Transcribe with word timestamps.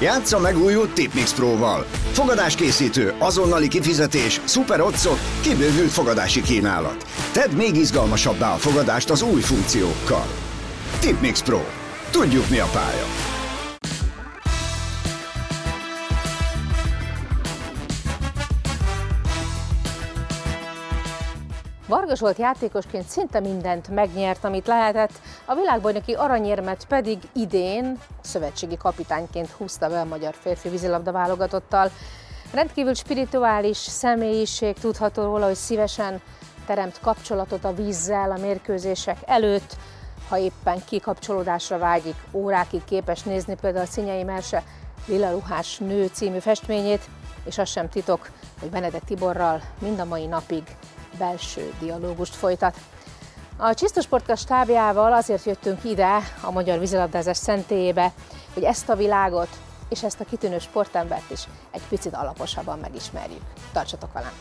Játsza 0.00 0.38
meg 0.38 0.58
új 0.58 0.74
Tipmix 0.94 1.32
Pro-val. 1.32 1.86
Fogadáskészítő, 2.12 3.14
azonnali 3.18 3.68
kifizetés, 3.68 4.40
szuper 4.44 4.80
otcok, 4.80 5.18
kibővült 5.40 5.90
fogadási 5.90 6.42
kínálat. 6.42 7.04
Tedd 7.32 7.50
még 7.50 7.76
izgalmasabbá 7.76 8.54
a 8.54 8.56
fogadást 8.56 9.10
az 9.10 9.22
új 9.22 9.40
funkciókkal. 9.40 10.26
Tipmix 11.00 11.42
Pro. 11.42 11.60
Tudjuk 12.10 12.48
mi 12.48 12.58
a 12.58 12.66
pálya. 12.72 13.27
Varga 21.88 22.16
Zsolt 22.16 22.38
játékosként 22.38 23.08
szinte 23.08 23.40
mindent 23.40 23.88
megnyert, 23.88 24.44
amit 24.44 24.66
lehetett, 24.66 25.12
a 25.44 25.54
világbajnoki 25.54 26.12
aranyérmet 26.12 26.84
pedig 26.88 27.18
idén 27.32 27.98
szövetségi 28.20 28.76
kapitányként 28.76 29.50
húzta 29.50 29.88
be 29.88 30.00
a 30.00 30.04
magyar 30.04 30.34
férfi 30.40 30.68
vízilabda 30.68 31.12
válogatottal. 31.12 31.90
Rendkívül 32.52 32.94
spirituális 32.94 33.76
személyiség 33.76 34.78
tudható 34.78 35.22
róla, 35.22 35.46
hogy 35.46 35.54
szívesen 35.54 36.20
teremt 36.66 37.00
kapcsolatot 37.00 37.64
a 37.64 37.74
vízzel 37.74 38.30
a 38.30 38.38
mérkőzések 38.40 39.18
előtt, 39.26 39.76
ha 40.28 40.38
éppen 40.38 40.84
kikapcsolódásra 40.84 41.78
vágyik, 41.78 42.16
órákig 42.32 42.84
képes 42.84 43.22
nézni 43.22 43.54
például 43.60 43.84
a 43.84 43.88
Szinyei 43.88 44.22
Merse 44.22 44.62
Lila 45.06 45.30
Ruhás 45.30 45.78
Nő 45.78 46.06
című 46.06 46.38
festményét, 46.38 47.08
és 47.44 47.58
az 47.58 47.68
sem 47.68 47.88
titok, 47.88 48.30
hogy 48.60 48.70
Benedek 48.70 49.04
Tiborral 49.04 49.60
mind 49.78 49.98
a 49.98 50.04
mai 50.04 50.26
napig 50.26 50.62
belső 51.18 51.72
dialógust 51.80 52.34
folytat. 52.34 52.76
A 53.56 53.74
Csisztus 53.74 54.04
Sportkast 54.04 54.42
stábjával 54.42 55.12
azért 55.12 55.44
jöttünk 55.44 55.84
ide, 55.84 56.16
a 56.42 56.50
Magyar 56.50 56.78
Vízilabdázás 56.78 57.36
szentélyébe, 57.36 58.12
hogy 58.54 58.64
ezt 58.64 58.88
a 58.88 58.96
világot 58.96 59.48
és 59.88 60.02
ezt 60.02 60.20
a 60.20 60.24
kitűnő 60.24 60.58
sportembert 60.58 61.30
is 61.30 61.44
egy 61.70 61.82
picit 61.88 62.14
alaposabban 62.14 62.78
megismerjük. 62.78 63.42
Tartsatok 63.72 64.12
velem! 64.12 64.32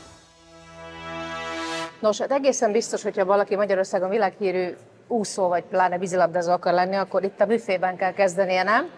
Nos, 1.99 2.19
hát 2.19 2.31
egészen 2.31 2.71
biztos, 2.71 3.03
hogyha 3.03 3.25
valaki 3.25 3.55
Magyarországon 3.55 4.09
világhírű 4.09 4.75
úszó 5.07 5.47
vagy 5.47 5.63
pláne 5.63 5.97
vízilabdázó 5.97 6.51
akar 6.51 6.73
lenni, 6.73 6.95
akkor 6.95 7.23
itt 7.23 7.41
a 7.41 7.45
büfében 7.45 7.95
kell 7.95 8.13
kezdenie, 8.13 8.63
nem? 8.63 8.89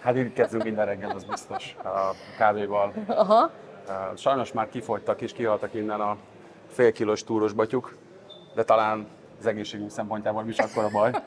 Hát 0.00 0.16
itt 0.16 0.32
kezdünk 0.32 0.62
minden 0.62 0.86
reggel, 0.86 1.10
az 1.10 1.24
biztos, 1.24 1.76
a 1.84 2.14
kávéval. 2.38 2.92
Aha. 3.06 3.50
Sajnos 4.16 4.52
már 4.52 4.68
kifogytak 4.68 5.20
és 5.20 5.32
kihaltak 5.32 5.74
innen 5.74 6.00
a 6.00 6.16
fél 6.76 6.92
kilós 6.92 7.24
túros 7.24 7.52
batyuk, 7.52 7.96
de 8.54 8.64
talán 8.64 9.06
az 9.38 9.46
egészségünk 9.46 9.90
szempontjából 9.90 10.44
is 10.48 10.58
akkor 10.58 10.84
a 10.84 10.88
baj. 10.88 11.10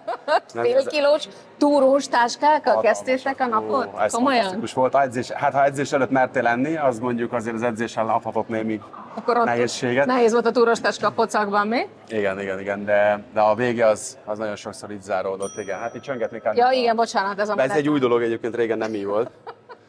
Nem 0.53 0.63
fél 0.63 0.85
kilós 0.85 1.27
túrós 1.57 2.07
táskákkal 2.07 2.81
kezdtétek 2.81 3.39
a 3.39 3.45
napot? 3.45 3.89
Ó, 3.95 3.99
ez 3.99 4.13
Komolyan? 4.13 4.63
volt. 4.73 4.93
A 4.93 5.01
edzés, 5.01 5.31
hát 5.31 5.53
ha 5.53 5.63
edzés 5.63 5.91
előtt 5.91 6.09
mertél 6.09 6.41
lenni, 6.41 6.77
az 6.77 6.99
mondjuk 6.99 7.33
azért 7.33 7.55
az 7.55 7.63
edzéssel 7.63 8.09
adhatott 8.09 8.47
némi 8.47 8.81
akkor 9.15 9.37
ott 9.37 9.45
nehézséget. 9.45 10.05
Nehéz 10.05 10.31
volt 10.31 10.45
a 10.45 10.51
túros 10.51 10.79
táska 10.79 11.07
a 11.07 11.11
pocakban, 11.11 11.67
mi? 11.67 11.87
Igen, 12.09 12.39
igen, 12.39 12.59
igen, 12.59 12.85
de, 12.85 13.23
de 13.33 13.39
a 13.41 13.55
vége 13.55 13.85
az, 13.85 14.17
az 14.25 14.37
nagyon 14.37 14.55
sokszor 14.55 14.91
így 14.91 15.01
záródott, 15.01 15.57
igen. 15.57 15.79
Hát 15.79 15.95
itt 15.95 16.01
csöngetni 16.01 16.39
kell. 16.39 16.55
Ja, 16.55 16.71
igen, 16.71 16.95
bocsánat, 16.95 17.39
ez 17.39 17.49
a 17.49 17.57
ez 17.57 17.71
egy 17.71 17.89
új 17.89 17.99
dolog 17.99 18.21
egyébként, 18.21 18.55
régen 18.55 18.77
nem 18.77 18.93
így 18.93 19.05
volt. 19.05 19.31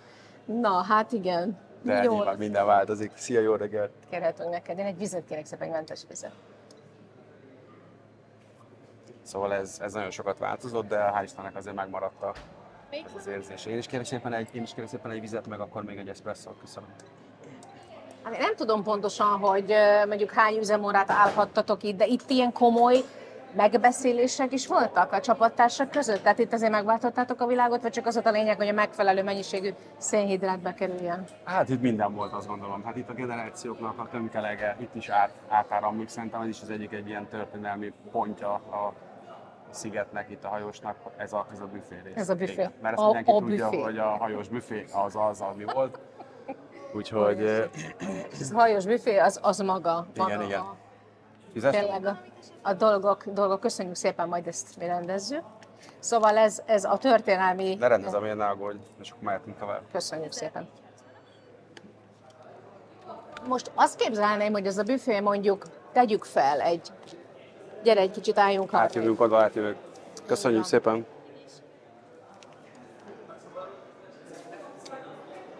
Na, 0.62 0.84
hát 0.88 1.12
igen. 1.12 1.58
De 1.82 2.02
jó. 2.02 2.14
nyilván 2.14 2.38
minden 2.38 2.66
változik. 2.66 3.12
Szia, 3.14 3.40
jó 3.40 3.54
reggelt! 3.54 3.90
Kérhetünk 4.10 4.50
neked. 4.50 4.78
Én 4.78 4.84
egy 4.84 4.98
vizet 4.98 5.24
kérek 5.24 5.46
szépen, 5.46 5.66
egy 5.66 5.72
mentes 5.72 6.00
vizet. 6.08 6.32
Szóval 9.22 9.54
ez, 9.54 9.78
ez 9.80 9.92
nagyon 9.92 10.10
sokat 10.10 10.38
változott, 10.38 10.88
de 10.88 11.12
hál' 11.14 11.22
Istennek 11.24 11.56
azért 11.56 11.76
megmaradt 11.76 12.22
a, 12.22 12.32
ez 12.90 13.12
az 13.16 13.26
érzés. 13.26 13.66
Én 13.66 13.78
is 13.78 13.86
kérek 13.86 14.06
szépen 14.06 14.32
egy, 14.32 14.48
én 14.52 14.62
is 14.62 14.74
kérek 14.74 14.90
szépen 14.90 15.10
egy 15.10 15.20
vizet, 15.20 15.46
meg 15.46 15.60
akkor 15.60 15.84
még 15.84 15.98
egy 15.98 16.08
eszpresszót. 16.08 16.58
Köszönöm. 16.60 16.88
Hát 18.22 18.34
én 18.34 18.40
nem 18.40 18.56
tudom 18.56 18.82
pontosan, 18.82 19.38
hogy 19.38 19.74
mondjuk 20.06 20.30
hány 20.30 20.56
üzemórát 20.56 21.10
állhattatok 21.10 21.82
itt, 21.82 21.96
de 21.96 22.06
itt 22.06 22.30
ilyen 22.30 22.52
komoly 22.52 22.96
megbeszélések 23.56 24.52
is 24.52 24.66
voltak 24.66 25.12
a 25.12 25.20
csapattársak 25.20 25.90
között? 25.90 26.22
Tehát 26.22 26.38
itt 26.38 26.52
azért 26.52 26.70
megváltottátok 26.70 27.40
a 27.40 27.46
világot, 27.46 27.82
vagy 27.82 27.92
csak 27.92 28.06
az 28.06 28.20
a 28.24 28.30
lényeg, 28.30 28.56
hogy 28.56 28.68
a 28.68 28.72
megfelelő 28.72 29.22
mennyiségű 29.22 29.70
szénhidrát 29.96 30.60
bekerüljön? 30.60 31.24
Hát 31.44 31.68
itt 31.68 31.80
minden 31.80 32.14
volt, 32.14 32.32
azt 32.32 32.46
gondolom. 32.46 32.84
Hát 32.84 32.96
itt 32.96 33.08
a 33.08 33.12
generációknak 33.12 33.98
a 33.98 34.08
tömkelege 34.10 34.76
itt 34.80 34.94
is 34.94 35.08
át, 35.08 35.30
átáramlik. 35.48 36.08
Szerintem 36.08 36.40
ez 36.40 36.48
is 36.48 36.62
az 36.62 36.70
egyik 36.70 36.92
egy 36.92 37.08
ilyen 37.08 37.28
történelmi 37.28 37.92
pontja 38.10 38.52
a 38.52 38.92
szigetnek, 39.70 40.30
itt 40.30 40.44
a 40.44 40.48
hajósnak, 40.48 40.96
ez 41.16 41.32
a, 41.32 41.46
ez 41.52 41.60
a 41.60 41.66
büfé 41.66 42.00
rész. 42.04 42.16
Ez 42.16 42.28
a 42.28 42.34
büfé. 42.34 42.52
Igen, 42.52 42.72
mert 42.82 42.94
ezt 42.94 43.04
mindenki 43.04 43.30
a, 43.30 43.34
a 43.34 43.38
tudja, 43.38 43.68
büfé. 43.68 43.82
hogy 43.82 43.98
a 43.98 44.08
hajós 44.08 44.48
büfé 44.48 44.84
az 44.92 45.16
az, 45.16 45.40
ami 45.40 45.64
volt. 45.74 45.98
Úgyhogy... 46.96 47.42
Ez 48.40 48.50
a 48.52 48.54
hajós 48.54 48.84
büfé 48.84 49.16
az, 49.18 49.38
az 49.42 49.58
maga. 49.58 50.06
Igen, 50.14 50.26
maga 50.28 50.44
igen. 50.44 50.60
A 50.60 50.76
Tényleg 51.52 52.04
a, 52.04 52.18
a 52.62 52.74
dolgok, 52.74 53.24
dolgok, 53.26 53.60
köszönjük 53.60 53.94
szépen, 53.94 54.28
majd 54.28 54.46
ezt 54.46 54.76
mi 54.76 54.86
rendezzük. 54.86 55.42
Szóval 55.98 56.36
ez, 56.36 56.62
ez 56.66 56.84
a 56.84 56.96
történelmi... 56.96 57.74
Ne 57.74 57.86
rendezem, 57.86 58.24
én 58.24 58.36
ne 58.36 58.46
aggódj, 58.46 58.78
és 59.00 59.10
akkor 59.10 59.22
mehetünk 59.22 59.58
tovább. 59.58 59.80
Köszönjük 59.92 60.32
szépen. 60.32 60.68
Most 63.48 63.70
azt 63.74 63.96
képzelném, 63.96 64.52
hogy 64.52 64.66
ez 64.66 64.78
a 64.78 64.82
büfé 64.82 65.20
mondjuk 65.20 65.66
tegyük 65.92 66.24
fel 66.24 66.60
egy... 66.60 66.88
Gyere 67.82 68.00
egy 68.00 68.10
kicsit 68.10 68.38
álljunk 68.38 68.74
Átjövünk 68.74 69.20
oda, 69.20 69.42
átjövünk. 69.42 69.76
Köszönjük 70.26 70.64
szépen. 70.64 71.06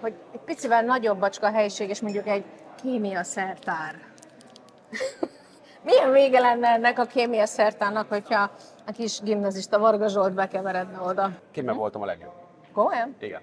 Hogy 0.00 0.14
egy 0.32 0.40
picivel 0.40 0.82
nagyobb 0.82 1.18
bacska 1.18 1.46
a 1.46 1.50
helység, 1.50 1.88
és 1.88 2.00
mondjuk 2.00 2.26
egy 2.26 2.44
kémia 2.82 3.22
szertár. 3.22 3.94
Milyen 5.82 6.12
vége 6.12 6.40
lenne 6.40 6.68
ennek 6.68 6.98
a 6.98 7.04
kémia 7.04 7.46
szertának, 7.46 8.08
hogyha 8.08 8.50
a 8.86 8.92
kis 8.92 9.20
gimnazista 9.20 9.78
Varga 9.78 10.08
Zsolt 10.08 10.34
bekeveredne 10.34 11.00
oda? 11.00 11.30
Kémia 11.50 11.74
voltam 11.74 12.02
a 12.02 12.04
legjobb. 12.04 12.32
Komolyan? 12.72 13.16
Igen. 13.18 13.42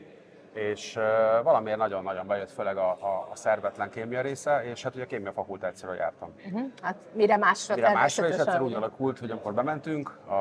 És 0.53 0.95
uh, 0.95 1.03
valamiért 1.43 1.77
nagyon-nagyon 1.77 2.27
bejött, 2.27 2.51
főleg 2.51 2.77
a, 2.77 2.89
a, 2.89 3.27
a 3.31 3.35
szervetlen 3.35 3.89
kémia 3.89 4.21
része, 4.21 4.63
és 4.63 4.83
hát 4.83 4.95
ugye 4.95 5.03
a 5.03 5.07
kémia 5.07 5.31
fakultációra 5.31 5.95
jártam. 5.95 6.33
Uh-huh. 6.45 6.61
Hát 6.81 6.95
mire 7.13 7.37
másra 7.37 7.75
Mire 7.75 7.93
másra, 7.93 8.27
és 8.27 8.35
egyszer 8.35 8.61
úgy 8.61 8.73
alakult, 8.73 9.19
hogy 9.19 9.31
amikor 9.31 9.53
bementünk, 9.53 10.17
a, 10.27 10.33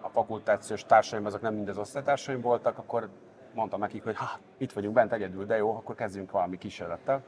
a 0.00 0.08
fakultációs 0.08 0.84
társaim, 0.84 1.26
azok 1.26 1.40
nem 1.40 1.54
mind 1.54 1.68
az 1.68 1.78
osztálytársaim 1.78 2.40
voltak, 2.40 2.78
akkor 2.78 3.08
mondtam 3.54 3.80
nekik, 3.80 4.04
hogy 4.04 4.16
ha, 4.16 4.38
itt 4.58 4.72
vagyunk 4.72 4.94
bent 4.94 5.12
egyedül, 5.12 5.46
de 5.46 5.56
jó, 5.56 5.76
akkor 5.76 5.94
kezdjünk 5.94 6.30
valami 6.30 6.58
kísérlettel 6.58 7.22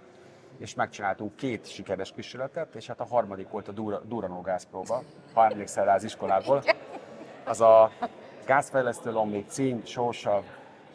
és 0.59 0.75
megcsináltunk 0.75 1.37
két 1.37 1.67
sikeres 1.67 2.13
kísérletet, 2.13 2.75
és 2.75 2.87
hát 2.87 3.01
a 3.01 3.07
harmadik 3.07 3.49
volt 3.49 3.69
a 3.69 3.73
Duranó 4.05 4.41
gázpróba, 4.41 5.03
ha 5.35 5.47
emlékszel 5.47 5.85
rá 5.85 5.95
az 5.95 6.05
iskolából. 6.05 6.63
Az 7.45 7.61
a 7.61 7.91
gázfejlesztő 8.47 9.13
lombik, 9.13 9.49
cín, 9.49 9.83
sósav, 9.85 10.43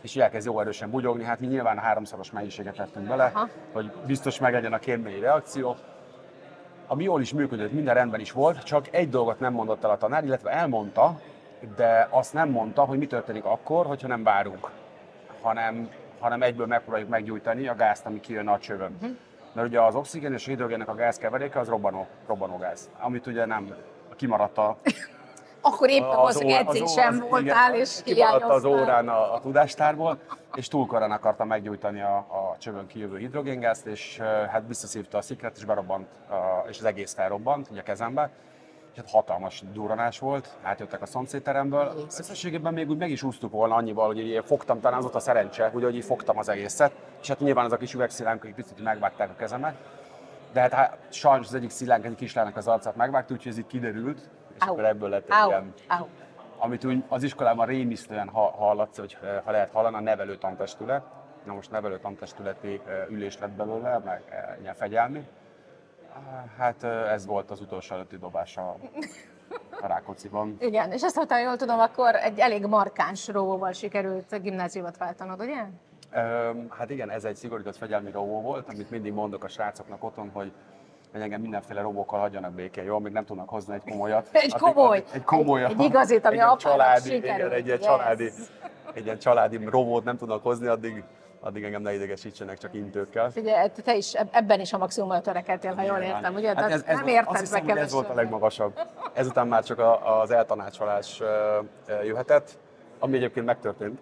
és 0.02 0.16
elkezd 0.16 0.46
jó 0.46 0.60
erősen 0.60 0.90
bugyogni, 0.90 1.24
hát 1.24 1.40
mi 1.40 1.48
nyilván 1.48 1.78
háromszoros 1.78 2.32
mennyiséget 2.32 2.76
tettünk 2.76 3.08
bele, 3.08 3.32
Aha. 3.34 3.50
hogy 3.72 3.92
biztos 4.06 4.40
meglegyen 4.40 4.74
a 4.74 4.80
kérmélyi 4.80 5.20
reakció. 5.20 5.76
Ami 6.88 7.04
jól 7.04 7.22
is 7.22 7.34
működött, 7.34 7.72
minden 7.72 7.94
rendben 7.94 8.20
is 8.20 8.32
volt, 8.32 8.64
csak 8.64 8.88
egy 8.92 9.10
dolgot 9.10 9.40
nem 9.40 9.54
mondott 9.54 9.84
el 9.84 9.90
a 9.90 9.98
tanár, 9.98 10.24
illetve 10.24 10.50
elmondta, 10.50 11.20
de 11.76 12.08
azt 12.10 12.34
nem 12.34 12.50
mondta, 12.50 12.84
hogy 12.86 12.98
mi 12.98 13.08
történik 13.08 13.46
akkor, 13.46 13.86
hogyha 13.86 14.08
nem 14.08 14.24
várunk, 14.24 14.70
hanem, 15.42 15.90
hanem 16.20 16.42
egyből 16.42 16.66
megpróbáljuk 16.66 17.10
meggyújtani 17.10 17.68
a 17.68 17.76
gázt, 17.76 18.06
ami 18.06 18.20
kijön 18.20 18.48
a 18.48 18.60
csövön. 18.60 18.96
Uh-huh 19.02 19.18
mert 19.54 19.68
ugye 19.68 19.82
az 19.82 19.96
oxigén 19.96 20.34
és 20.34 20.48
a 20.48 20.50
hidrogénnek 20.50 20.88
a 20.88 20.96
gázkeveréke 20.96 21.60
az 21.60 21.68
robbanó, 21.68 22.58
gáz, 22.60 22.90
amit 23.00 23.28
ugye 23.28 23.46
nem 23.46 23.76
kimaradt 24.16 24.58
a 24.58 24.78
akkor 25.62 25.90
éppen 25.90 26.18
az, 26.18 26.36
az 26.36 26.42
edzésem 26.42 27.14
az, 27.14 27.30
voltál, 27.30 27.76
és 27.76 28.02
hiányoztál. 28.06 28.50
az 28.50 28.66
órán 28.66 29.10
a, 29.10 29.34
a 29.34 29.40
tudástárból, 29.40 30.20
és 30.56 30.68
túl 30.68 30.86
korán 30.86 31.12
akartam 31.12 31.48
meggyújtani 31.48 32.02
a, 32.02 32.16
a 32.16 32.56
csövön 32.58 32.88
kijövő 32.88 33.18
hidrogéngázt, 33.18 33.86
és 33.86 34.18
hát 34.52 34.64
visszaszívta 34.68 35.18
a 35.18 35.22
szikret, 35.22 35.58
és 35.58 35.66
berobbant, 35.66 36.08
a, 36.30 36.68
és 36.70 36.80
az 36.80 36.86
egész 36.86 37.14
felrobbant, 37.14 37.68
ugye 37.72 37.80
a 37.80 37.84
kezembe. 37.84 38.30
És 38.94 39.00
hát 39.00 39.10
hatalmas 39.10 39.64
duranás 39.74 40.20
volt, 40.20 40.58
átjöttek 40.62 41.02
a 41.02 41.06
szomszédteremből. 41.06 41.94
Összességében 42.06 42.74
még 42.74 42.90
úgy 42.90 42.98
meg 42.98 43.10
is 43.10 43.24
úsztuk 43.24 43.52
volna 43.52 43.76
annyival, 43.76 44.06
hogy 44.06 44.20
így 44.20 44.44
fogtam, 44.46 44.80
talán 44.80 44.98
az 44.98 45.04
volt 45.04 45.16
a 45.16 45.20
szerencse, 45.20 45.72
ugye, 45.74 45.86
hogy 45.86 45.96
így 45.96 46.04
fogtam 46.04 46.38
az 46.38 46.50
egészet, 46.50 46.92
és 47.22 47.28
hát 47.28 47.40
nyilván 47.40 47.66
az 47.66 47.72
a 47.72 47.78
kis 47.78 47.94
üvegszilánk, 47.94 48.42
hogy 48.42 48.54
picit 48.54 48.84
megvágták 48.84 49.30
a 49.30 49.36
kezemet. 49.36 49.76
De 50.52 50.62
hát, 50.62 50.74
hát 50.74 50.98
sajnos 51.10 51.48
az 51.48 51.54
egyik 51.54 51.70
szilánk 51.70 52.06
egy 52.06 52.16
kislánynak 52.16 52.58
az 52.58 52.68
arcát 52.68 52.96
megvágta, 52.96 53.34
úgyhogy 53.34 53.52
ez 53.52 53.58
így 53.58 53.68
kiderült, 53.68 54.30
és 54.56 54.62
Au. 54.66 54.72
akkor 54.72 54.86
ebből 54.86 55.10
lett 55.10 55.30
egy 55.30 55.48
ilyen, 55.48 55.74
amit 56.58 56.86
úgy 56.86 57.04
az 57.08 57.24
iskolában 57.24 57.66
rémisztően 57.66 58.30
hallatsz, 58.30 58.98
hogy 58.98 59.18
ha 59.44 59.52
lehet 59.52 59.72
hallani, 59.72 59.96
a 59.96 60.00
nevelő 60.00 60.38
tantestület. 60.38 61.04
Na 61.46 61.54
most 61.54 61.72
nevelő 61.72 62.00
tantestületi 62.00 62.82
ülés 63.10 63.40
lett 63.40 63.52
belőle, 63.52 63.98
meg 64.06 64.22
ilyen 64.62 64.74
fegyelmi 64.74 65.28
Hát 66.58 66.84
ez 66.84 67.26
volt 67.26 67.52
az 67.52 67.62
utolsó 67.62 67.96
előtti 67.96 68.18
dobása 68.18 68.76
a 69.82 69.88
Rákócziban. 69.88 70.56
Igen, 70.60 70.92
és 70.92 71.04
ezt, 71.04 71.26
ha 71.30 71.40
jól 71.40 71.56
tudom, 71.56 71.80
akkor 71.80 72.16
egy 72.16 72.40
elég 72.40 72.66
markáns 72.66 73.28
róval 73.28 73.72
sikerült 73.72 74.32
a 74.32 74.40
gimnáziumot 74.40 74.98
váltanod, 74.98 75.42
ugye? 75.42 75.64
Hát 76.70 76.90
igen, 76.90 77.10
ez 77.10 77.24
egy 77.24 77.36
szigorított 77.36 77.76
fegyelmi 77.78 78.12
robó 78.12 78.42
volt, 78.42 78.70
amit 78.70 78.90
mindig 78.90 79.14
mondok 79.14 79.44
a 79.44 79.48
srácoknak 79.48 80.04
otthon, 80.04 80.30
hogy 80.34 80.52
hogy 81.12 81.22
engem 81.22 81.42
mindenféle 81.42 81.82
robókkal 81.82 82.20
hagyjanak 82.20 82.52
békén, 82.52 82.84
jó? 82.84 83.00
Még 83.00 83.12
nem 83.12 83.26
tudnak 83.26 83.50
hozni 83.50 83.74
egy 83.74 83.82
komolyat. 83.90 84.30
Egy 84.32 84.54
komoly. 84.54 84.98
Addig, 84.98 85.10
egy 85.14 85.24
komolyat. 85.24 85.72
Egy 85.72 85.80
igazit, 85.80 86.26
ami 86.26 86.36
egy 86.36 86.42
apának 86.42 86.60
családi, 86.60 87.10
sikerült. 87.10 87.38
igen, 87.38 87.52
egy 87.52 87.66
ilyen 87.66 87.78
Yes. 87.78 87.88
családi, 87.88 88.32
egy 88.94 89.06
ilyen 89.06 89.18
családi 89.20 89.58
robót 89.66 90.04
nem 90.04 90.18
tudnak 90.18 90.44
hozni, 90.44 90.68
addig, 90.68 91.04
addig 91.44 91.64
engem 91.64 91.82
ne 91.82 91.94
idegesítsenek 91.94 92.58
csak 92.58 92.74
intőkkel. 92.74 93.32
Figyelj, 93.32 93.70
te 93.84 93.96
is 93.96 94.14
eb- 94.14 94.36
ebben 94.36 94.60
is 94.60 94.74
a 94.74 94.78
maximumra 94.78 95.22
törekedtél, 95.22 95.74
ha 95.74 95.82
jól 95.82 95.98
értem, 95.98 96.34
ugye? 96.36 96.56
Hát 96.56 96.72
ez, 96.72 96.84
ez 96.86 96.98
nem 96.98 97.08
érted 97.08 97.28
azt 97.34 97.40
hiszem, 97.40 97.78
ez 97.78 97.92
volt 97.92 98.10
a 98.10 98.14
legmagasabb. 98.14 98.80
Ezután 99.14 99.48
már 99.48 99.64
csak 99.64 99.80
a, 99.80 100.22
az 100.22 100.32
eltanácsolás 100.32 101.22
jöhetett, 102.04 102.58
ami 103.00 103.16
egyébként 103.18 103.46
megtörtént. 103.46 104.00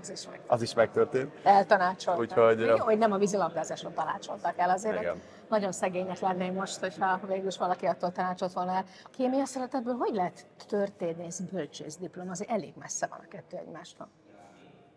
Az 0.00 0.10
is 0.10 0.28
meg. 0.28 0.40
Az 0.46 0.62
is 0.62 0.74
megtörtént. 0.74 1.34
Eltanácsoltak. 1.42 2.20
Úgyhogy- 2.22 2.60
Jó, 2.60 2.76
hogy 2.76 2.98
nem 2.98 3.12
a 3.12 3.16
vízilabdázáson 3.18 3.92
tanácsoltak 3.92 4.58
el, 4.58 4.70
azért 4.70 5.00
Igen. 5.00 5.20
nagyon 5.48 5.72
szegények 5.72 6.20
lennénk 6.20 6.58
most, 6.58 6.78
hogyha 6.80 7.20
végül 7.26 7.46
is 7.46 7.58
valaki 7.58 7.86
attól 7.86 8.12
tanácsot 8.12 8.52
volna 8.52 8.72
el. 8.72 8.84
Kémia 9.16 9.44
szeretetből 9.44 9.94
hogy 9.94 10.14
lehet 10.14 10.46
történész, 10.68 11.38
bölcsész 11.40 11.96
diploma? 11.96 12.30
Azért 12.30 12.50
elég 12.50 12.72
messze 12.78 13.06
van 13.06 13.18
a 13.22 13.28
kettő 13.28 13.56
egymástól. 13.56 14.08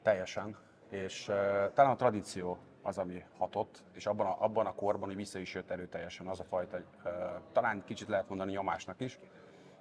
Teljesen. 0.03 0.57
És 0.89 1.27
uh, 1.27 1.35
talán 1.73 1.91
a 1.91 1.95
tradíció 1.95 2.57
az, 2.81 2.97
ami 2.97 3.23
hatott, 3.37 3.83
és 3.93 4.05
abban 4.05 4.25
a, 4.25 4.35
abban 4.39 4.65
a 4.65 4.73
korban, 4.73 5.07
hogy 5.07 5.15
vissza 5.15 5.39
is 5.39 5.53
jött 5.53 5.71
erőteljesen 5.71 6.27
az 6.27 6.39
a 6.39 6.43
fajta, 6.43 6.77
uh, 6.77 7.11
talán 7.51 7.83
kicsit 7.85 8.07
lehet 8.07 8.29
mondani 8.29 8.51
nyomásnak 8.51 8.99
is, 8.99 9.19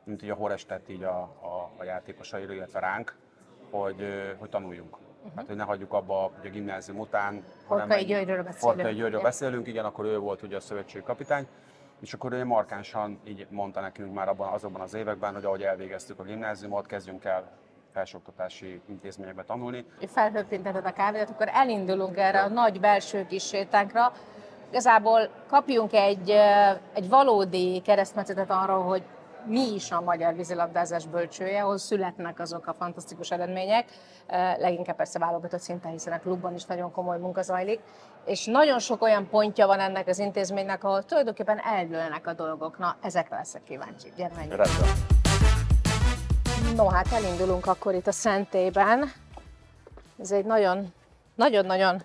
mint 0.05 0.23
így 0.23 0.31
a 0.31 0.35
Hores 0.35 0.67
tett 0.67 0.88
így 0.88 1.03
a, 1.03 1.19
a, 1.20 1.70
a 1.76 1.85
játékosaira, 1.85 2.53
illetve 2.53 2.81
ránk, 2.81 3.17
hogy, 3.70 4.00
uh, 4.00 4.38
hogy 4.38 4.49
tanuljunk. 4.49 4.97
Uh-huh. 4.97 5.32
Hát, 5.37 5.47
hogy 5.47 5.56
ne 5.56 5.64
hagyjuk 5.64 5.93
abba 5.93 6.32
hogy 6.38 6.47
a 6.47 6.50
gimnázium 6.50 6.99
után. 6.99 7.44
Horkai 7.67 8.05
Györgyről 8.05 8.43
beszélünk. 8.43 8.61
Horkai 8.61 8.94
Györgyről 8.94 9.23
beszélünk, 9.23 9.67
igen, 9.67 9.85
akkor 9.85 10.05
ő 10.05 10.19
volt 10.19 10.43
ugye 10.43 10.56
a 10.56 10.61
szövetségi 10.61 11.05
kapitány, 11.05 11.47
és 12.00 12.14
akkor 12.14 12.32
ő 12.32 12.44
markánsan 12.44 13.20
így 13.25 13.47
mondta 13.50 13.81
nekünk 13.81 14.14
már 14.14 14.29
abban, 14.29 14.53
azokban 14.53 14.81
az 14.81 14.94
években, 14.94 15.35
hogy 15.35 15.44
ahogy 15.44 15.62
elvégeztük 15.62 16.19
a 16.19 16.23
gimnáziumot, 16.23 16.87
kezdjünk 16.87 17.25
el 17.25 17.50
felsőoktatási 17.96 18.81
intézményekbe 18.88 19.43
tanulni, 19.43 19.84
felhőpinteted 20.06 20.87
a 20.87 20.93
kávédat, 20.93 21.31
akkor 21.31 21.48
elindulunk 21.52 22.16
erre 22.16 22.43
a 22.43 22.48
nagy 22.48 22.81
belső 22.81 23.26
kis 23.26 23.46
sétánkra. 23.46 24.12
Igazából 24.70 25.28
kapjunk 25.48 25.93
egy, 25.93 26.31
egy 26.94 27.08
valódi 27.08 27.82
keresztmetszetet 27.84 28.50
arról, 28.50 28.82
hogy 28.82 29.02
mi 29.46 29.75
is 29.75 29.90
a 29.90 30.00
magyar 30.00 30.34
vízilabdázás 30.34 31.06
bölcsője, 31.06 31.62
ahol 31.62 31.78
születnek 31.78 32.40
azok 32.40 32.66
a 32.66 32.75
fantasztikus 32.75 33.31
eredmények, 33.31 33.84
leginkább 34.58 34.96
persze 34.96 35.19
válogatott 35.19 35.60
szinten, 35.60 35.90
hiszen 35.90 36.12
a 36.12 36.19
klubban 36.19 36.54
is 36.54 36.64
nagyon 36.64 36.93
komoly 36.93 37.19
munka 37.19 37.43
zajlik, 37.43 37.81
és 38.25 38.46
nagyon 38.46 38.78
sok 38.78 39.02
olyan 39.02 39.28
pontja 39.28 39.66
van 39.66 39.81
ennek 39.81 40.08
az 40.08 40.19
intézménynek, 40.19 40.84
ahol 40.84 41.04
tulajdonképpen 41.04 41.58
eldőlnek 41.58 42.26
a 42.26 42.32
dolgok. 42.32 42.78
Na, 42.78 42.96
ezekre 43.02 43.37
leszek 43.37 43.62
kíváncsi. 43.62 44.12
Gyere, 44.16 44.34
menjünk. 44.34 45.16
No, 46.75 46.89
hát 46.89 47.13
elindulunk 47.13 47.67
akkor 47.67 47.95
itt 47.95 48.07
a 48.07 48.13
Szentében. 48.13 49.13
Ez 50.19 50.31
egy 50.31 50.45
nagyon, 50.45 50.93
nagyon-nagyon 51.35 52.03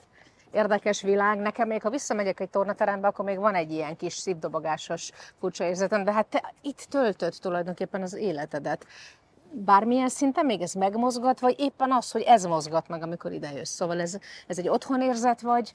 érdekes 0.52 1.02
világ. 1.02 1.40
Nekem 1.40 1.68
még, 1.68 1.82
ha 1.82 1.90
visszamegyek 1.90 2.40
egy 2.40 2.50
tornaterembe, 2.50 3.08
akkor 3.08 3.26
még 3.26 3.38
van 3.38 3.56
egy 3.56 3.72
ilyen 3.72 3.96
kis 3.96 4.14
szívdobogásos 4.14 5.12
furcsa 5.40 5.64
érzetem, 5.64 6.04
de 6.04 6.12
hát 6.12 6.26
te 6.26 6.54
itt 6.62 6.86
töltöd 6.90 7.34
tulajdonképpen 7.42 8.02
az 8.02 8.14
életedet. 8.14 8.86
Bármilyen 9.52 10.10
szinten 10.10 10.46
még 10.46 10.62
ez 10.62 10.74
megmozgat, 10.74 11.40
vagy 11.40 11.56
éppen 11.60 11.92
az, 11.92 12.12
hogy 12.12 12.22
ez 12.22 12.46
mozgat 12.46 12.88
meg, 12.88 13.04
amikor 13.04 13.32
ide 13.32 13.52
jössz. 13.52 13.74
Szóval 13.74 14.02
ez, 14.02 14.18
ez 14.48 14.58
egy 14.58 14.70
otthonérzet, 14.70 15.42
vagy, 15.42 15.74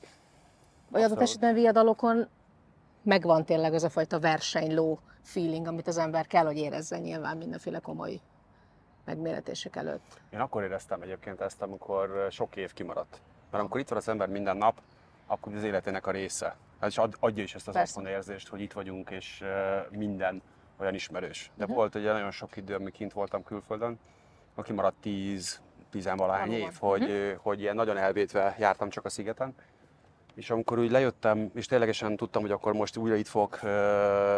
vagy 0.90 1.02
adott 1.02 1.20
esetben 1.20 1.54
viadalokon 1.54 2.28
megvan 3.02 3.44
tényleg 3.44 3.74
az 3.74 3.84
a 3.84 3.90
fajta 3.90 4.20
versenyló 4.20 4.98
feeling, 5.22 5.66
amit 5.66 5.86
az 5.88 5.98
ember 5.98 6.26
kell, 6.26 6.44
hogy 6.44 6.56
érezzen 6.56 7.00
nyilván 7.00 7.36
mindenféle 7.36 7.78
komoly 7.78 8.20
megméretések 9.06 9.76
előtt. 9.76 10.20
Én 10.30 10.40
akkor 10.40 10.62
éreztem 10.62 11.02
egyébként 11.02 11.40
ezt, 11.40 11.62
amikor 11.62 12.26
sok 12.30 12.56
év 12.56 12.72
kimaradt. 12.72 13.20
Mert 13.50 13.62
amikor 13.62 13.80
itt 13.80 13.88
van 13.88 13.98
az 13.98 14.08
ember 14.08 14.28
minden 14.28 14.56
nap, 14.56 14.80
akkor 15.26 15.54
az 15.54 15.62
életének 15.62 16.06
a 16.06 16.10
része. 16.10 16.56
Is 16.86 16.98
ad- 16.98 17.16
adja 17.20 17.42
is 17.42 17.54
ezt 17.54 17.68
az 17.68 17.76
otthon 17.76 18.06
érzést, 18.06 18.48
hogy 18.48 18.60
itt 18.60 18.72
vagyunk, 18.72 19.10
és 19.10 19.44
minden 19.90 20.42
olyan 20.78 20.94
ismerős. 20.94 21.50
De 21.54 21.64
Mhm. 21.64 21.74
volt 21.74 21.94
egy 21.94 22.02
nagyon 22.04 22.30
sok 22.30 22.56
idő, 22.56 22.74
amíg 22.74 22.92
kint 22.92 23.12
voltam 23.12 23.42
külföldön, 23.44 23.98
akkor 24.52 24.64
kimaradt 24.64 24.96
10 25.00 25.60
tizenvalahány 25.90 26.48
Valóban. 26.48 26.68
év, 26.70 26.76
hogy, 26.78 27.10
ö, 27.10 27.34
hogy 27.34 27.60
ilyen 27.60 27.74
nagyon 27.74 27.96
elvétve 27.96 28.56
jártam 28.58 28.88
csak 28.88 29.04
a 29.04 29.08
szigeten. 29.08 29.54
És 30.36 30.50
amikor 30.50 30.78
úgy 30.78 30.90
lejöttem, 30.90 31.50
és 31.54 31.66
ténylegesen 31.66 32.16
tudtam, 32.16 32.42
hogy 32.42 32.50
akkor 32.50 32.72
most 32.72 32.96
újra 32.96 33.14
itt 33.14 33.26
fogok 33.26 33.58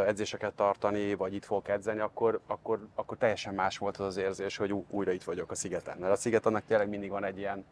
edzéseket 0.06 0.52
tartani, 0.52 1.14
vagy 1.14 1.34
itt 1.34 1.44
fogok 1.44 1.68
edzeni, 1.68 2.00
akkor, 2.00 2.40
akkor, 2.46 2.86
akkor 2.94 3.16
teljesen 3.16 3.54
más 3.54 3.78
volt 3.78 3.96
az 3.96 4.06
az 4.06 4.16
érzés, 4.16 4.56
hogy 4.56 4.74
újra 4.90 5.12
itt 5.12 5.22
vagyok 5.22 5.50
a 5.50 5.54
szigeten. 5.54 5.96
Mert 5.98 6.12
a 6.12 6.16
sziget 6.16 6.46
annak 6.46 6.64
tényleg 6.66 6.88
mindig 6.88 7.10
van 7.10 7.24
egy 7.24 7.38
ilyen 7.38 7.64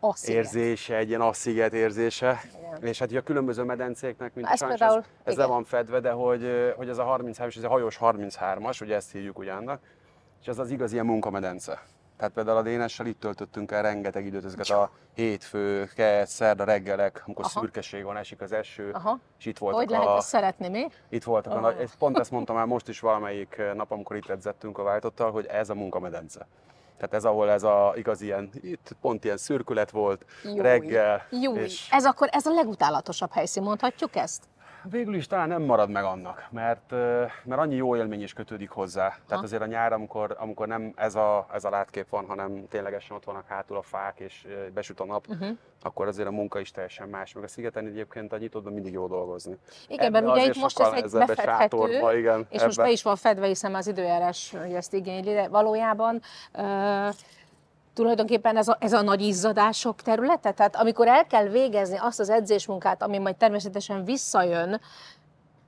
A 0.00 0.14
sziget. 0.16 0.36
érzése, 0.44 0.96
egy 0.96 1.08
ilyen 1.08 1.20
assziget 1.20 1.72
érzése. 1.72 2.40
Igen. 2.58 2.82
És 2.82 2.98
hát 2.98 3.08
ugye 3.10 3.18
a 3.18 3.22
különböző 3.22 3.62
medencéknek, 3.62 4.34
mint 4.34 4.46
ez 4.48 4.58
sajnos 4.58 4.78
például- 4.78 5.04
ez, 5.04 5.32
ez 5.32 5.36
le 5.36 5.46
van 5.46 5.64
fedve, 5.64 6.00
de 6.00 6.10
hogy, 6.10 6.72
hogy 6.76 6.88
ez 6.88 6.98
a 6.98 7.04
33-as, 7.04 7.56
ez 7.56 7.62
a 7.64 7.68
hajós 7.68 7.98
33-as, 8.00 8.82
ugye 8.82 8.94
ezt 8.94 9.12
hívjuk 9.12 9.38
ugye 9.38 9.52
annak, 9.52 9.80
és 10.40 10.46
ez 10.46 10.58
az 10.58 10.70
igaz 10.70 10.92
ilyen 10.92 11.06
munkamedence. 11.06 11.82
Tehát 12.16 12.32
például 12.32 12.56
a 12.56 12.62
Dénessel 12.62 13.06
itt 13.06 13.20
töltöttünk 13.20 13.72
el 13.72 13.82
rengeteg 13.82 14.26
időt, 14.26 14.44
ezeket 14.44 14.68
a 14.70 14.90
hétfő, 15.14 15.90
kedd, 15.94 16.24
szerda 16.24 16.64
reggelek, 16.64 17.22
amikor 17.26 17.44
Aha. 17.44 17.60
szürkeség 17.60 18.04
van, 18.04 18.16
esik 18.16 18.40
az 18.40 18.52
eső, 18.52 18.90
Aha. 18.90 19.18
és 19.38 19.46
itt 19.46 19.58
voltak 19.58 19.80
Hogy 19.80 19.90
lehet 19.90 20.06
a, 20.06 20.16
ezt 20.16 20.28
szeretni, 20.28 20.68
mi? 20.68 20.86
itt 21.08 21.24
voltak 21.24 21.52
a 21.52 21.60
nagy, 21.60 21.76
ezt- 21.80 21.96
pont 21.96 22.18
ezt 22.18 22.30
mondtam 22.30 22.56
már 22.56 22.66
most 22.66 22.88
is 22.88 23.00
valamelyik 23.00 23.62
nap, 23.74 23.90
amikor 23.90 24.16
itt 24.16 24.28
edzettünk 24.28 24.78
a 24.78 24.82
váltottal, 24.82 25.30
hogy 25.30 25.46
ez 25.46 25.70
a 25.70 25.74
munkamedence. 25.74 26.46
Tehát 26.96 27.14
ez, 27.14 27.24
ahol 27.24 27.50
ez 27.50 27.62
a 27.62 27.92
igaz 27.96 28.20
ilyen, 28.20 28.50
itt 28.60 28.96
pont 29.00 29.24
ilyen 29.24 29.36
szürkület 29.36 29.90
volt, 29.90 30.24
Júj. 30.44 30.58
reggel, 30.60 31.26
Júj. 31.30 31.58
és 31.58 31.88
Ez 31.90 32.04
akkor 32.06 32.28
ez 32.32 32.46
a 32.46 32.52
legutálatosabb 32.52 33.32
helyszín, 33.32 33.62
mondhatjuk 33.62 34.16
ezt? 34.16 34.42
Végül 34.90 35.14
is 35.14 35.26
talán 35.26 35.48
nem 35.48 35.62
marad 35.62 35.90
meg 35.90 36.04
annak, 36.04 36.46
mert, 36.50 36.90
mert 37.44 37.60
annyi 37.60 37.74
jó 37.74 37.96
élmény 37.96 38.22
is 38.22 38.32
kötődik 38.32 38.70
hozzá. 38.70 39.08
Tehát 39.08 39.26
Ha. 39.28 39.42
azért 39.42 39.62
a 39.62 39.66
nyár, 39.66 39.92
amikor, 39.92 40.36
amikor 40.38 40.66
nem 40.66 40.92
ez 40.96 41.14
a, 41.14 41.46
ez 41.52 41.64
a 41.64 41.70
látkép 41.70 42.08
van, 42.08 42.26
hanem 42.26 42.68
ténylegesen 42.68 43.16
ott 43.16 43.24
vannak 43.24 43.46
hátul 43.48 43.76
a 43.76 43.82
fák, 43.82 44.20
és 44.20 44.46
besüt 44.74 45.00
a 45.00 45.04
nap, 45.04 45.26
uh-huh. 45.28 45.48
akkor 45.82 46.06
azért 46.06 46.28
a 46.28 46.30
munka 46.30 46.60
is 46.60 46.70
teljesen 46.70 47.08
más. 47.08 47.32
Meg 47.32 47.44
a 47.44 47.48
szigeten 47.48 47.86
egyébként 47.86 48.32
a 48.32 48.38
nyitódban 48.38 48.72
mindig 48.72 48.92
jó 48.92 49.06
dolgozni. 49.06 49.56
Igen, 49.88 50.12
mert 50.12 50.26
ugye 50.26 50.44
itt 50.44 50.56
most 50.56 50.80
ez 50.80 50.92
egy 50.92 51.10
befedhető, 51.26 52.18
igen, 52.18 52.46
és 52.50 52.62
most 52.62 52.78
ebbe. 52.78 52.86
be 52.86 52.92
is 52.92 53.02
van 53.02 53.16
fedve, 53.16 53.46
hiszen 53.46 53.74
az 53.74 53.86
időjárás 53.86 54.54
ezt 54.54 54.94
igényli, 54.94 55.32
de 55.32 55.48
valójában 55.48 56.20
uh, 56.54 57.14
tulajdonképpen 57.96 58.56
ez 58.56 58.68
a, 58.68 58.76
ez 58.80 58.92
a 58.92 59.02
nagy 59.02 59.20
izzadások 59.20 60.02
területe? 60.02 60.52
Tehát 60.52 60.76
amikor 60.76 61.08
el 61.08 61.26
kell 61.26 61.48
végezni 61.48 61.96
azt 61.96 62.20
az 62.20 62.30
edzésmunkát, 62.30 63.02
ami 63.02 63.18
majd 63.18 63.36
természetesen 63.36 64.04
visszajön 64.04 64.80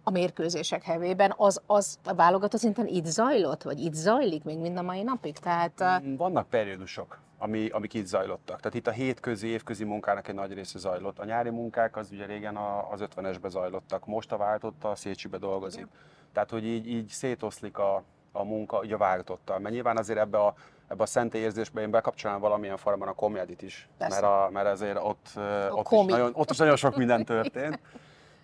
a 0.03 0.11
mérkőzések 0.11 0.83
hevében, 0.83 1.35
az, 1.37 1.61
az 1.67 1.99
a 2.05 2.15
válogatott 2.15 2.61
szinten 2.61 2.87
itt 2.87 3.05
zajlott, 3.05 3.63
vagy 3.63 3.81
itt 3.81 3.93
zajlik 3.93 4.45
még 4.45 4.59
mind 4.59 4.79
a 4.79 4.83
mai 4.83 5.03
napig? 5.03 5.39
Tehát 5.39 5.81
uh, 5.81 6.17
Vannak 6.17 6.49
periódusok, 6.49 7.19
ami, 7.39 7.69
amik 7.69 7.95
itt 7.95 8.07
zajlottak. 8.07 8.57
Tehát 8.61 8.75
itt 8.75 8.87
a 8.87 8.91
hétközi, 8.91 9.47
évközi 9.47 9.85
munkának 9.85 10.29
egy 10.29 10.35
nagy 10.35 10.53
része 10.53 10.79
zajlott. 10.79 11.19
A 11.19 11.25
nyári 11.25 11.51
munkák 11.51 11.97
az 11.97 12.09
ugye 12.13 12.27
régen 12.27 12.57
a, 12.57 12.91
az 12.91 13.05
50-esbe 13.17 13.49
zajlottak, 13.49 14.07
most 14.07 14.33
a 14.33 14.37
váltott 14.37 14.85
a 14.85 14.95
Szécsibe 14.95 15.39
dolgozik. 15.39 15.87
Tehát, 16.33 16.51
hogy 16.51 16.65
így, 16.65 16.89
így 16.89 17.09
szétoszlik 17.09 17.79
a, 17.79 18.03
a 18.33 18.45
munka 18.45 18.85
így 18.85 18.93
a 18.93 18.99
váltottal. 18.99 19.59
Mert 19.59 19.75
nyilván 19.75 19.97
azért 19.97 20.19
ebbe 20.19 20.39
a, 20.39 20.55
ebbe 20.89 21.03
a 21.03 21.07
szentélyérzésbe 21.07 21.81
én 21.81 21.91
bekapcsolnám 21.91 22.41
valamilyen 22.41 22.77
formában 22.77 23.09
a 23.09 23.13
komedit 23.13 23.63
is. 23.63 23.89
Persze. 23.99 24.21
Mert, 24.21 24.33
a, 24.33 24.49
mert 24.53 24.67
azért 24.67 24.99
ott, 25.03 25.29
ö, 25.37 25.69
ott, 25.69 25.91
is 25.91 26.05
nagyon, 26.07 26.31
ott 26.35 26.51
is 26.51 26.57
nagyon 26.57 26.77
sok 26.77 26.97
minden 26.97 27.25
történt. 27.25 27.81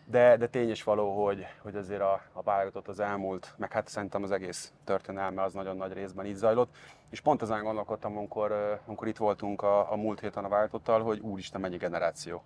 De, 0.06 0.36
de 0.36 0.46
tény 0.46 0.70
is 0.70 0.82
való, 0.82 1.24
hogy, 1.24 1.46
hogy 1.62 1.76
azért 1.76 2.00
a, 2.00 2.20
a 2.32 2.42
válogatott 2.42 2.88
az 2.88 3.00
elmúlt, 3.00 3.54
meg 3.56 3.72
hát 3.72 3.88
szerintem 3.88 4.22
az 4.22 4.30
egész 4.30 4.72
történelme 4.84 5.42
az 5.42 5.52
nagyon 5.52 5.76
nagy 5.76 5.92
részben 5.92 6.26
így 6.26 6.34
zajlott. 6.34 6.74
És 7.10 7.20
pont 7.20 7.42
ezen 7.42 7.62
gondolkodtam, 7.62 8.16
amikor, 8.16 8.80
amikor 8.86 9.08
itt 9.08 9.16
voltunk 9.16 9.62
a, 9.62 9.92
a 9.92 9.96
múlt 9.96 10.20
héten 10.20 10.44
a 10.44 10.48
váltottal, 10.48 11.02
hogy 11.02 11.18
úristen, 11.18 11.60
mennyi 11.60 11.76
generáció. 11.76 12.42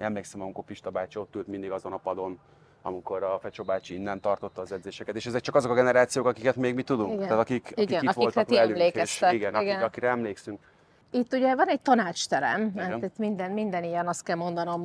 Én 0.00 0.06
emlékszem, 0.06 0.40
amikor 0.40 0.64
Pista 0.64 0.90
bácsi 0.90 1.18
ott 1.18 1.34
ült 1.34 1.46
mindig 1.46 1.70
azon 1.70 1.92
a 1.92 1.96
padon, 1.96 2.38
amikor 2.82 3.22
a 3.22 3.38
Fecsó 3.38 3.64
bácsi 3.64 3.94
innen 3.94 4.20
tartotta 4.20 4.60
az 4.60 4.72
edzéseket. 4.72 5.16
És 5.16 5.26
ezek 5.26 5.40
csak 5.40 5.54
azok 5.54 5.70
a 5.70 5.74
generációk, 5.74 6.26
akiket 6.26 6.56
még 6.56 6.74
mi 6.74 6.82
tudunk. 6.82 7.12
Igen. 7.12 7.22
Tehát 7.22 7.38
akik, 7.38 7.62
akik 7.64 7.78
Igen, 7.78 8.02
itt 8.02 8.08
akikre 8.08 8.22
voltak 8.22 8.46
ti 8.46 8.54
velünk, 8.54 8.76
és 8.76 8.80
emlékeztek. 8.80 9.32
igen, 9.32 9.54
akik, 9.54 9.68
Igen. 9.68 9.82
akire 9.82 10.08
emlékszünk. 10.08 10.60
Itt 11.14 11.32
ugye 11.32 11.54
van 11.54 11.68
egy 11.68 11.80
tanácsterem, 11.80 12.72
mert 12.74 13.02
itt 13.02 13.18
minden, 13.18 13.50
minden 13.50 13.84
ilyen, 13.84 14.08
azt 14.08 14.22
kell 14.22 14.36
mondanom, 14.36 14.84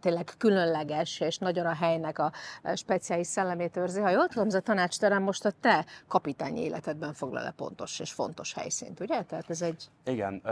tényleg 0.00 0.30
különleges, 0.38 1.20
és 1.20 1.38
nagyon 1.38 1.66
a 1.66 1.74
helynek 1.74 2.18
a 2.18 2.32
speciális 2.74 3.26
szellemét 3.26 3.76
őrzi. 3.76 4.00
Ha 4.00 4.10
jól 4.10 4.26
tudom, 4.28 4.46
ez 4.46 4.54
a 4.54 4.60
tanácsterem 4.60 5.22
most 5.22 5.44
a 5.44 5.50
te 5.60 5.84
kapitányi 6.08 6.60
életedben 6.60 7.12
foglal 7.12 7.42
le 7.42 7.50
pontos 7.50 8.00
és 8.00 8.12
fontos 8.12 8.54
helyszínt, 8.54 9.00
ugye? 9.00 9.22
Tehát 9.22 9.50
ez 9.50 9.62
egy... 9.62 9.84
Igen, 10.04 10.42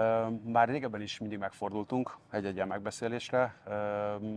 már 0.45 0.69
régebben 0.69 1.01
is 1.01 1.19
mindig 1.19 1.39
megfordultunk 1.39 2.17
egy-egy 2.31 2.67
megbeszélésre, 2.67 3.55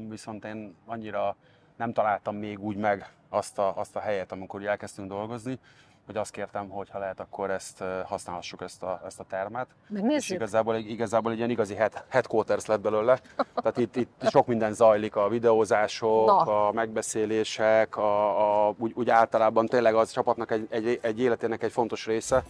viszont 0.10 0.46
én 0.46 0.76
annyira 0.86 1.36
nem 1.78 1.94
találtam 1.94 2.36
még 2.36 2.60
úgy 2.60 2.76
meg 2.76 3.12
azt 3.30 3.60
a, 3.60 3.78
azt 3.78 3.96
a 3.96 4.00
helyet, 4.00 4.32
amikor 4.32 4.66
elkezdtünk 4.66 5.10
dolgozni, 5.10 5.60
hogy 6.08 6.18
azt 6.18 6.32
kértem, 6.32 6.70
hogy 6.70 6.90
ha 6.90 7.00
lehet, 7.00 7.20
akkor 7.20 7.52
ezt 7.52 7.84
használhassuk 8.06 8.62
ezt 8.62 8.84
a, 8.84 9.02
ezt 9.06 9.20
a 9.20 9.24
termet. 9.24 9.68
Megnézzük. 9.88 10.22
És 10.22 10.30
igazából, 10.30 10.76
igazából 10.76 11.32
egy 11.32 11.38
ilyen 11.38 11.50
igazi 11.50 11.76
head, 11.76 12.04
headquarters 12.08 12.66
lett 12.66 12.80
belőle. 12.80 13.20
Tehát 13.56 13.78
itt, 13.78 13.96
itt 13.96 14.30
sok 14.30 14.48
minden 14.48 14.74
zajlik, 14.74 15.16
a 15.16 15.28
videózások, 15.28 16.26
Na. 16.26 16.38
a 16.38 16.72
megbeszélések, 16.72 17.98
a, 17.98 18.68
a, 18.68 18.74
úgy, 18.78 18.92
úgy 18.96 19.10
általában 19.10 19.66
tényleg 19.66 19.96
az 19.96 20.12
csapatnak 20.12 20.52
egy, 20.52 20.68
egy, 20.70 21.00
egy 21.02 21.20
életének 21.20 21.64
egy 21.64 21.72
fontos 21.72 22.06
része. 22.06 22.44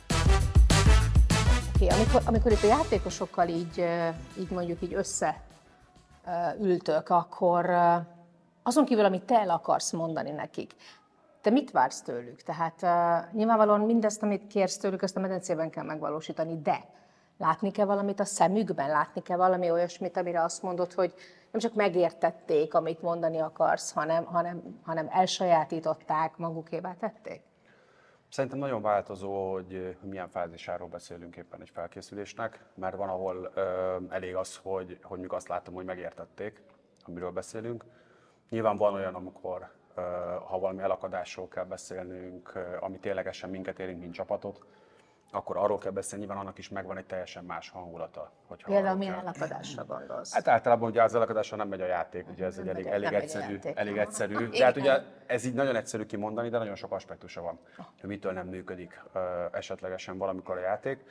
Okay, 1.76 1.88
amikor, 1.88 2.22
amikor 2.26 2.52
itt 2.52 2.64
a 2.64 2.68
játékosokkal 2.68 3.48
így, 3.48 3.86
így 4.40 4.50
mondjuk 4.50 4.82
így 4.82 4.94
összeültök, 6.24 7.10
akkor 7.10 7.70
azon 8.68 8.86
kívül, 8.86 9.06
amit 9.06 9.24
te 9.24 9.40
el 9.40 9.50
akarsz 9.50 9.92
mondani 9.92 10.32
nekik, 10.32 10.76
te 11.42 11.50
mit 11.50 11.72
vársz 11.72 12.02
tőlük? 12.02 12.42
Tehát 12.42 12.82
uh, 12.82 13.34
nyilvánvalóan 13.34 13.82
mindezt, 13.82 14.24
amit 14.24 14.48
kérsz 14.48 14.78
tőlük, 14.78 15.02
ezt 15.02 15.18
a 15.18 15.20
medencében 15.20 15.70
kell 15.70 15.84
megvalósítani, 15.84 16.62
de 16.62 16.86
látni 17.38 17.72
kell 17.72 17.86
valamit 17.86 18.20
a 18.20 18.26
szemükben, 18.26 18.90
látni 18.90 19.22
kell 19.22 19.38
valami 19.38 19.72
olyasmit, 19.72 20.18
amire 20.18 20.44
azt 20.44 20.62
mondod, 20.62 20.94
hogy 20.94 21.14
nem 21.52 21.62
csak 21.62 21.74
megértették, 21.74 22.74
amit 22.74 23.02
mondani 23.02 23.40
akarsz, 23.40 23.92
hanem, 23.92 24.26
hanem, 24.26 24.80
hanem 24.84 25.08
elsajátították, 25.10 26.38
magukévá 26.38 26.94
tették? 26.94 27.42
Szerintem 28.30 28.60
nagyon 28.60 28.82
változó, 28.82 29.52
hogy 29.52 29.98
milyen 30.02 30.30
fázisáról 30.30 30.88
beszélünk 30.88 31.36
éppen 31.36 31.62
egy 31.62 31.70
felkészülésnek, 31.70 32.66
mert 32.74 32.96
van, 32.96 33.10
ahol 33.10 33.52
ö, 33.54 33.96
elég 34.10 34.36
az, 34.36 34.60
hogy, 34.64 35.00
hogy 35.04 35.20
még 35.20 35.32
azt 35.32 35.48
látom, 35.48 35.74
hogy 35.74 35.86
megértették, 35.86 36.62
amiről 37.06 37.32
beszélünk. 37.32 37.84
Nyilván 38.50 38.78
van 38.78 38.94
olyan, 38.94 39.16
amikor 39.16 39.70
ha 40.48 40.60
valami 40.60 40.82
elakadásról 40.82 41.48
kell 41.48 41.66
beszélnünk, 41.66 42.54
ami 42.80 43.00
ténylegesen 43.00 43.50
minket 43.50 43.80
érint, 43.80 44.00
mint 44.00 44.14
csapatot, 44.14 44.66
akkor 45.32 45.58
arról 45.58 45.78
kell 45.78 45.92
beszélni, 45.92 46.26
nyilván 46.26 46.44
annak 46.44 46.58
is 46.58 46.70
megvan 46.70 46.98
egy 46.98 47.06
teljesen 47.06 47.44
más 47.44 47.70
hangulata. 47.70 48.32
Például 48.66 48.98
milyen 48.98 49.14
elakadásra 49.14 49.86
gondolsz? 49.86 50.34
Hát 50.34 50.48
általában 50.48 50.90
ugye 50.90 51.04
az 51.04 51.16
elakadásra 51.16 51.58
nem 51.58 51.68
megy 51.68 51.82
a 51.82 51.86
játék, 51.86 52.30
ugye 52.30 52.46
ez 52.46 52.58
egy 52.58 52.68
elég, 52.68 52.86
elég 52.86 53.14
egyszerű, 53.14 53.60
elég 53.74 53.98
egyszerű. 53.98 54.48
De 54.50 54.64
hát 54.64 54.76
ugye 54.76 55.02
ez 55.26 55.46
így 55.46 55.54
nagyon 55.54 55.76
egyszerű 55.76 56.06
kimondani, 56.06 56.50
de 56.50 56.58
nagyon 56.58 56.76
sok 56.76 56.92
aspektusa 56.92 57.42
van, 57.42 57.60
hogy 58.00 58.10
mitől 58.10 58.32
nem 58.32 58.48
működik 58.48 59.04
esetlegesen 59.52 60.18
valamikor 60.18 60.58
a 60.58 60.62
játék. 60.62 61.06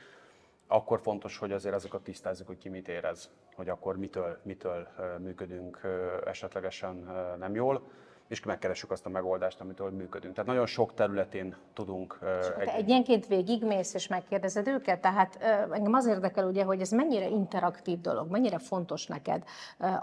Akkor 0.67 0.99
fontos, 1.01 1.37
hogy 1.37 1.51
azért 1.51 1.75
azokat 1.75 2.03
tisztázzuk, 2.03 2.47
hogy 2.47 2.57
ki 2.57 2.69
mit 2.69 2.87
érez, 2.87 3.29
hogy 3.55 3.69
akkor 3.69 3.97
mitől, 3.97 4.37
mitől 4.43 4.87
működünk 5.19 5.81
esetlegesen 6.25 6.95
nem 7.39 7.55
jól 7.55 7.81
és 8.27 8.43
megkeressük 8.43 8.91
azt 8.91 9.05
a 9.05 9.09
megoldást, 9.09 9.59
amitől 9.61 9.89
működünk. 9.89 10.33
Tehát 10.33 10.49
nagyon 10.49 10.65
sok 10.65 10.93
területén 10.93 11.55
tudunk. 11.73 12.19
És 12.39 12.47
egy... 12.59 12.67
egyenként 12.67 13.27
végigmész 13.27 13.93
és 13.93 14.07
megkérdezed 14.07 14.67
őket, 14.67 15.01
tehát 15.01 15.35
engem 15.71 15.93
az 15.93 16.05
érdekel 16.05 16.47
ugye, 16.47 16.63
hogy 16.63 16.81
ez 16.81 16.91
mennyire 16.91 17.27
interaktív 17.27 18.01
dolog, 18.01 18.29
mennyire 18.29 18.57
fontos 18.57 19.05
neked 19.05 19.43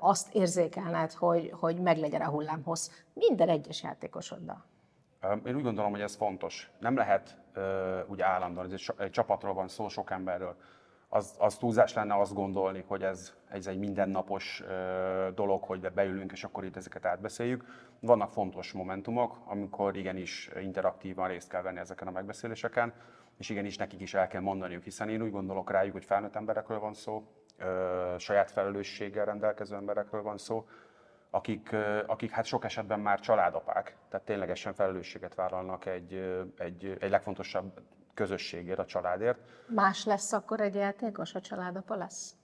azt 0.01 0.35
érzékelned, 0.35 1.13
hogy, 1.13 1.53
hogy 1.61 1.81
meglegyen 1.81 2.21
a 2.21 2.29
hullámhoz 2.29 3.05
minden 3.13 3.49
egyes 3.49 3.83
játékosoddal. 3.83 4.65
Én 5.47 5.57
úgy 5.57 5.63
gondolom, 5.63 5.91
hogy 5.91 6.01
ez 6.01 6.17
fontos. 6.17 6.71
Nem 6.79 6.97
lehet 6.97 7.39
úgy 8.07 8.21
állandóan, 8.21 8.73
ez 8.73 8.73
egy, 8.97 9.11
csapatról 9.11 9.55
van 9.55 9.69
szó, 9.69 9.89
sok 9.89 10.11
emberről 10.11 10.57
az, 11.15 11.35
az 11.39 11.57
túlzás 11.57 11.95
lenne 11.95 12.21
azt 12.21 12.35
gondolni, 12.35 12.85
hogy 12.87 13.03
ez, 13.03 13.35
ez 13.49 13.67
egy 13.67 13.79
mindennapos 13.79 14.63
dolog, 15.35 15.63
hogy 15.63 15.93
beülünk, 15.93 16.33
és 16.33 16.45
akkor 16.45 16.65
itt 16.65 16.77
ezeket 16.77 17.05
átbeszéljük. 17.05 17.65
Vannak 18.01 18.31
fontos 18.31 18.73
momentumok, 18.73 19.37
amikor 19.45 19.97
igenis 19.97 20.51
interaktívan 20.61 21.29
részt 21.29 21.49
kell 21.49 21.63
venni 21.63 21.79
ezeken 21.79 22.09
a 22.09 22.11
megbeszéléseken, 22.11 22.93
és 23.39 23.49
igenis 23.49 23.77
nekik 23.77 24.01
is 24.01 24.15
el 24.15 24.27
kell 24.27 24.41
mondaniuk, 24.41 24.83
hiszen 24.83 25.09
én 25.09 25.23
úgy 25.23 25.31
gondolok 25.31 25.71
rájuk, 25.71 25.93
hogy 25.93 26.05
felnőtt 26.05 26.37
emberekről 26.37 26.79
van 26.79 26.95
szó, 26.95 27.27
saját 28.19 28.51
felelősséggel 28.51 29.25
rendelkező 29.25 29.77
emberekről 29.77 30.23
van 30.23 30.39
szó, 30.39 30.67
akik, 31.35 31.77
akik 32.07 32.31
hát 32.31 32.45
sok 32.45 32.65
esetben 32.65 33.01
már 33.01 33.21
családapák, 33.21 33.97
tehát 34.09 34.27
ténylegesen 34.27 34.75
felelősséget 34.75 35.35
vállalnak 35.35 35.87
egy, 35.87 36.13
egy, 36.59 36.97
egy 37.01 37.11
legfontosabb 37.11 37.81
közösségért, 38.15 38.79
a 38.79 38.85
családért. 38.85 39.39
Más 39.67 40.05
lesz 40.05 40.33
akkor 40.33 40.61
egy 40.61 40.75
játékos, 40.75 41.35
a 41.35 41.41
családapa 41.41 41.95
lesz? 41.95 42.35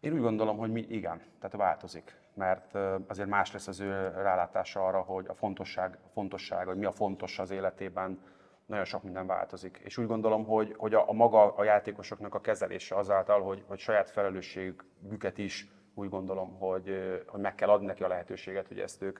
Én 0.00 0.12
úgy 0.12 0.20
gondolom, 0.20 0.56
hogy 0.56 0.70
mi, 0.70 0.80
igen, 0.80 1.22
tehát 1.40 1.56
változik, 1.56 2.16
mert 2.34 2.78
azért 3.06 3.28
más 3.28 3.52
lesz 3.52 3.68
az 3.68 3.80
ő 3.80 4.08
rálátása 4.08 4.86
arra, 4.86 5.00
hogy 5.00 5.26
a 5.28 5.34
fontosság, 5.34 5.98
a 6.04 6.08
fontosság, 6.12 6.66
hogy 6.66 6.76
mi 6.76 6.84
a 6.84 6.92
fontos 6.92 7.38
az 7.38 7.50
életében, 7.50 8.18
nagyon 8.66 8.84
sok 8.84 9.02
minden 9.02 9.26
változik. 9.26 9.80
És 9.84 9.98
úgy 9.98 10.06
gondolom, 10.06 10.44
hogy, 10.44 10.74
hogy 10.76 10.94
a, 10.94 11.08
a 11.08 11.12
maga 11.12 11.54
a 11.54 11.64
játékosoknak 11.64 12.34
a 12.34 12.40
kezelése 12.40 12.96
azáltal, 12.96 13.42
hogy, 13.42 13.64
hogy 13.66 13.78
saját 13.78 14.10
felelősségüket 14.10 15.38
is 15.38 15.68
úgy 15.98 16.08
gondolom, 16.08 16.58
hogy, 16.58 17.22
hogy 17.26 17.40
meg 17.40 17.54
kell 17.54 17.68
adni 17.68 17.86
neki 17.86 18.02
a 18.02 18.08
lehetőséget, 18.08 18.68
hogy 18.68 18.80
ezt 18.80 19.02
ők 19.02 19.18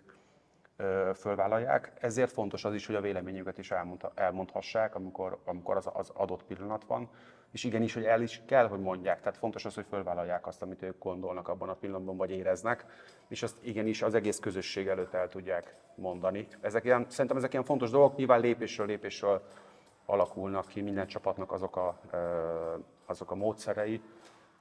fölvállalják. 1.15 1.93
Ezért 2.01 2.33
fontos 2.33 2.65
az 2.65 2.75
is, 2.75 2.87
hogy 2.87 2.95
a 2.95 3.01
véleményüket 3.01 3.59
is 3.59 3.73
elmondhassák, 4.15 4.95
amikor, 4.95 5.39
amikor 5.45 5.77
az, 5.77 5.91
az 5.93 6.11
adott 6.15 6.45
pillanat 6.45 6.85
van. 6.85 7.09
És 7.51 7.65
igenis, 7.65 7.95
hogy 7.95 8.05
el 8.05 8.23
is 8.23 8.43
kell, 8.47 8.69
hogy 8.69 8.81
mondják. 8.81 9.21
Tehát 9.21 9.39
fontos 9.39 9.65
az, 9.65 9.75
hogy 9.75 9.87
fölvállalják 9.89 10.47
azt, 10.47 10.63
amit 10.63 10.83
ők 10.83 10.99
gondolnak 10.99 11.49
abban 11.49 11.69
a 11.69 11.75
pillanatban, 11.75 12.17
vagy 12.17 12.31
éreznek, 12.31 12.87
és 13.29 13.43
azt 13.43 13.57
igenis 13.61 14.03
az 14.03 14.15
egész 14.15 14.39
közösség 14.39 14.87
előtt 14.87 15.15
el 15.15 15.29
tudják 15.29 15.75
mondani. 15.95 16.47
Ezek 16.61 16.85
ilyen, 16.85 17.07
szerintem 17.09 17.37
ezek 17.37 17.53
ilyen 17.53 17.65
fontos 17.65 17.91
dolgok, 17.91 18.17
nyilván 18.17 18.41
lépésről 18.41 18.87
lépésről 18.87 19.43
alakulnak 20.07 20.67
ki 20.67 20.81
minden 20.81 21.07
csapatnak 21.07 21.53
azok 21.53 21.77
a, 21.77 22.01
azok 23.07 23.31
a 23.31 23.35
módszerei, 23.35 24.03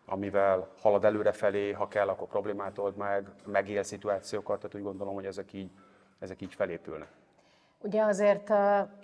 amivel 0.10 0.68
halad 0.82 1.06
előrefelé, 1.06 1.72
ha 1.72 1.88
kell, 1.88 2.08
akkor 2.08 2.28
problémát 2.28 2.78
old 2.78 2.96
meg, 2.96 3.30
megél 3.46 3.84
szituációkat, 3.84 4.60
tehát 4.60 4.76
úgy 4.76 4.84
gondolom, 4.84 5.14
hogy 5.14 5.26
ezek 5.26 5.54
így 5.54 5.72
ezek 6.20 6.42
így 6.42 6.54
felépülnek. 6.54 7.08
Ugye 7.80 8.04
azért, 8.04 8.54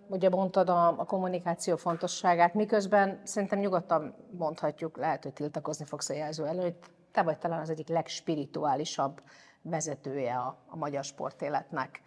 ugye 0.08 0.30
mondtad 0.30 0.70
a, 0.70 0.88
a 0.88 1.06
kommunikáció 1.06 1.76
fontosságát, 1.76 2.54
miközben 2.54 3.22
szerintem 3.24 3.60
nyugodtan 3.60 4.16
mondhatjuk, 4.38 4.98
lehet, 4.98 5.24
hogy 5.24 5.34
tiltakozni 5.34 5.86
fogsz 5.86 6.10
a 6.10 6.14
jelző 6.14 6.46
előtt, 6.46 6.92
te 7.12 7.22
vagy 7.22 7.38
talán 7.38 7.60
az 7.60 7.70
egyik 7.70 7.88
legspirituálisabb 7.88 9.22
vezetője 9.62 10.36
a, 10.36 10.58
a 10.68 10.76
magyar 10.76 11.04
sportéletnek 11.04 12.02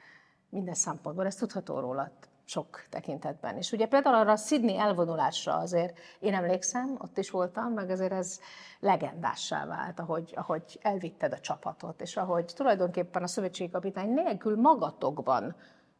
minden 0.48 0.74
szempontból, 0.74 1.26
ezt 1.26 1.38
tudható 1.38 1.78
rólad 1.78 2.12
sok 2.46 2.86
tekintetben. 2.90 3.56
És 3.56 3.72
ugye 3.72 3.86
például 3.86 4.14
arra 4.14 4.32
a 4.32 4.36
Sydney 4.36 4.78
elvonulásra 4.78 5.56
azért 5.56 5.98
én 6.20 6.34
emlékszem, 6.34 6.96
ott 6.98 7.18
is 7.18 7.30
voltam, 7.30 7.72
meg 7.72 7.90
azért 7.90 8.12
ez 8.12 8.40
legendássá 8.80 9.66
vált, 9.66 10.00
ahogy, 10.00 10.32
ahogy 10.36 10.78
elvitted 10.82 11.32
a 11.32 11.40
csapatot, 11.40 12.00
és 12.00 12.16
ahogy 12.16 12.44
tulajdonképpen 12.44 13.22
a 13.22 13.26
szövetségi 13.26 13.70
kapitány 13.70 14.10
nélkül 14.10 14.56
magatokban 14.56 15.56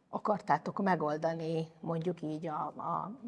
akartátok 0.09 0.83
megoldani 0.83 1.69
mondjuk 1.81 2.23
így 2.23 2.47
a, 2.47 2.61
a 2.67 3.21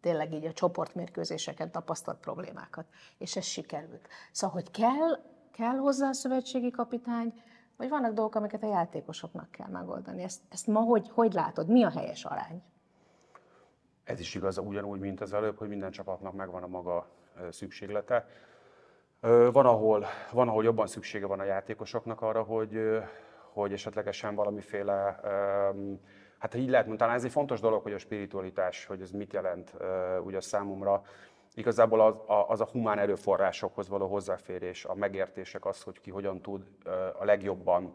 tényleg 0.00 0.32
így 0.32 0.44
a 0.44 0.52
csoportmérkőzéseken 0.52 1.70
tapasztalt 1.70 2.18
problémákat, 2.18 2.86
és 3.18 3.36
ez 3.36 3.44
sikerült. 3.44 4.08
Szóval, 4.32 4.54
hogy 4.54 4.70
kell, 4.70 5.20
kell 5.52 5.76
hozzá 5.76 6.08
a 6.08 6.12
szövetségi 6.12 6.70
kapitány, 6.70 7.34
vagy 7.76 7.88
vannak 7.88 8.12
dolgok, 8.12 8.34
amiket 8.34 8.62
a 8.62 8.68
játékosoknak 8.68 9.50
kell 9.50 9.68
megoldani. 9.68 10.22
Ezt, 10.22 10.40
ezt 10.50 10.66
ma 10.66 10.80
hogy, 10.80 11.10
hogy 11.10 11.32
látod? 11.32 11.68
Mi 11.68 11.84
a 11.84 11.90
helyes 11.90 12.24
arány? 12.24 12.62
Ez 14.04 14.20
is 14.20 14.34
igaz, 14.34 14.58
ugyanúgy, 14.58 15.00
mint 15.00 15.20
az 15.20 15.32
előbb, 15.32 15.58
hogy 15.58 15.68
minden 15.68 15.90
csapatnak 15.90 16.34
megvan 16.34 16.62
a 16.62 16.66
maga 16.66 17.06
szükséglete. 17.50 18.26
Van 19.52 19.66
ahol, 19.66 20.04
van, 20.32 20.48
ahol 20.48 20.64
jobban 20.64 20.86
szüksége 20.86 21.26
van 21.26 21.40
a 21.40 21.44
játékosoknak 21.44 22.20
arra, 22.20 22.42
hogy, 22.42 23.02
hogy 23.52 23.72
esetlegesen 23.72 24.34
valamiféle, 24.34 25.20
hát 26.38 26.54
így 26.54 26.68
lehet 26.68 26.86
mondani, 26.86 27.12
ez 27.12 27.24
egy 27.24 27.30
fontos 27.30 27.60
dolog, 27.60 27.82
hogy 27.82 27.92
a 27.92 27.98
spiritualitás, 27.98 28.86
hogy 28.86 29.00
ez 29.00 29.10
mit 29.10 29.32
jelent 29.32 29.74
ugye 30.24 30.40
számomra. 30.40 31.02
Igazából 31.54 32.00
az 32.00 32.14
a, 32.26 32.48
az 32.48 32.60
a 32.60 32.68
humán 32.72 32.98
erőforrásokhoz 32.98 33.88
való 33.88 34.06
hozzáférés, 34.06 34.84
a 34.84 34.94
megértések, 34.94 35.66
az, 35.66 35.82
hogy 35.82 36.00
ki 36.00 36.10
hogyan 36.10 36.40
tud 36.40 36.62
a 37.18 37.24
legjobban, 37.24 37.94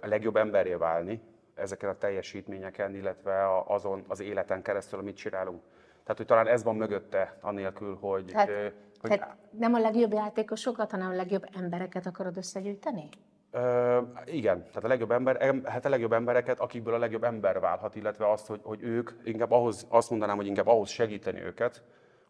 a 0.00 0.06
legjobb 0.06 0.36
emberré 0.36 0.74
válni 0.74 1.20
ezeken 1.54 1.88
a 1.88 1.98
teljesítményeken, 1.98 2.94
illetve 2.94 3.62
azon 3.66 4.04
az 4.08 4.20
életen 4.20 4.62
keresztül, 4.62 4.98
amit 4.98 5.16
csinálunk. 5.16 5.62
Tehát, 6.02 6.16
hogy 6.16 6.26
talán 6.26 6.46
ez 6.46 6.62
van 6.62 6.76
mögötte, 6.76 7.38
anélkül, 7.40 7.96
hogy... 8.00 8.24
Tehát 8.24 8.72
hogy 9.00 9.18
Tehát 9.18 9.36
nem 9.50 9.74
a 9.74 9.78
legjobb 9.78 10.12
játékosokat, 10.12 10.90
hanem 10.90 11.10
a 11.10 11.14
legjobb 11.14 11.46
embereket 11.56 12.06
akarod 12.06 12.36
összegyűjteni? 12.36 13.08
Ö, 13.50 14.00
igen, 14.24 14.58
tehát 14.58 14.84
a 14.84 14.88
legjobb, 14.88 15.10
ember, 15.10 15.36
em- 15.42 15.66
hát 15.66 15.84
a 15.84 15.88
legjobb 15.88 16.12
embereket, 16.12 16.60
akikből 16.60 16.94
a 16.94 16.98
legjobb 16.98 17.24
ember 17.24 17.60
válhat, 17.60 17.94
illetve 17.94 18.30
azt, 18.30 18.46
hogy, 18.46 18.60
hogy 18.62 18.82
ők 18.82 19.10
inkább 19.24 19.50
ahhoz, 19.50 19.86
azt 19.88 20.10
mondanám, 20.10 20.36
hogy 20.36 20.46
inkább 20.46 20.66
ahhoz 20.66 20.88
segíteni 20.88 21.40
őket, 21.40 21.82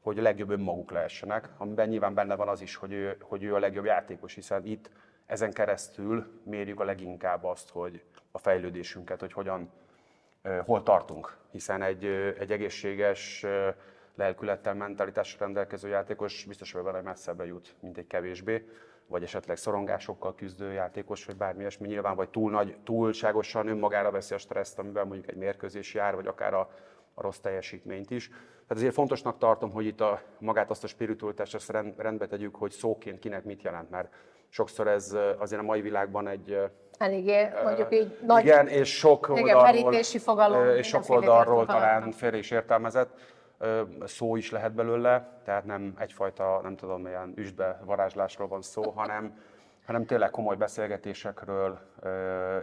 hogy 0.04 0.18
a 0.18 0.22
legjobb 0.22 0.50
önmaguk 0.50 0.90
lehessenek, 0.90 1.48
amiben 1.58 1.88
nyilván 1.88 2.14
benne 2.14 2.34
van 2.34 2.48
az 2.48 2.60
is, 2.60 2.76
hogy 2.76 2.92
ő, 2.92 3.16
hogy 3.20 3.42
ő 3.42 3.54
a 3.54 3.58
legjobb 3.58 3.84
játékos, 3.84 4.34
hiszen 4.34 4.66
itt 4.66 4.90
ezen 5.26 5.52
keresztül 5.52 6.40
mérjük 6.42 6.80
a 6.80 6.84
leginkább 6.84 7.44
azt, 7.44 7.70
hogy 7.70 8.02
a 8.30 8.38
fejlődésünket, 8.38 9.20
hogy 9.20 9.32
hogyan, 9.32 9.70
hol 10.64 10.82
tartunk, 10.82 11.36
hiszen 11.50 11.82
egy, 11.82 12.04
egy 12.38 12.52
egészséges 12.52 13.46
lelkülettel, 14.14 14.74
mentalitással 14.74 15.38
rendelkező 15.38 15.88
játékos 15.88 16.44
biztos, 16.44 16.72
hogy 16.72 16.82
vele 16.82 17.00
messzebbre 17.00 17.46
jut, 17.46 17.74
mint 17.80 17.98
egy 17.98 18.06
kevésbé, 18.06 18.68
vagy 19.06 19.22
esetleg 19.22 19.56
szorongásokkal 19.56 20.34
küzdő 20.34 20.72
játékos, 20.72 21.24
vagy 21.24 21.36
bármi 21.36 21.60
ilyesmi. 21.60 21.86
Nyilván, 21.86 22.16
vagy 22.16 22.28
túl 22.28 22.50
nagy, 22.50 22.76
túlságosan 22.84 23.68
önmagára 23.68 24.10
veszi 24.10 24.34
a 24.34 24.38
stresszt, 24.38 24.78
amivel 24.78 25.04
mondjuk 25.04 25.28
egy 25.28 25.36
mérkőzés 25.36 25.94
jár, 25.94 26.14
vagy 26.14 26.26
akár 26.26 26.54
a, 26.54 26.70
a 27.14 27.22
rossz 27.22 27.38
teljesítményt 27.38 28.10
is. 28.10 28.28
Tehát 28.28 28.82
azért 28.82 28.94
fontosnak 28.94 29.38
tartom, 29.38 29.70
hogy 29.70 29.86
itt 29.86 30.00
a, 30.00 30.20
magát 30.38 30.70
azt 30.70 30.84
a 30.84 30.86
spiritualitást 30.86 31.54
azt 31.54 31.70
rend, 31.70 31.94
rendbe 31.96 32.26
tegyük, 32.26 32.56
hogy 32.56 32.70
szóként 32.70 33.18
kinek 33.18 33.44
mit 33.44 33.62
jelent, 33.62 33.90
mert 33.90 34.14
sokszor 34.48 34.88
ez 34.88 35.16
azért 35.38 35.60
a 35.60 35.64
mai 35.64 35.80
világban 35.80 36.28
egy 36.28 36.58
Eléggé, 36.98 37.48
mondjuk 37.64 37.94
így 37.94 38.18
nagy... 38.26 38.44
igen, 38.44 38.66
és 38.66 38.98
sok 38.98 39.32
Igen, 39.34 39.56
oldalról, 39.56 40.02
fogalom, 40.02 40.76
és 40.76 40.86
sok 40.86 41.08
oldalról 41.08 41.66
talán 41.66 42.10
félre 42.10 42.36
is 42.36 42.50
értelmezett 42.50 43.18
szó 44.04 44.36
is 44.36 44.50
lehet 44.50 44.74
belőle, 44.74 45.40
tehát 45.44 45.64
nem 45.64 45.94
egyfajta, 45.98 46.60
nem 46.62 46.76
tudom, 46.76 47.02
milyen 47.02 47.32
üstbe 47.36 47.80
varázslásról 47.84 48.48
van 48.48 48.62
szó, 48.62 48.90
hanem, 48.90 49.38
hanem 49.86 50.06
tényleg 50.06 50.30
komoly 50.30 50.56
beszélgetésekről, 50.56 51.78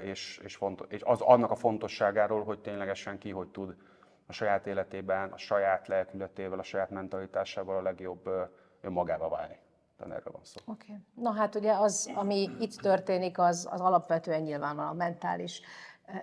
és, 0.04 0.42
és, 0.44 0.56
fontos, 0.56 0.88
és 0.90 1.02
az, 1.04 1.22
annak 1.22 1.52
a 1.52 1.56
fontosságáról, 1.56 2.44
hogy 2.44 2.60
ténylegesen 2.60 3.18
ki 3.18 3.30
hogy 3.30 3.48
tud 3.48 3.76
a 4.32 4.34
saját 4.34 4.68
életében, 4.68 5.32
a 5.32 5.38
saját 5.38 5.88
lelkületével, 5.88 6.60
a 6.60 6.64
saját 6.64 6.90
mentalitásával 6.90 7.78
a 7.78 7.82
legjobb 7.82 8.30
önmagába 8.82 9.30
válni. 9.30 9.60
Tehát 9.98 10.14
erről 10.14 10.34
van 10.34 10.44
szó. 10.44 10.60
Oké. 10.66 10.92
Okay. 10.92 11.04
Na 11.16 11.32
hát 11.32 11.56
ugye 11.56 11.74
az, 11.74 12.12
ami 12.16 12.50
itt 12.60 12.76
történik, 12.76 13.40
az, 13.40 13.68
az 13.72 13.82
alapvetően 13.82 14.42
nyilván 14.42 14.80
a 14.80 14.94
mentális 14.94 15.62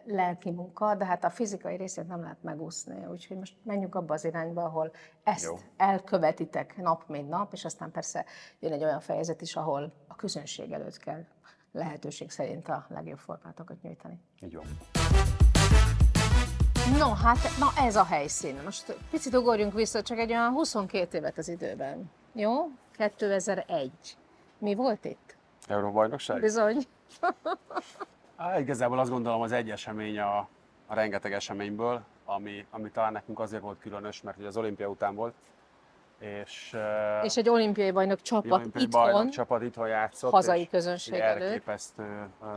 lelki 0.05 0.51
munka, 0.51 0.95
de 0.95 1.05
hát 1.05 1.25
a 1.25 1.31
fizikai 1.31 1.77
részét 1.77 2.09
nem 2.09 2.21
lehet 2.21 2.43
megúszni, 2.43 3.07
úgyhogy 3.07 3.37
most 3.37 3.57
menjünk 3.63 3.95
abba 3.95 4.15
az 4.15 4.25
irányba, 4.25 4.65
ahol 4.65 4.91
ezt. 5.23 5.45
Jó. 5.45 5.57
elkövetitek 5.77 6.77
nap, 6.77 7.09
mint 7.09 7.29
nap, 7.29 7.53
és 7.53 7.65
aztán 7.65 7.91
persze 7.91 8.25
jön 8.61 8.73
egy 8.73 8.83
olyan 8.83 9.01
fejezet 9.01 9.41
is, 9.41 9.57
ahol 9.57 9.93
a 10.07 10.17
közönség 10.17 10.73
előtt 10.73 10.97
kell 10.97 11.25
lehetőség 11.73 12.31
szerint 12.31 12.69
a 12.69 12.87
legjobb 12.89 13.19
formátokat 13.19 13.83
nyújtani. 13.83 14.21
Így 14.41 14.55
van. 14.55 14.67
No, 16.97 17.13
hát 17.13 17.39
na 17.59 17.83
ez 17.85 17.97
a 17.97 18.05
helyszín. 18.05 18.61
Most 18.65 18.97
picit 19.11 19.35
ugorjunk 19.35 19.73
vissza, 19.73 20.03
csak 20.03 20.19
egy 20.19 20.31
olyan 20.31 20.53
22 20.53 21.19
évet 21.19 21.39
az 21.39 21.49
időben. 21.49 22.11
Jó? 22.33 22.71
2001. 22.97 23.91
Mi 24.59 24.75
volt 24.75 25.05
itt? 25.05 25.37
Euróbajnokság? 25.67 26.41
Bizony. 26.41 26.77
Á, 28.37 28.59
igazából 28.61 28.99
azt 28.99 29.11
gondolom 29.11 29.41
az 29.41 29.53
egy 29.53 29.71
esemény 29.71 30.19
a, 30.19 30.39
a 30.87 30.95
rengeteg 30.95 31.33
eseményből, 31.33 32.03
ami, 32.25 32.67
ami 32.71 32.91
talán 32.91 33.13
nekünk 33.13 33.41
azért 33.41 33.63
volt 33.63 33.79
különös, 33.81 34.23
mert 34.23 34.39
ugye 34.39 34.47
az 34.47 34.57
olimpia 34.57 34.89
után 34.89 35.15
volt, 35.15 35.35
és, 36.19 36.77
És 37.23 37.37
egy 37.37 37.49
olimpiai 37.49 37.91
bajnok 37.91 38.23
csapat 38.23 38.53
olimpiai 38.53 38.85
itthon, 38.85 39.13
bajnok 39.13 39.33
csapat 39.33 39.63
itthon 39.63 39.89
játszott. 39.89 40.31
hazai 40.31 40.69
közönség 40.69 41.15
előtt. 41.15 41.43
elképesztő 41.43 42.29
uh, 42.41 42.49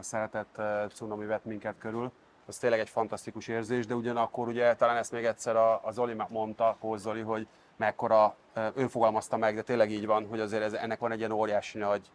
szeretett 0.00 0.54
uh, 0.58 0.86
cunami 0.88 1.24
vett 1.24 1.44
minket 1.44 1.74
körül. 1.78 2.12
Az 2.46 2.58
tényleg 2.58 2.80
egy 2.80 2.88
fantasztikus 2.88 3.48
érzés, 3.48 3.86
de 3.86 3.94
ugyanakkor 3.94 4.48
ugye 4.48 4.74
talán 4.74 4.96
ezt 4.96 5.12
még 5.12 5.24
egyszer 5.24 5.56
a, 5.56 5.80
a 5.84 5.90
Zoli 5.90 6.16
mondta, 6.28 6.76
Zoli, 6.94 7.20
hogy 7.20 7.46
mekkora, 7.76 8.36
ő 8.74 8.86
fogalmazta 8.86 9.36
meg, 9.36 9.54
de 9.54 9.62
tényleg 9.62 9.90
így 9.90 10.06
van, 10.06 10.26
hogy 10.26 10.40
azért 10.40 10.62
ez, 10.62 10.72
ennek 10.72 10.98
van 10.98 11.12
egy 11.12 11.18
ilyen 11.18 11.30
óriási 11.30 11.78
nagy 11.78 12.10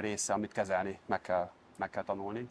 része, 0.00 0.32
amit 0.32 0.52
kezelni, 0.52 0.98
meg 1.06 1.20
kell, 1.20 1.50
meg 1.76 1.90
kell 1.90 2.02
tanulni 2.02 2.48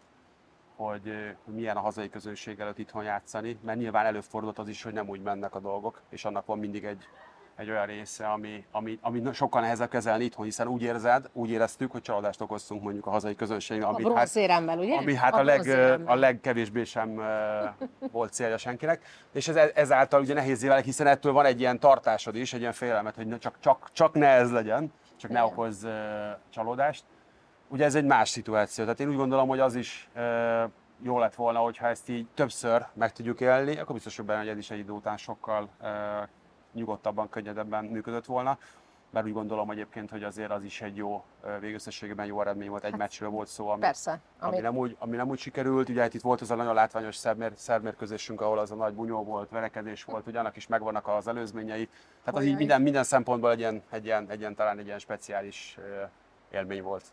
hogy, 0.84 1.36
hogy 1.46 1.54
milyen 1.54 1.78
a 1.78 1.82
hazai 1.82 2.10
közönség 2.10 2.60
előtt 2.60 2.78
itthon 2.78 3.04
játszani, 3.04 3.58
mert 3.64 3.78
nyilván 3.78 4.06
előfordult 4.06 4.60
az 4.60 4.68
is, 4.68 4.84
hogy 4.84 4.94
nem 4.94 5.10
úgy 5.10 5.22
mennek 5.22 5.56
a 5.56 5.60
dolgok, 5.60 6.02
és 6.10 6.26
annak 6.26 6.46
van 6.46 6.60
mindig 6.60 6.86
egy, 6.86 7.04
egy 7.56 7.70
olyan 7.70 7.86
része, 7.86 8.28
ami, 8.28 8.66
ami, 8.72 9.00
ami 9.02 9.22
sokkal 9.34 9.62
nehezebb 9.62 9.90
kezelni 9.90 10.24
itthon, 10.24 10.46
hiszen 10.46 10.68
úgy 10.68 10.82
érzed, 10.82 11.30
úgy 11.34 11.50
éreztük, 11.50 11.92
hogy 11.92 12.02
családást 12.02 12.42
okoztunk 12.42 12.84
mondjuk 12.84 13.06
a 13.06 13.10
hazai 13.10 13.36
közönségnek, 13.36 13.88
A 13.88 13.90
amit 13.90 14.14
hát, 14.14 14.78
ugye? 14.78 14.96
ami 14.96 15.16
hát 15.16 15.34
a, 15.34 15.44
leg, 15.44 15.62
bronzéremmel. 15.62 16.14
a 16.14 16.16
legkevésbé 16.16 16.84
sem 16.84 17.22
volt 18.12 18.34
célja 18.34 18.58
senkinek, 18.58 19.04
és 19.34 19.48
ez, 19.48 19.72
ezáltal 19.74 20.22
ugye 20.22 20.34
nehézé 20.34 20.68
válik, 20.68 20.86
hiszen 20.86 21.08
ettől 21.08 21.32
van 21.32 21.46
egy 21.46 21.60
ilyen 21.60 21.80
tartásod 21.80 22.36
is, 22.36 22.54
egy 22.54 22.60
ilyen 22.60 22.74
félelmet, 22.74 23.16
hogy 23.16 23.38
csak, 23.40 23.56
csak, 23.60 23.90
csak 23.92 24.14
ne 24.14 24.28
ez 24.28 24.52
legyen, 24.52 24.94
csak 25.16 25.32
ne 25.32 25.40
Igen. 25.40 25.52
okozz 25.52 25.84
ö, 25.84 26.30
csalódást. 26.50 27.04
Ugye 27.68 27.86
ez 27.86 27.96
egy 27.96 28.06
más 28.06 28.30
szituáció, 28.30 28.84
tehát 28.84 29.00
én 29.00 29.10
úgy 29.10 29.16
gondolom, 29.16 29.48
hogy 29.48 29.60
az 29.60 29.76
is 29.76 30.10
jó 31.04 31.20
lett 31.20 31.36
volna, 31.36 31.60
hogyha 31.60 31.88
ezt 31.88 32.10
így 32.10 32.28
többször 32.34 32.86
meg 32.94 33.12
tudjuk 33.12 33.42
élni, 33.42 33.78
akkor 33.78 33.94
biztos, 33.96 34.16
hogy 34.16 34.26
benne, 34.26 34.40
hogy 34.40 34.48
ez 34.48 34.58
is 34.58 34.72
egy 34.72 34.80
idő 34.80 34.92
után 34.92 35.18
sokkal 35.18 35.70
nyugodtabban, 36.74 37.30
könnyedebben 37.30 37.86
működött 37.86 38.26
volna. 38.26 38.58
Mert 39.10 39.26
úgy 39.26 39.34
gondolom 39.34 39.72
egyébként, 39.72 40.10
hogy 40.10 40.24
azért 40.24 40.52
az 40.52 40.64
is 40.64 40.82
egy 40.82 40.96
jó, 40.96 41.24
végösszességében 41.60 42.26
jó 42.26 42.42
eredmény 42.42 42.70
volt, 42.70 42.84
egy 42.84 42.96
meccsről 42.96 43.30
volt 43.30 43.48
szó, 43.48 43.68
ami, 43.68 43.80
Persze. 43.80 44.20
ami, 44.40 44.52
Amit, 44.52 44.62
nem 44.62 44.78
úgy, 44.78 44.96
ami 45.00 45.16
nem 45.16 45.30
úgy 45.30 45.40
sikerült. 45.40 45.90
Ugye 45.90 46.02
hát 46.02 46.14
itt 46.14 46.22
volt 46.22 46.42
az 46.42 46.52
a 46.52 46.56
nagyon 46.56 46.74
látványos 46.74 47.16
szermér, 47.16 47.52
szermérkőzésünk, 47.56 48.42
ahol 48.42 48.60
az 48.60 48.72
a 48.72 48.76
nagy 48.76 48.94
bunyó 48.94 49.24
volt, 49.24 49.50
verekedés 49.50 50.04
volt, 50.04 50.28
ugye 50.28 50.40
annak 50.40 50.56
is 50.56 50.68
megvannak 50.68 51.08
az 51.08 51.28
előzményei. 51.28 51.90
Tehát 52.24 52.40
az 52.40 52.46
így 52.46 52.56
minden, 52.56 52.82
minden 52.82 53.04
szempontból 53.04 53.52
egy 53.52 53.60
ilyen, 53.60 53.82
egy 53.90 54.06
ilyen, 54.06 54.30
egy 54.30 54.40
ilyen, 54.40 54.56
talán 54.56 54.78
egy 54.80 54.86
ilyen 54.86 55.00
speciális 55.00 55.78
élmény 56.52 56.82
volt. 56.84 57.04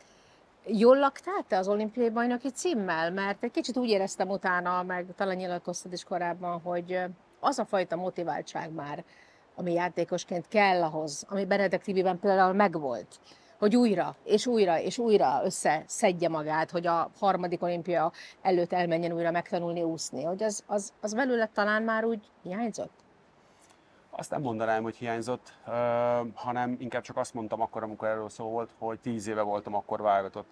jól 0.67 0.99
laktál 0.99 1.45
te 1.49 1.59
az 1.59 1.69
olimpiai 1.69 2.11
bajnoki 2.11 2.51
címmel? 2.51 3.11
Mert 3.13 3.43
egy 3.43 3.51
kicsit 3.51 3.77
úgy 3.77 3.89
éreztem 3.89 4.29
utána, 4.29 4.83
meg 4.83 5.07
talán 5.17 5.37
nyilatkoztad 5.37 5.93
is 5.93 6.05
korábban, 6.05 6.61
hogy 6.61 7.01
az 7.41 7.59
a 7.59 7.65
fajta 7.65 7.97
motiváltság 7.97 8.73
már, 8.73 9.05
ami 9.59 9.73
játékosként 9.73 10.49
kell 10.49 10.83
ahhoz, 10.83 11.27
ami 11.29 11.45
Benedek 11.45 11.83
Tibiben 11.83 12.19
például 12.19 12.53
megvolt, 12.53 13.21
hogy 13.59 13.77
újra, 13.77 14.17
és 14.25 14.47
újra, 14.47 14.81
és 14.81 14.99
újra 14.99 15.41
összeszedje 15.45 16.29
magát, 16.29 16.71
hogy 16.71 16.87
a 16.87 17.11
harmadik 17.21 17.63
olimpia 17.63 18.13
előtt 18.43 18.73
elmenjen 18.73 19.13
újra 19.13 19.31
megtanulni 19.31 19.83
úszni, 19.83 20.23
hogy 20.23 20.43
az, 20.43 20.65
az, 20.67 20.93
az 21.01 21.15
belőle 21.15 21.51
talán 21.55 21.83
már 21.83 22.05
úgy 22.05 22.31
hiányzott? 22.43 22.93
Azt 24.11 24.31
nem 24.31 24.41
mondanám, 24.41 24.83
hogy 24.83 24.97
hiányzott, 24.97 25.55
hanem 26.35 26.77
inkább 26.79 27.03
csak 27.03 27.17
azt 27.17 27.35
mondtam 27.35 27.61
akkor, 27.61 27.83
amikor 27.83 28.09
erről 28.09 28.29
szó 28.29 28.45
volt, 28.45 28.71
hogy 28.79 29.01
tíz 29.01 29.27
éve 29.27 29.43
voltam 29.43 29.75
akkor 29.75 30.01
válogatott. 30.01 30.49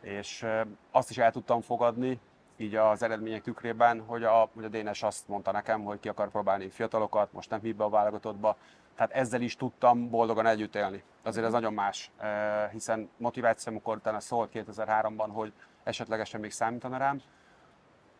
És 0.00 0.46
azt 0.90 1.10
is 1.10 1.18
el 1.18 1.32
tudtam 1.32 1.60
fogadni, 1.60 2.20
így 2.56 2.74
az 2.74 3.02
eredmények 3.02 3.42
tükrében, 3.42 4.00
hogy 4.06 4.24
a, 4.24 4.48
hogy 4.54 4.64
a 4.64 4.68
Dénes 4.68 5.02
azt 5.02 5.28
mondta 5.28 5.52
nekem, 5.52 5.84
hogy 5.84 6.00
ki 6.00 6.08
akar 6.08 6.30
próbálni 6.30 6.70
fiatalokat, 6.70 7.32
most 7.32 7.50
nem 7.50 7.60
hív 7.60 7.76
be 7.76 7.84
a 7.84 7.88
válogatottba. 7.88 8.56
Tehát 8.94 9.12
ezzel 9.12 9.40
is 9.40 9.56
tudtam 9.56 10.10
boldogan 10.10 10.46
együtt 10.46 10.74
élni. 10.74 11.02
Azért 11.22 11.46
ez 11.46 11.52
nagyon 11.52 11.72
más, 11.72 12.10
ö, 12.20 12.26
hiszen 12.72 13.10
motiváció, 13.16 13.72
amikor 13.72 13.96
utána 13.96 14.20
szólt 14.20 14.50
2003-ban, 14.54 15.28
hogy 15.32 15.52
esetlegesen 15.84 16.40
még 16.40 16.50
számítana 16.50 16.96
rám, 16.96 17.20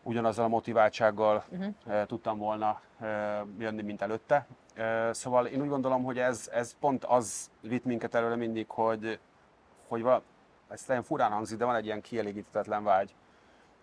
ugyanazzal 0.05 0.45
a 0.45 0.47
motiváltsággal 0.47 1.43
uh-huh. 1.49 2.05
tudtam 2.05 2.37
volna 2.37 2.81
eh, 2.99 3.41
jönni, 3.57 3.81
mint 3.81 4.01
előtte. 4.01 4.47
Eh, 4.73 5.13
Szóval 5.13 5.45
én 5.45 5.61
úgy 5.61 5.67
gondolom, 5.67 6.03
hogy 6.03 6.19
ez, 6.19 6.49
ez 6.53 6.75
pont 6.79 7.03
az 7.03 7.51
vitt 7.61 7.85
minket 7.85 8.15
előre 8.15 8.35
mindig, 8.35 8.69
hogy, 8.69 9.19
hogy 9.87 10.01
val- 10.01 10.23
ez 10.69 10.83
nagyon 10.87 11.03
furán 11.03 11.31
hangzik, 11.31 11.57
de 11.57 11.65
van 11.65 11.75
egy 11.75 11.85
ilyen 11.85 12.01
kielégítetlen 12.01 12.83
vágy, 12.83 13.15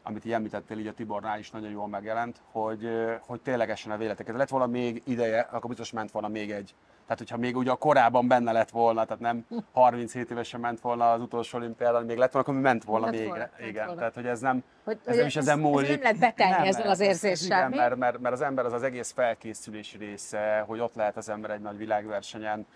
amit 0.03 0.25
így 0.25 0.33
említettél, 0.33 0.79
így 0.79 0.87
a 0.87 0.93
Tibornál 0.93 1.39
is 1.39 1.51
nagyon 1.51 1.71
jól 1.71 1.89
megjelent, 1.89 2.41
hogy, 2.51 2.89
hogy 3.27 3.41
ténylegesen 3.41 3.93
a 3.93 3.97
véleteket. 3.97 4.37
Lett 4.37 4.49
volna 4.49 4.67
még 4.67 5.03
ideje, 5.07 5.41
akkor 5.41 5.69
biztos 5.69 5.91
ment 5.93 6.11
volna 6.11 6.29
még 6.29 6.51
egy. 6.51 6.75
Tehát, 7.03 7.19
hogyha 7.19 7.37
még 7.37 7.57
ugye 7.57 7.71
a 7.71 7.75
korábban 7.77 8.29
benne 8.29 8.53
lett 8.53 8.71
volna, 8.71 9.05
tehát 9.05 9.21
nem 9.21 9.47
37 9.73 10.31
évesen 10.31 10.61
ment 10.61 10.81
volna 10.81 11.13
az 11.13 11.21
utolsó 11.21 11.59
olimpiádon, 11.59 12.05
még 12.05 12.17
lett 12.17 12.33
volna, 12.33 12.49
akkor 12.49 12.61
ment 12.63 12.85
volna 12.85 13.07
Lett 13.07 13.15
még. 13.15 13.29
volna, 13.29 13.49
igen, 13.67 13.85
volna. 13.85 13.99
tehát 13.99 14.15
hogy 14.15 14.27
ez 14.27 14.41
nem, 14.41 14.63
Hogy- 14.85 14.99
ez 15.01 15.07
hogy 15.07 15.17
nem 15.17 15.27
is 15.27 15.37
ez- 15.37 15.43
ezen 15.49 15.59
ez 15.59 15.65
múlik. 15.65 15.89
nem 15.89 16.01
lehet 16.03 16.19
betelni 16.19 16.69
ezzel 16.69 16.89
az 16.89 17.01
ez- 17.01 17.09
ez 17.09 17.25
érzéssel, 17.25 17.59
Igen, 17.69 17.79
mert, 17.81 17.97
mert, 17.97 18.19
mert, 18.21 18.35
az 18.35 18.41
ember 18.41 18.65
az 18.65 18.73
az 18.73 18.83
egész 18.83 19.13
felkészülés 19.13 19.97
része, 19.99 20.65
hogy 20.67 20.81
ott 20.81 20.95
lehet 20.95 21.17
az 21.17 21.29
ember 21.29 21.51
egy 21.51 21.61
nagy 21.61 21.77
világversenyen, 21.77 22.67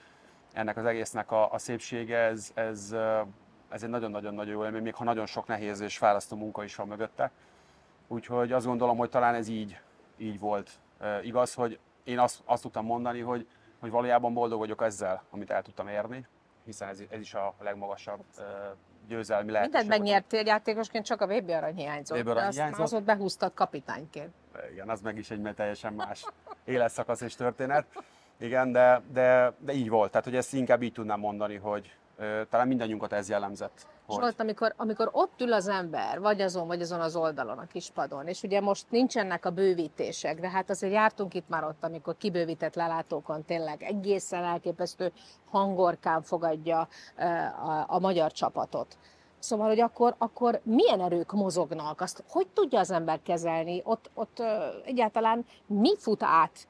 ennek 0.52 0.76
az 0.76 0.84
egésznek 0.84 1.30
a, 1.32 1.52
a 1.52 1.58
szépsége, 1.58 2.18
ez, 2.18 2.50
ez, 2.54 2.94
ez 3.68 3.82
egy 3.82 3.88
nagyon-nagyon-nagyon 3.88 4.52
jó 4.52 4.64
élmény, 4.64 4.82
még 4.82 4.94
ha 4.94 5.04
nagyon 5.04 5.26
sok 5.26 5.46
nehéz 5.46 5.80
és 5.80 5.98
fárasztó 5.98 6.36
munka 6.36 6.64
is 6.64 6.74
van 6.74 6.88
mögötte. 6.88 7.30
Úgyhogy 8.08 8.52
azt 8.52 8.66
gondolom, 8.66 8.96
hogy 8.96 9.10
talán 9.10 9.34
ez 9.34 9.48
így, 9.48 9.80
így 10.16 10.38
volt 10.38 10.70
Ö, 11.00 11.20
igaz, 11.20 11.54
hogy 11.54 11.78
én 12.04 12.18
azt, 12.18 12.42
azt 12.44 12.62
tudtam 12.62 12.84
mondani, 12.84 13.20
hogy, 13.20 13.48
hogy 13.80 13.90
valójában 13.90 14.34
boldog 14.34 14.58
vagyok 14.58 14.82
ezzel, 14.82 15.22
amit 15.30 15.50
el 15.50 15.62
tudtam 15.62 15.88
érni, 15.88 16.26
hiszen 16.64 16.88
ez, 16.88 17.02
ez 17.10 17.20
is 17.20 17.34
a 17.34 17.54
legmagasabb 17.60 18.24
uh, 18.38 18.44
győzelmi 19.08 19.50
lehetőség. 19.50 19.80
Mindent 19.80 20.02
megnyertél 20.02 20.46
játékosként, 20.46 21.04
csak 21.04 21.20
a 21.20 21.26
VB 21.26 21.48
arany 21.48 21.74
hiányzott. 21.74 22.18
VB 22.18 22.28
arany 22.28 22.50
hiányzott. 22.50 22.92
azt 22.92 23.02
behúztad 23.02 23.54
kapitányként. 23.54 24.34
Igen, 24.72 24.88
az 24.88 25.00
meg 25.00 25.18
is 25.18 25.30
egy 25.30 25.54
teljesen 25.54 25.92
más 25.92 26.24
életszakasz 26.64 27.20
és 27.20 27.34
történet. 27.34 27.86
Igen, 28.38 28.72
de, 28.72 29.02
de, 29.12 29.52
de 29.58 29.72
így 29.72 29.88
volt. 29.88 30.10
Tehát, 30.10 30.26
hogy 30.26 30.36
ezt 30.36 30.54
inkább 30.54 30.82
így 30.82 30.92
tudnám 30.92 31.20
mondani, 31.20 31.56
hogy 31.56 31.96
talán 32.50 32.68
mindannyiunkat 32.68 33.12
ez 33.12 33.28
jellemzett. 33.28 33.86
Hogy, 34.06 34.24
ott, 34.24 34.40
amikor, 34.40 34.74
amikor 34.76 35.08
ott 35.12 35.40
ül 35.40 35.52
az 35.52 35.68
ember, 35.68 36.20
vagy 36.20 36.40
azon, 36.40 36.66
vagy 36.66 36.80
azon 36.80 37.00
az 37.00 37.16
oldalon, 37.16 37.58
a 37.58 37.66
kispadon, 37.66 38.26
és 38.26 38.42
ugye 38.42 38.60
most 38.60 38.86
nincsenek 38.90 39.44
a 39.44 39.50
bővítések, 39.50 40.40
de 40.40 40.50
hát 40.50 40.70
azért 40.70 40.92
jártunk 40.92 41.34
itt 41.34 41.48
már 41.48 41.64
ott, 41.64 41.84
amikor 41.84 42.16
kibővített 42.16 42.74
lelátókon 42.74 43.44
tényleg 43.44 43.82
egészen 43.82 44.44
elképesztő 44.44 45.12
hangorkán 45.50 46.22
fogadja 46.22 46.88
a, 47.66 47.84
a 47.86 47.98
magyar 47.98 48.32
csapatot. 48.32 48.98
Szóval, 49.38 49.66
hogy 49.68 49.80
akkor, 49.80 50.14
akkor 50.18 50.60
milyen 50.62 51.00
erők 51.00 51.32
mozognak, 51.32 52.00
azt 52.00 52.24
hogy 52.28 52.46
tudja 52.46 52.78
az 52.78 52.90
ember 52.90 53.20
kezelni, 53.22 53.80
ott, 53.84 54.10
ott 54.14 54.42
egyáltalán 54.84 55.46
mi 55.66 55.96
fut 55.96 56.22
át 56.22 56.66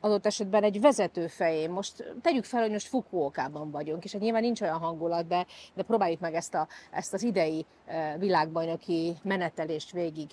adott 0.00 0.26
esetben 0.26 0.62
egy 0.62 0.80
vezető 0.80 1.26
fején. 1.26 1.70
Most 1.70 2.14
tegyük 2.22 2.44
fel, 2.44 2.60
hogy 2.60 2.70
most 2.70 2.88
Fukuokában 2.88 3.70
vagyunk, 3.70 4.04
és 4.04 4.12
hát 4.12 4.20
nyilván 4.20 4.42
nincs 4.42 4.60
olyan 4.60 4.78
hangulat, 4.78 5.26
de, 5.26 5.46
de 5.74 5.82
próbáljuk 5.82 6.20
meg 6.20 6.34
ezt, 6.34 6.54
a, 6.54 6.68
ezt 6.90 7.12
az 7.12 7.22
idei 7.22 7.66
eh, 7.86 8.14
világbajnoki 8.18 9.16
menetelést 9.22 9.92
végig 9.92 10.30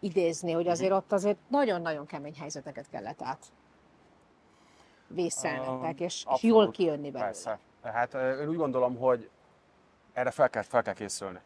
idézni, 0.00 0.52
hogy 0.52 0.68
azért 0.68 0.92
ott 0.92 1.12
azért 1.12 1.38
nagyon-nagyon 1.48 2.06
kemény 2.06 2.34
helyzeteket 2.38 2.88
kellett 2.90 3.22
át 3.22 3.46
vészelnetek, 5.06 6.00
és, 6.00 6.26
és 6.34 6.42
jól 6.42 6.54
abszolút, 6.54 6.74
kijönni 6.74 7.10
belőle. 7.10 7.24
Persze. 7.24 7.58
Hát 7.82 8.14
én 8.14 8.48
úgy 8.48 8.56
gondolom, 8.56 8.96
hogy 8.96 9.30
erre 10.12 10.30
fel 10.30 10.50
kell, 10.50 10.62
fel 10.62 10.82
kell 10.82 10.94
készülni. 10.94 11.38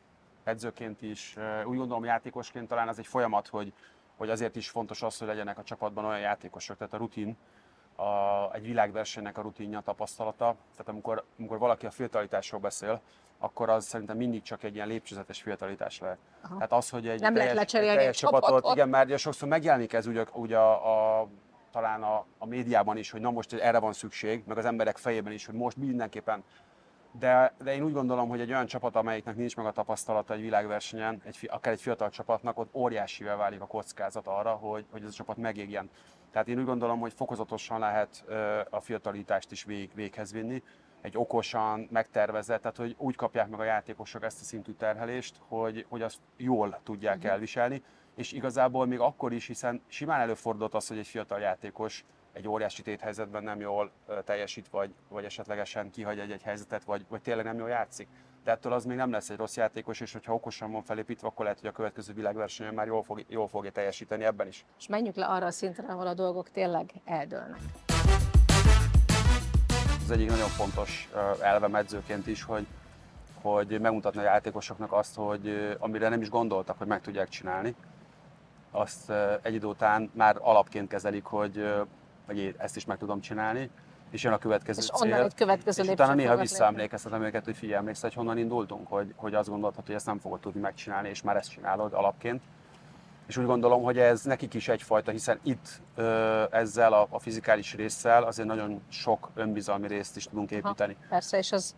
Edzőként 0.45 1.03
is, 1.03 1.37
úgy 1.64 1.77
gondolom 1.77 2.05
játékosként 2.05 2.69
talán 2.69 2.88
ez 2.88 2.99
egy 2.99 3.07
folyamat, 3.07 3.49
hogy, 3.49 3.73
hogy 4.16 4.31
azért 4.31 4.57
is 4.57 4.68
fontos 4.68 5.03
az, 5.03 5.18
hogy 5.18 5.29
legyenek 5.29 5.59
a 5.59 5.62
csapatban 5.62 6.05
olyan 6.05 6.20
játékosok, 6.20 6.77
tehát 6.77 6.94
a 6.94 6.96
rutin, 6.96 7.37
a, 7.96 8.05
egy 8.55 8.62
világversenynek 8.62 9.38
a 9.38 9.42
rutinja, 9.42 9.79
a 9.79 9.83
tapasztalata. 9.83 10.57
Tehát 10.70 10.88
amikor, 10.88 11.24
amikor 11.38 11.59
valaki 11.59 11.87
a 11.87 11.90
fiatalitásról 11.90 12.61
beszél, 12.61 13.00
akkor 13.38 13.68
az 13.68 13.85
szerintem 13.85 14.16
mindig 14.16 14.42
csak 14.42 14.62
egy 14.62 14.74
ilyen 14.74 14.87
lépcsőzetes 14.87 15.42
fiatalitás 15.42 15.98
lehet. 15.98 16.18
Aha. 16.42 16.55
Tehát 16.55 16.72
az, 16.72 16.90
hogy 16.90 17.09
egy 17.09 17.20
Nem 17.20 17.35
lehet 17.35 17.55
teljes, 17.55 17.55
lecserélni 17.55 17.90
egy 17.90 17.96
teljes 17.96 18.22
egy 18.22 18.29
csapatot. 18.29 18.72
igen, 18.74 18.88
mert 18.88 19.07
ugye 19.07 19.16
sokszor 19.16 19.48
megjelenik 19.48 19.92
ez 19.92 20.07
ugye, 20.07 20.24
ugye 20.33 20.59
a, 20.59 21.20
a, 21.20 21.29
talán 21.70 22.03
a, 22.03 22.24
a 22.38 22.46
médiában 22.46 22.96
is, 22.96 23.11
hogy 23.11 23.20
na 23.20 23.31
most 23.31 23.53
erre 23.53 23.79
van 23.79 23.92
szükség, 23.92 24.42
meg 24.46 24.59
az 24.59 24.64
emberek 24.64 24.96
fejében 24.96 25.33
is, 25.33 25.46
hogy 25.46 25.55
most 25.55 25.77
mindenképpen 25.77 26.44
de, 27.18 27.55
de 27.62 27.74
én 27.74 27.83
úgy 27.83 27.92
gondolom, 27.92 28.29
hogy 28.29 28.40
egy 28.40 28.50
olyan 28.50 28.66
csapat, 28.66 28.96
amelyiknek 28.96 29.37
nincs 29.37 29.57
meg 29.57 29.66
a 29.66 29.72
tapasztalata 29.72 30.35
egy 30.35 30.40
világversenyen, 30.40 31.22
egy, 31.24 31.48
akár 31.53 31.72
egy 31.72 31.81
fiatal 31.81 32.11
csapatnak, 32.11 32.59
ott 32.59 32.74
óriásivel 32.74 33.37
válik 33.37 33.61
a 33.61 33.66
kockázat 33.66 34.27
arra, 34.27 34.50
hogy, 34.50 34.85
hogy 34.90 35.03
ez 35.03 35.09
a 35.09 35.12
csapat 35.12 35.37
megégjen. 35.37 35.90
Tehát 36.31 36.48
én 36.48 36.59
úgy 36.59 36.64
gondolom, 36.64 37.00
hogy 37.00 37.12
fokozatosan 37.12 37.79
lehet 37.79 38.24
a 38.70 38.81
fiatalítást 38.81 39.53
is 39.53 39.64
vég, 39.64 39.90
véghez 39.94 40.33
vinni, 40.33 40.62
egy 41.00 41.16
okosan, 41.16 41.88
megtervezett, 41.90 42.61
tehát 42.61 42.77
hogy 42.77 42.94
úgy 42.98 43.16
kapják 43.16 43.48
meg 43.48 43.61
a 43.61 43.64
játékosok 43.64 44.24
ezt 44.24 44.40
a 44.40 44.44
szintű 44.44 44.72
terhelést, 44.72 45.37
hogy, 45.48 45.87
hogy 45.88 46.03
azt 46.03 46.18
jól 46.37 46.81
tudják 46.83 47.18
Mhm. 47.18 47.27
elviselni, 47.27 47.83
és 48.14 48.33
igazából 48.33 48.87
még 48.87 48.98
akkor 49.00 49.33
is, 49.33 49.46
hiszen 49.46 49.83
simán 49.87 50.20
előfordult 50.20 50.74
az, 50.74 50.88
hogy 50.88 50.98
egy 50.98 51.07
fiatal 51.07 51.38
játékos 51.40 52.05
egy 52.35 52.49
óriási 52.49 52.83
téthelyzetben 52.83 53.42
nem 53.42 53.61
jól 53.61 53.90
teljesít, 54.25 54.68
vagy, 54.68 54.94
vagy 55.09 55.25
esetlegesen 55.25 55.90
kihagy 55.90 56.18
egy-egy 56.18 56.42
helyzetet, 56.42 56.85
vagy, 56.85 57.05
vagy 57.09 57.20
tényleg 57.20 57.44
nem 57.44 57.59
jól 57.59 57.68
játszik. 57.68 58.09
De 58.44 58.51
ettől 58.51 58.73
az 58.73 58.85
még 58.85 58.97
nem 58.97 59.11
lesz 59.11 59.31
egy 59.31 59.37
rossz 59.37 59.57
játékos, 59.57 60.01
és 60.01 60.12
hogyha 60.12 60.35
okosan 60.35 60.73
van 60.73 60.83
felépítve, 60.83 61.27
akkor 61.27 61.44
lehet, 61.44 61.61
hogy 61.61 61.68
a 61.68 61.73
következő 61.73 62.12
világversenyen 62.12 62.75
már 62.75 62.87
jól, 62.87 63.03
fog, 63.03 63.25
jól 63.29 63.49
fogja 63.49 63.70
teljesíteni 63.70 64.25
ebben 64.25 64.47
is. 64.47 64.64
És 64.79 64.87
menjünk 64.87 65.16
le 65.16 65.27
arra 65.27 65.47
a 65.47 65.51
szintre, 65.51 65.87
ahol 65.87 66.07
a 66.07 66.14
dolgok 66.14 66.51
tényleg 66.51 66.90
eldőlnek. 67.05 67.61
Az 70.03 70.11
egyik 70.11 70.29
nagyon 70.29 70.49
fontos 70.49 71.09
ö, 71.14 71.42
elvem 71.42 71.75
edzőként 71.75 72.27
is, 72.27 72.42
hogy, 72.42 72.66
hogy 73.42 73.81
megmutatni 73.81 74.20
a 74.20 74.23
játékosoknak 74.23 74.92
azt, 74.92 75.16
hogy 75.16 75.77
amire 75.79 76.09
nem 76.09 76.20
is 76.20 76.31
gondoltak, 76.31 76.79
hogy 76.79 76.87
meg 76.87 77.01
tudják 77.01 77.29
csinálni, 77.29 77.75
azt 78.70 79.12
egy 79.42 79.55
idő 79.55 79.66
után 79.66 80.11
már 80.14 80.37
alapként 80.40 80.88
kezelik, 80.88 81.25
hogy, 81.25 81.64
hogy 82.27 82.55
ezt 82.59 82.77
is 82.77 82.85
meg 82.85 82.99
tudom 82.99 83.21
csinálni, 83.21 83.71
és 84.11 84.23
jön 84.23 84.33
a 84.33 84.39
következő 84.39 84.81
És 84.81 84.87
cél. 84.87 85.13
onnan 85.13 85.25
egy 85.25 85.35
következő 85.35 85.83
és 85.83 85.89
utána 85.89 86.15
néha 86.15 86.37
visszaemlékeztetem 86.37 87.23
őket, 87.23 87.45
hogy 87.45 87.57
figyelj, 87.57 87.79
emlékszel, 87.79 88.09
hogy 88.09 88.19
honnan 88.19 88.39
indultunk, 88.39 88.89
hogy, 88.89 89.13
hogy 89.17 89.35
azt 89.35 89.49
gondoltad, 89.49 89.87
hogy 89.87 89.95
ezt 89.95 90.07
nem 90.07 90.19
fogod 90.19 90.41
tudni 90.41 90.61
megcsinálni, 90.61 91.09
és 91.09 91.23
már 91.23 91.37
ezt 91.37 91.51
csinálod 91.51 91.93
alapként. 91.93 92.43
És 93.27 93.37
úgy 93.37 93.47
gondolom, 93.47 93.83
hogy 93.83 93.99
ez 93.99 94.25
nekik 94.25 94.55
is 94.55 94.69
egyfajta, 94.69 95.11
hiszen 95.11 95.39
itt 95.43 95.81
ezzel 96.51 96.93
a, 96.93 97.07
a 97.11 97.19
fizikális 97.19 97.75
résszel 97.75 98.23
azért 98.23 98.49
nagyon 98.49 98.83
sok 98.89 99.31
önbizalmi 99.35 99.87
részt 99.87 100.17
is 100.17 100.25
tudunk 100.25 100.51
építeni. 100.51 100.97
Persze, 101.09 101.39
és 101.39 101.53
az 101.53 101.75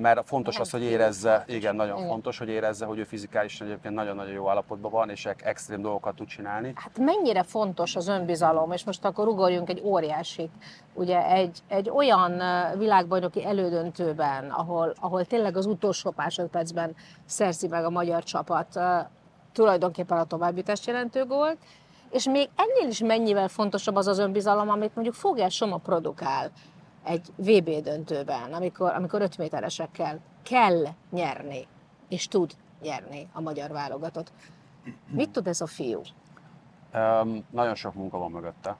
mert 0.00 0.28
fontos 0.28 0.58
az, 0.58 0.70
hogy 0.70 0.82
érezze, 0.82 1.44
igen, 1.46 1.76
nagyon 1.76 1.96
Igen. 1.96 2.08
fontos, 2.08 2.38
hogy 2.38 2.48
érezze, 2.48 2.84
hogy 2.86 2.98
ő 2.98 3.04
fizikálisan 3.04 3.66
egyébként 3.66 3.94
nagyon-nagyon 3.94 4.32
jó 4.32 4.48
állapotban 4.48 4.90
van, 4.90 5.10
és 5.10 5.26
extrém 5.26 5.82
dolgokat 5.82 6.14
tud 6.14 6.26
csinálni. 6.26 6.72
Hát 6.74 6.98
mennyire 6.98 7.42
fontos 7.42 7.96
az 7.96 8.08
önbizalom, 8.08 8.72
és 8.72 8.84
most 8.84 9.04
akkor 9.04 9.28
ugorjunk 9.28 9.68
egy 9.68 9.80
óriásit. 9.84 10.50
Ugye 10.94 11.26
egy, 11.30 11.58
egy 11.68 11.90
olyan 11.90 12.42
világbajnoki 12.78 13.44
elődöntőben, 13.44 14.50
ahol, 14.50 14.94
ahol 15.00 15.24
tényleg 15.24 15.56
az 15.56 15.66
utolsó 15.66 16.12
másodpercben 16.16 16.94
szerzi 17.24 17.68
meg 17.68 17.84
a 17.84 17.90
magyar 17.90 18.22
csapat 18.22 18.80
tulajdonképpen 19.56 20.18
a 20.18 20.24
továbbjutást 20.24 20.86
jelentő 20.86 21.24
gólt, 21.24 21.56
és 22.10 22.24
még 22.24 22.48
ennél 22.56 22.90
is 22.90 22.98
mennyivel 22.98 23.48
fontosabb 23.48 23.96
az 23.96 24.06
az 24.06 24.18
önbizalom, 24.18 24.68
amit 24.68 24.94
mondjuk 24.94 25.16
Fogel 25.16 25.48
Soma 25.48 25.76
produkál 25.76 26.50
egy 27.04 27.28
VB 27.36 27.70
döntőben, 27.82 28.52
amikor, 28.52 28.92
amikor 28.92 29.20
5 29.20 29.38
méteresekkel 29.38 30.20
kell 30.42 30.84
nyerni, 31.10 31.66
és 32.08 32.28
tud 32.28 32.52
nyerni 32.82 33.28
a 33.32 33.40
magyar 33.40 33.70
válogatott. 33.70 34.32
Mit 35.08 35.30
tud 35.30 35.46
ez 35.46 35.60
a 35.60 35.66
fiú? 35.66 36.00
Um, 36.94 37.44
nagyon 37.50 37.74
sok 37.74 37.94
munka 37.94 38.18
van 38.18 38.30
mögötte, 38.30 38.76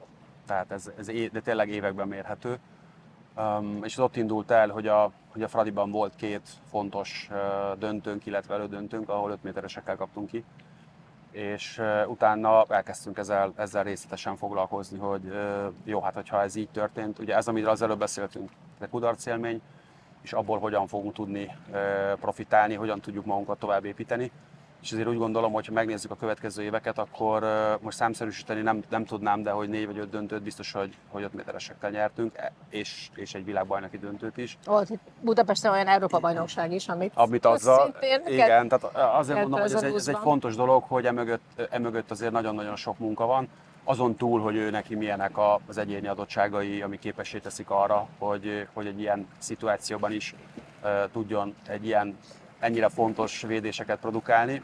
tehát 0.46 0.70
ez, 0.70 0.90
ez 0.98 1.08
é- 1.08 1.32
de 1.32 1.40
tényleg 1.40 1.68
években 1.68 2.08
mérhető. 2.08 2.58
Um, 3.36 3.84
és 3.84 3.96
az 3.96 4.04
ott 4.04 4.16
indult 4.16 4.50
el, 4.50 4.68
hogy 4.68 4.86
a, 4.86 5.12
hogy 5.32 5.42
a 5.42 5.48
Fradiban 5.48 5.90
volt 5.90 6.14
két 6.16 6.48
fontos 6.70 7.28
uh, 7.30 7.78
döntőnk, 7.78 8.26
illetve 8.26 8.54
elődöntőnk, 8.54 9.08
ahol 9.08 9.30
5 9.30 9.42
méteresekkel 9.42 9.96
kaptunk 9.96 10.30
ki. 10.30 10.44
És 11.36 11.82
utána 12.06 12.64
elkezdtünk 12.68 13.18
ezzel, 13.18 13.52
ezzel 13.56 13.82
részletesen 13.82 14.36
foglalkozni, 14.36 14.98
hogy 14.98 15.22
jó, 15.84 16.00
hát 16.00 16.14
hogyha 16.14 16.42
ez 16.42 16.54
így 16.54 16.68
történt, 16.68 17.18
ugye 17.18 17.36
ez, 17.36 17.48
amiről 17.48 17.70
az 17.70 17.82
előbb 17.82 17.98
beszéltünk, 17.98 18.50
de 18.78 18.86
kudarc 18.86 19.26
élmény, 19.26 19.60
és 20.22 20.32
abból 20.32 20.58
hogyan 20.58 20.86
fogunk 20.86 21.12
tudni 21.12 21.56
profitálni, 22.20 22.74
hogyan 22.74 23.00
tudjuk 23.00 23.24
magunkat 23.24 23.58
tovább 23.58 23.84
építeni. 23.84 24.30
És 24.86 24.92
ezért 24.92 25.08
úgy 25.08 25.18
gondolom, 25.18 25.52
hogy 25.52 25.66
ha 25.66 25.72
megnézzük 25.72 26.10
a 26.10 26.16
következő 26.16 26.62
éveket, 26.62 26.98
akkor 26.98 27.44
most 27.80 27.96
számszerűsíteni 27.96 28.60
nem, 28.60 28.82
nem 28.88 29.04
tudnám, 29.04 29.42
de 29.42 29.50
hogy 29.50 29.68
négy 29.68 29.86
vagy 29.86 29.98
öt 29.98 30.10
döntőt 30.10 30.42
biztos, 30.42 30.72
hogy, 30.72 30.94
hogy 31.08 31.22
öt 31.22 31.32
méteresekkel 31.32 31.90
nyertünk, 31.90 32.36
e- 32.36 32.52
és, 32.70 33.08
és 33.14 33.34
egy 33.34 33.44
világbajnoki 33.44 33.98
döntőt 33.98 34.36
is. 34.36 34.58
Volt 34.64 34.90
itt 34.90 35.00
Budapesten 35.20 35.72
olyan 35.72 35.86
Európa-bajnokság 35.86 36.72
is, 36.72 36.88
amit 36.88 37.12
Amit 37.14 37.44
azzal, 37.44 37.94
igen, 38.26 38.68
tehát 38.68 38.96
azért 39.18 39.38
mondom, 39.38 39.60
hogy 39.60 39.72
ez 39.72 39.82
egy, 39.82 39.94
ez 39.94 40.04
2020-ban. 40.04 40.08
egy 40.08 40.20
fontos 40.22 40.56
dolog, 40.56 40.82
hogy 40.82 41.06
emögött, 41.06 41.68
emögött 41.70 42.10
azért 42.10 42.32
nagyon-nagyon 42.32 42.76
sok 42.76 42.98
munka 42.98 43.26
van. 43.26 43.48
Azon 43.84 44.14
túl, 44.14 44.40
hogy 44.40 44.56
ő 44.56 44.70
neki 44.70 44.94
milyenek 44.94 45.32
az 45.66 45.78
egyéni 45.78 46.08
adottságai, 46.08 46.82
ami 46.82 46.98
képessé 46.98 47.38
teszik 47.38 47.70
arra, 47.70 48.08
hogy, 48.18 48.68
hogy 48.72 48.86
egy 48.86 49.00
ilyen 49.00 49.28
szituációban 49.38 50.12
is 50.12 50.34
uh, 50.82 50.90
tudjon 51.12 51.54
egy 51.66 51.86
ilyen 51.86 52.16
ennyire 52.58 52.88
fontos 52.88 53.42
védéseket 53.42 53.98
produkálni. 53.98 54.62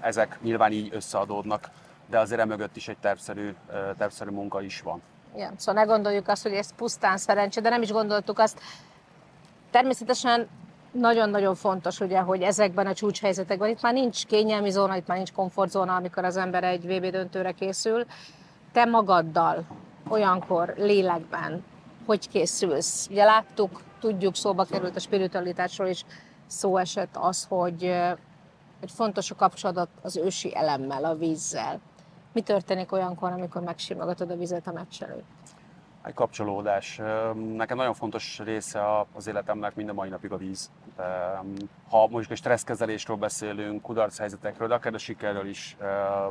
Ezek 0.00 0.38
nyilván 0.42 0.72
így 0.72 0.88
összeadódnak, 0.92 1.70
de 2.10 2.18
azért 2.18 2.40
emögött 2.40 2.76
is 2.76 2.88
egy 2.88 2.98
tervszerű, 2.98 3.54
tervszerű 3.98 4.30
munka 4.30 4.62
is 4.62 4.80
van. 4.80 5.02
Igen, 5.34 5.52
szóval 5.56 5.82
ne 5.82 5.90
gondoljuk 5.90 6.28
azt, 6.28 6.42
hogy 6.42 6.52
ez 6.52 6.74
pusztán 6.74 7.16
szerencse, 7.16 7.60
de 7.60 7.68
nem 7.68 7.82
is 7.82 7.90
gondoltuk 7.92 8.38
azt. 8.38 8.60
Természetesen 9.70 10.48
nagyon-nagyon 10.92 11.54
fontos, 11.54 12.00
ugye, 12.00 12.18
hogy 12.18 12.42
ezekben 12.42 12.86
a 12.86 12.94
csúcshelyzetekben 12.94 13.68
itt 13.68 13.82
már 13.82 13.92
nincs 13.92 14.26
kényelmi 14.26 14.70
zóna, 14.70 14.96
itt 14.96 15.06
már 15.06 15.16
nincs 15.16 15.32
komfortzóna, 15.32 15.94
amikor 15.94 16.24
az 16.24 16.36
ember 16.36 16.64
egy 16.64 16.86
VB 16.86 17.10
döntőre 17.10 17.52
készül. 17.52 18.04
Te 18.72 18.84
magaddal, 18.84 19.64
olyankor, 20.08 20.74
lélekben, 20.76 21.64
hogy 22.06 22.28
készülsz? 22.28 23.06
Ugye 23.10 23.24
láttuk, 23.24 23.80
tudjuk, 24.00 24.34
szóba 24.34 24.64
került 24.64 24.96
a 24.96 25.00
spiritualitásról 25.00 25.88
is, 25.88 26.04
szó 26.46 26.76
esett 26.76 27.16
az, 27.16 27.46
hogy, 27.48 27.94
hogy 28.84 28.92
fontos 28.92 29.30
a 29.30 29.34
kapcsolat 29.34 29.88
az 30.02 30.16
ősi 30.16 30.56
elemmel, 30.56 31.04
a 31.04 31.14
vízzel. 31.14 31.80
Mi 32.32 32.40
történik 32.40 32.92
olyankor, 32.92 33.32
amikor 33.32 33.62
megsimogatod 33.62 34.30
a 34.30 34.36
vizet 34.36 34.66
a 34.66 34.72
meccs 34.72 35.02
előtt? 35.02 35.24
Egy 36.02 36.14
kapcsolódás. 36.14 37.00
Nekem 37.56 37.76
nagyon 37.76 37.94
fontos 37.94 38.38
része 38.38 39.06
az 39.14 39.26
életemnek 39.26 39.74
minden 39.74 39.94
mai 39.94 40.08
napig 40.08 40.32
a 40.32 40.36
víz. 40.36 40.70
Ha 41.90 42.06
mondjuk 42.08 42.30
a 42.30 42.34
stresszkezelésről 42.34 43.16
beszélünk, 43.16 43.82
kudarc 43.82 44.18
helyzetekről, 44.18 44.68
de 44.68 44.74
akár 44.74 44.94
a 44.94 44.98
sikerről 44.98 45.46
is, 45.46 45.76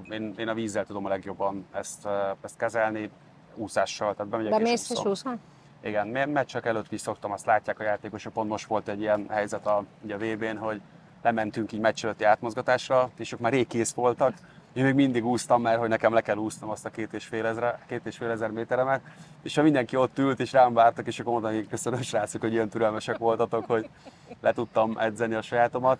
én, 0.10 0.34
én 0.38 0.48
a 0.48 0.54
vízzel 0.54 0.86
tudom 0.86 1.06
a 1.06 1.10
legjobban 1.10 1.66
ezt, 1.72 2.08
ezt 2.42 2.58
kezelni, 2.58 3.10
úszással. 3.56 4.14
Tehát 4.16 4.32
bemegyek 4.32 4.52
Bemész 4.52 4.90
és 4.90 5.06
úszol? 5.06 5.38
Igen, 5.84 6.08
meccsek 6.08 6.66
előtt 6.66 6.92
is 6.92 7.02
szoktam, 7.02 7.32
azt 7.32 7.46
látják 7.46 7.80
a 7.80 7.84
játékosok, 7.84 8.34
pont 8.34 8.50
most 8.50 8.68
volt 8.68 8.88
egy 8.88 9.00
ilyen 9.00 9.26
helyzet 9.30 9.68
a, 9.68 9.84
ugye 10.02 10.16
a 10.16 10.18
VB-n, 10.18 10.58
hogy 10.58 10.82
lementünk 11.24 11.72
így 11.72 11.80
meccs 11.80 12.04
előtti 12.04 12.24
átmozgatásra, 12.24 13.10
és 13.18 13.32
ők 13.32 13.40
már 13.40 13.52
rég 13.52 13.68
kész 13.68 13.94
voltak, 13.94 14.34
én 14.74 14.84
még 14.84 14.94
mindig 14.94 15.26
úsztam, 15.26 15.62
mert 15.62 15.80
hogy 15.80 15.90
nekem 15.90 16.14
le 16.14 16.22
kell 16.22 16.38
úsznom 16.38 16.70
azt 16.70 16.86
a 16.86 16.90
két 16.90 17.14
és 17.14 17.26
fél, 17.26 17.46
ezre, 17.46 17.80
két 17.88 18.06
és 18.06 18.18
fél 18.18 18.30
ezer 18.30 18.50
méteremet, 18.50 19.02
és 19.42 19.56
ha 19.56 19.62
mindenki 19.62 19.96
ott 19.96 20.18
ült 20.18 20.40
és 20.40 20.52
rám 20.52 20.74
vártak, 20.74 21.08
és 21.08 21.20
akkor 21.20 21.32
mondtam, 21.32 21.54
hogy 21.54 21.68
köszönöm 21.68 22.02
srácok, 22.02 22.42
hogy 22.42 22.54
ilyen 22.54 22.70
türelmesek 22.70 23.18
voltatok, 23.18 23.66
hogy 23.66 23.90
le 24.42 24.54
tudtam 24.54 24.98
edzeni 24.98 25.34
a 25.34 25.42
sajátomat, 25.42 26.00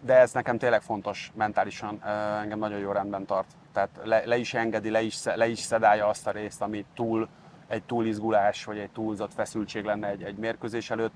de 0.00 0.14
ez 0.18 0.32
nekem 0.32 0.58
tényleg 0.58 0.82
fontos 0.82 1.32
mentálisan, 1.34 2.04
engem 2.40 2.58
nagyon 2.58 2.78
jó 2.78 2.92
rendben 2.92 3.26
tart. 3.26 3.46
Tehát 3.72 3.90
le, 4.04 4.22
le 4.24 4.36
is 4.36 4.54
engedi, 4.54 4.90
le 4.90 5.02
is, 5.02 5.24
le 5.24 5.48
is 5.48 5.58
szedálja 5.58 6.06
azt 6.06 6.26
a 6.26 6.30
részt, 6.30 6.62
ami 6.62 6.84
túl 6.94 7.28
egy 7.68 7.82
túlizgulás 7.82 8.64
vagy 8.64 8.78
egy 8.78 8.90
túlzott 8.90 9.34
feszültség 9.34 9.84
lenne 9.84 10.08
egy, 10.08 10.22
egy 10.22 10.36
mérkőzés 10.36 10.90
előtt. 10.90 11.14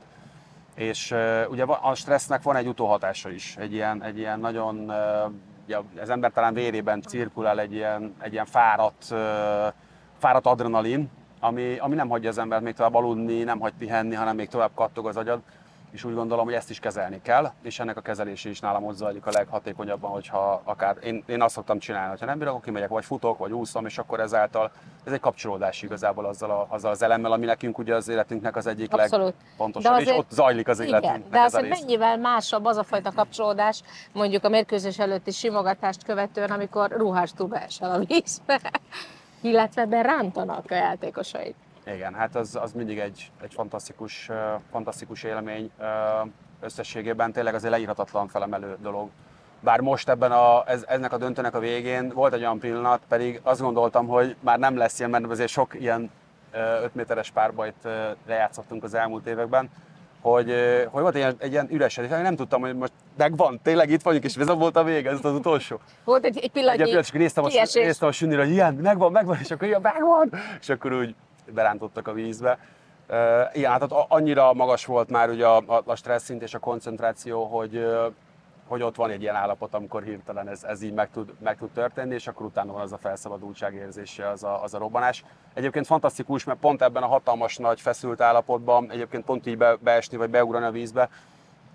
És 0.76 1.14
ugye 1.48 1.64
a 1.64 1.94
stressznek 1.94 2.42
van 2.42 2.56
egy 2.56 2.66
utóhatása 2.66 3.30
is, 3.30 3.56
egy 3.56 3.72
ilyen, 3.72 4.02
egy 4.02 4.18
ilyen 4.18 4.40
nagyon, 4.40 4.78
uh, 4.78 5.32
ugye 5.64 6.00
az 6.00 6.10
ember 6.10 6.32
talán 6.32 6.54
vérében 6.54 7.02
cirkulál 7.02 7.60
egy 7.60 7.72
ilyen, 7.72 8.14
egy 8.20 8.32
ilyen 8.32 8.46
fáradt, 8.46 9.04
uh, 9.10 9.18
fáradt 10.18 10.46
adrenalin, 10.46 11.10
ami, 11.40 11.78
ami 11.78 11.94
nem 11.94 12.08
hagyja 12.08 12.28
az 12.28 12.38
embert 12.38 12.62
még 12.62 12.74
tovább 12.74 12.94
aludni, 12.94 13.42
nem 13.42 13.60
hagy 13.60 13.72
pihenni, 13.78 14.14
hanem 14.14 14.36
még 14.36 14.48
tovább 14.48 14.70
kattog 14.74 15.06
az 15.06 15.16
agyad 15.16 15.40
és 15.96 16.04
úgy 16.04 16.14
gondolom, 16.14 16.44
hogy 16.44 16.54
ezt 16.54 16.70
is 16.70 16.78
kezelni 16.78 17.20
kell, 17.22 17.52
és 17.62 17.78
ennek 17.78 17.96
a 17.96 18.00
kezelése 18.00 18.48
is 18.48 18.60
nálam 18.60 18.84
ott 18.84 18.96
zajlik 18.96 19.26
a 19.26 19.30
leghatékonyabban, 19.30 20.10
hogyha 20.10 20.60
akár 20.64 20.96
én, 21.02 21.24
én 21.26 21.42
azt 21.42 21.54
szoktam 21.54 21.78
csinálni, 21.78 22.16
ha 22.20 22.26
nem 22.26 22.38
bírok, 22.38 22.52
akkor 22.52 22.64
kimegyek, 22.64 22.88
vagy 22.88 23.04
futok, 23.04 23.38
vagy 23.38 23.52
úszom, 23.52 23.86
és 23.86 23.98
akkor 23.98 24.20
ezáltal 24.20 24.70
ez 25.04 25.12
egy 25.12 25.20
kapcsolódás 25.20 25.82
igazából 25.82 26.24
azzal, 26.24 26.50
a, 26.50 26.66
azzal 26.68 26.90
az 26.90 27.02
elemmel, 27.02 27.32
ami 27.32 27.44
nekünk 27.44 27.78
ugye 27.78 27.94
az 27.94 28.08
életünknek 28.08 28.56
az 28.56 28.66
egyik 28.66 28.92
Abszolút. 28.92 29.34
azért, 29.98 30.10
és 30.10 30.16
ott 30.16 30.30
zajlik 30.30 30.68
az 30.68 30.80
életünk. 30.80 31.04
Igen, 31.04 31.30
de 31.30 31.40
azért 31.40 31.68
mennyivel 31.68 32.18
másabb 32.18 32.64
az 32.64 32.76
a 32.76 32.82
fajta 32.82 33.12
kapcsolódás, 33.12 33.82
mondjuk 34.12 34.44
a 34.44 34.48
mérkőzés 34.48 34.98
előtti 34.98 35.30
simogatást 35.30 36.04
követően, 36.04 36.50
amikor 36.50 36.90
ruhástól 36.90 37.46
beesel 37.46 37.90
a 37.90 37.98
vízbe, 37.98 38.60
illetve 39.40 39.86
berántanak 39.86 40.70
a 40.70 40.74
játékosait. 40.74 41.65
Igen, 41.94 42.14
hát 42.14 42.34
az, 42.36 42.58
az 42.60 42.72
mindig 42.72 42.98
egy, 42.98 43.30
egy 43.42 43.54
fantasztikus, 43.54 44.30
fantasztikus 44.70 45.22
élmény. 45.22 45.70
Összességében 46.60 47.32
tényleg 47.32 47.54
azért 47.54 47.72
leírhatatlan 47.72 48.28
felemelő 48.28 48.76
dolog. 48.82 49.08
Bár 49.60 49.80
most 49.80 50.08
ebben 50.08 50.32
a, 50.32 50.64
ez, 50.66 50.84
ennek 50.88 51.12
a 51.12 51.16
döntőnek 51.16 51.54
a 51.54 51.58
végén 51.58 52.08
volt 52.08 52.32
egy 52.32 52.40
olyan 52.40 52.58
pillanat, 52.58 53.00
pedig 53.08 53.40
azt 53.42 53.60
gondoltam, 53.60 54.06
hogy 54.06 54.36
már 54.40 54.58
nem 54.58 54.76
lesz 54.76 54.98
ilyen, 54.98 55.10
mert 55.10 55.24
azért 55.24 55.48
sok 55.48 55.80
ilyen 55.80 56.10
uh, 56.54 56.82
5 56.82 56.94
méteres 56.94 57.30
párbajt 57.30 57.88
lejátszottunk 58.26 58.84
az 58.84 58.94
elmúlt 58.94 59.26
években, 59.26 59.70
hogy, 60.20 60.52
hogy 60.90 61.02
volt 61.02 61.14
egy, 61.14 61.36
egy 61.38 61.52
ilyen 61.52 61.68
üres, 61.70 61.96
és 61.96 62.08
nem 62.08 62.36
tudtam, 62.36 62.60
hogy 62.60 62.76
most 62.76 62.92
megvan, 63.16 63.60
tényleg 63.62 63.90
itt 63.90 64.02
vagyunk, 64.02 64.24
és 64.24 64.36
ez 64.36 64.46
volt 64.46 64.76
a 64.76 64.84
vége, 64.84 65.10
ez 65.10 65.24
az 65.24 65.32
utolsó. 65.32 65.80
Volt 66.04 66.24
egy, 66.24 66.38
egy 66.38 66.50
pillanat, 66.50 66.78
egy 66.78 66.82
pillanat, 66.82 67.04
és 67.04 67.10
néztem 67.10 67.44
a, 67.44 67.48
néztem 67.72 68.08
a 68.08 68.12
sünnire, 68.12 68.42
hogy 68.42 68.52
ilyen, 68.52 68.74
megvan, 68.74 69.12
megvan, 69.12 69.38
és 69.40 69.50
akkor 69.50 69.68
ilyen, 69.68 69.80
megvan, 69.80 70.32
és 70.60 70.68
akkor 70.68 70.92
úgy 70.92 71.14
berántottak 71.54 72.08
a 72.08 72.12
vízbe. 72.12 72.58
Igen, 73.52 73.70
hát 73.70 73.92
annyira 74.08 74.54
magas 74.54 74.84
volt 74.84 75.10
már 75.10 75.30
ugye 75.30 75.46
a, 75.46 75.82
a, 75.84 75.96
stressz 75.96 76.24
szint 76.24 76.42
és 76.42 76.54
a 76.54 76.58
koncentráció, 76.58 77.44
hogy, 77.44 77.86
hogy 78.66 78.82
ott 78.82 78.96
van 78.96 79.10
egy 79.10 79.22
ilyen 79.22 79.34
állapot, 79.34 79.74
amikor 79.74 80.02
hirtelen 80.02 80.48
ez, 80.48 80.64
ez 80.64 80.82
így 80.82 80.92
meg 80.92 81.10
tud, 81.10 81.32
meg 81.38 81.56
tud 81.56 81.70
történni, 81.70 82.14
és 82.14 82.26
akkor 82.26 82.46
utána 82.46 82.72
van 82.72 82.80
az 82.80 82.92
a 82.92 82.98
felszabadultság 82.98 83.74
érzése, 83.74 84.28
az 84.28 84.44
a, 84.44 84.62
az 84.62 84.74
a 84.74 84.78
robbanás. 84.78 85.24
Egyébként 85.54 85.86
fantasztikus, 85.86 86.44
mert 86.44 86.58
pont 86.58 86.82
ebben 86.82 87.02
a 87.02 87.06
hatalmas 87.06 87.56
nagy 87.56 87.80
feszült 87.80 88.20
állapotban, 88.20 88.90
egyébként 88.90 89.24
pont 89.24 89.46
így 89.46 89.58
be, 89.58 89.76
beesni 89.80 90.16
vagy 90.16 90.30
beugrani 90.30 90.64
a 90.64 90.70
vízbe, 90.70 91.08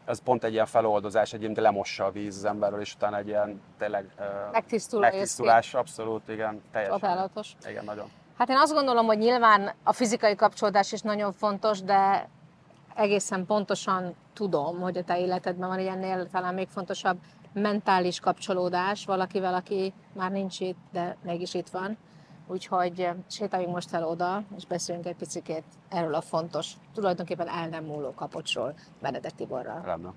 az 0.06 0.22
pont 0.24 0.44
egy 0.44 0.54
ilyen 0.54 0.66
feloldozás, 0.66 1.34
egy 1.34 1.42
ilyen 1.42 1.54
lemossa 1.56 2.06
a 2.06 2.12
víz 2.12 2.38
az 2.38 2.46
emberről, 2.46 2.80
és 2.80 2.94
utána 2.96 3.18
egy 3.18 3.28
ilyen 3.28 3.62
tényleg 3.78 4.06
uh, 4.20 4.26
Megtisztul, 4.52 5.00
megtisztulás, 5.00 5.74
abszolút, 5.74 6.30
igen, 6.30 6.62
teljesen. 6.72 7.00
Csodálatos. 7.00 7.56
Igen, 7.70 7.84
nagyon. 7.84 8.12
Hát 8.42 8.50
én 8.50 8.58
azt 8.58 8.74
gondolom, 8.74 9.06
hogy 9.06 9.18
nyilván 9.18 9.72
a 9.84 9.94
fizikai 9.94 10.36
kapcsolódás 10.36 10.92
is 10.92 11.02
nagyon 11.02 11.34
fontos, 11.34 11.82
de 11.82 12.30
egészen 12.96 13.46
pontosan 13.46 14.16
tudom, 14.34 14.80
hogy 14.80 14.98
a 14.98 15.04
te 15.04 15.20
életedben 15.20 15.70
van 15.70 15.80
ilyennél 15.80 16.30
talán 16.30 16.54
még 16.54 16.68
fontosabb 16.68 17.18
mentális 17.54 18.20
kapcsolódás 18.20 19.06
valakivel, 19.06 19.54
aki 19.54 19.94
már 20.14 20.32
nincs 20.32 20.60
itt, 20.60 20.78
de 20.92 21.18
mégis 21.24 21.54
itt 21.54 21.70
van. 21.70 21.98
Úgyhogy 22.48 23.10
sétáljunk 23.28 23.74
most 23.74 23.94
el 23.94 24.08
oda, 24.08 24.44
és 24.58 24.66
beszéljünk 24.66 25.08
egy 25.08 25.16
picit 25.16 25.64
erről 25.90 26.14
a 26.14 26.22
fontos, 26.22 26.74
tulajdonképpen 26.94 27.48
el 27.48 27.68
nem 27.68 27.84
múló 27.84 28.14
kapocsról 28.14 28.74
Benedek 29.02 29.36
Tiborral. 29.36 29.82
Rendben. 29.86 30.14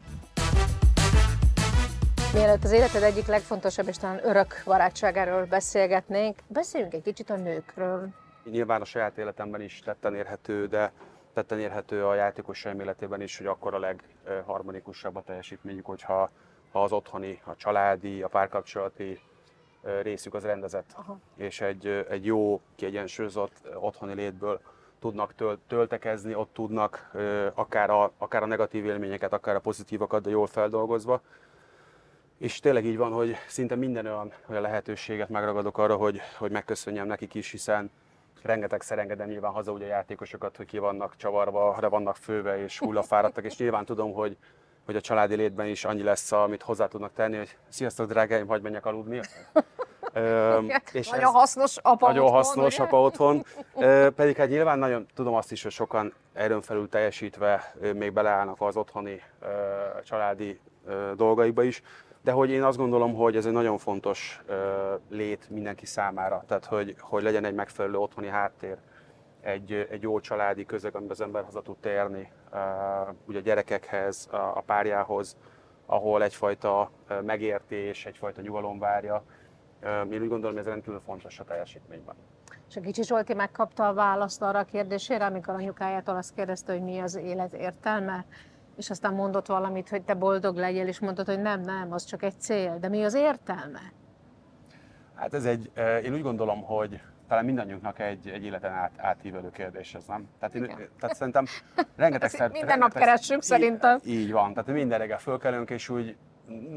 Mielőtt 2.34 2.64
az 2.64 2.72
életed 2.72 3.02
egyik 3.02 3.26
legfontosabb 3.26 3.88
és 3.88 3.96
talán 3.96 4.26
örök 4.26 4.62
barátságáról 4.64 5.44
beszélgetnénk, 5.44 6.38
beszéljünk 6.46 6.94
egy 6.94 7.02
kicsit 7.02 7.30
a 7.30 7.36
nőkről. 7.36 8.08
Nyilván 8.50 8.80
a 8.80 8.84
saját 8.84 9.18
életemben 9.18 9.60
is 9.60 9.80
tetten 9.84 10.14
érhető, 10.14 10.66
de 10.66 10.92
tetten 11.32 11.60
érhető 11.60 12.06
a 12.06 12.14
játékosaim 12.14 12.80
életében 12.80 13.20
is, 13.20 13.38
hogy 13.38 13.46
akkor 13.46 13.74
a 13.74 13.78
legharmonikusabb 13.78 15.16
a 15.16 15.22
teljesítményük, 15.22 15.86
hogyha 15.86 16.30
ha 16.72 16.82
az 16.82 16.92
otthoni, 16.92 17.40
a 17.44 17.56
családi, 17.56 18.22
a 18.22 18.28
párkapcsolati 18.28 19.20
részük 20.02 20.34
az 20.34 20.44
rendezett, 20.44 20.92
Aha. 20.94 21.18
és 21.36 21.60
egy, 21.60 21.86
egy 22.10 22.24
jó, 22.24 22.60
kiegyensúlyozott 22.76 23.68
otthoni 23.74 24.14
létből 24.14 24.60
tudnak 25.00 25.34
töl, 25.34 25.58
töltekezni, 25.66 26.34
ott 26.34 26.52
tudnak 26.52 27.10
akár 27.54 27.90
a, 27.90 28.12
akár 28.18 28.42
a 28.42 28.46
negatív 28.46 28.84
élményeket, 28.84 29.32
akár 29.32 29.54
a 29.54 29.60
pozitívakat, 29.60 30.22
de 30.22 30.30
jól 30.30 30.46
feldolgozva 30.46 31.20
és 32.38 32.60
tényleg 32.60 32.84
így 32.84 32.96
van, 32.96 33.12
hogy 33.12 33.36
szinte 33.46 33.74
minden 33.74 34.06
olyan, 34.06 34.32
olyan 34.50 34.62
lehetőséget 34.62 35.28
megragadok 35.28 35.78
arra, 35.78 35.96
hogy, 35.96 36.20
hogy 36.38 36.50
megköszönjem 36.50 37.06
nekik 37.06 37.34
is, 37.34 37.50
hiszen 37.50 37.90
rengeteg 38.42 38.82
szerengedem 38.82 39.28
nyilván 39.28 39.52
haza 39.52 39.72
ugye 39.72 39.84
a 39.84 39.88
játékosokat, 39.88 40.56
hogy 40.56 40.66
ki 40.66 40.78
vannak 40.78 41.16
csavarva, 41.16 41.76
de 41.80 41.88
vannak 41.88 42.16
főve 42.16 42.62
és 42.62 42.78
hullafáradtak, 42.78 43.44
és 43.44 43.56
nyilván 43.56 43.84
tudom, 43.84 44.12
hogy, 44.12 44.36
hogy 44.84 44.96
a 44.96 45.00
családi 45.00 45.34
létben 45.34 45.66
is 45.66 45.84
annyi 45.84 46.02
lesz, 46.02 46.32
amit 46.32 46.62
hozzá 46.62 46.86
tudnak 46.86 47.12
tenni, 47.12 47.36
hogy 47.36 47.56
sziasztok 47.68 48.08
drágáim, 48.08 48.46
hagyj 48.46 48.62
menjek 48.62 48.86
aludni. 48.86 49.20
Ö, 50.12 50.58
és 50.92 51.08
nagyon 51.08 51.32
hasznos 51.32 51.76
apa 51.82 52.06
Nagyon 52.06 52.22
otthon, 52.22 52.36
hasznos 52.36 52.74
ugye? 52.74 52.84
apa 52.84 53.00
otthon. 53.00 53.44
Ö, 53.76 54.08
pedig 54.10 54.36
hát 54.36 54.48
nyilván 54.48 54.78
nagyon 54.78 55.06
tudom 55.14 55.34
azt 55.34 55.52
is, 55.52 55.62
hogy 55.62 55.72
sokan 55.72 56.14
erőn 56.32 56.62
felül 56.62 56.88
teljesítve 56.88 57.74
még 57.94 58.12
beleállnak 58.12 58.60
az 58.60 58.76
otthoni 58.76 59.22
ö, 59.40 59.46
családi 60.04 60.60
ö, 60.86 61.12
dolgaiba 61.16 61.62
is 61.62 61.82
de 62.24 62.32
hogy 62.32 62.50
én 62.50 62.62
azt 62.62 62.76
gondolom, 62.76 63.14
hogy 63.14 63.36
ez 63.36 63.46
egy 63.46 63.52
nagyon 63.52 63.78
fontos 63.78 64.42
lét 65.08 65.50
mindenki 65.50 65.86
számára, 65.86 66.44
tehát 66.46 66.64
hogy, 66.64 66.94
hogy 66.98 67.22
legyen 67.22 67.44
egy 67.44 67.54
megfelelő 67.54 67.96
otthoni 67.96 68.28
háttér, 68.28 68.76
egy, 69.40 69.72
egy 69.90 70.02
jó 70.02 70.20
családi 70.20 70.64
közeg, 70.64 70.94
amiben 70.94 71.12
az 71.12 71.20
ember 71.20 71.44
haza 71.44 71.62
tud 71.62 71.76
térni, 71.76 72.32
ugye 73.26 73.38
a 73.38 73.42
gyerekekhez, 73.42 74.28
a, 74.30 74.36
a 74.36 74.62
párjához, 74.66 75.36
ahol 75.86 76.22
egyfajta 76.22 76.90
megértés, 77.22 78.06
egyfajta 78.06 78.40
nyugalom 78.40 78.78
várja. 78.78 79.22
Én 80.10 80.22
úgy 80.22 80.28
gondolom, 80.28 80.56
ez 80.56 80.66
rendkívül 80.66 81.00
fontos 81.00 81.38
a 81.38 81.44
teljesítményben. 81.44 82.14
És 82.68 82.76
a 82.76 82.80
kicsi 82.80 83.02
Zsolti 83.02 83.34
megkapta 83.34 83.88
a 83.88 83.94
választ 83.94 84.42
arra 84.42 84.58
a 84.58 84.64
kérdésére, 84.64 85.24
amikor 85.26 85.54
anyukájától 85.54 86.16
azt 86.16 86.34
kérdezte, 86.34 86.72
hogy 86.72 86.82
mi 86.82 86.98
az 86.98 87.14
élet 87.14 87.52
értelme, 87.52 88.24
és 88.76 88.90
aztán 88.90 89.14
mondott 89.14 89.46
valamit, 89.46 89.88
hogy 89.88 90.02
te 90.02 90.14
boldog 90.14 90.56
legyél, 90.56 90.86
és 90.86 91.00
mondod, 91.00 91.26
hogy 91.26 91.40
nem, 91.40 91.60
nem, 91.60 91.92
az 91.92 92.04
csak 92.04 92.22
egy 92.22 92.40
cél. 92.40 92.78
De 92.78 92.88
mi 92.88 93.04
az 93.04 93.14
értelme? 93.14 93.80
Hát 95.14 95.34
ez 95.34 95.44
egy, 95.44 95.70
én 96.04 96.14
úgy 96.14 96.22
gondolom, 96.22 96.62
hogy 96.62 97.00
talán 97.28 97.44
mindannyiunknak 97.44 97.98
egy, 97.98 98.28
egy 98.28 98.44
életen 98.44 98.72
át, 98.72 98.92
átívelő 98.96 99.50
kérdés 99.50 99.94
ez, 99.94 100.04
nem? 100.04 100.28
Tehát, 100.38 100.54
én, 100.54 100.66
tehát 101.00 101.16
szerintem 101.16 101.44
rengeteg 101.96 102.30
szer, 102.30 102.50
Minden 102.50 102.78
nap 102.78 102.92
keressünk 102.92 103.42
így, 103.42 103.48
szerintem. 103.48 103.98
Így 104.04 104.32
van, 104.32 104.54
tehát 104.54 104.72
minden 104.72 104.98
reggel 104.98 105.18
fölkelünk, 105.18 105.70
és 105.70 105.88
úgy 105.88 106.16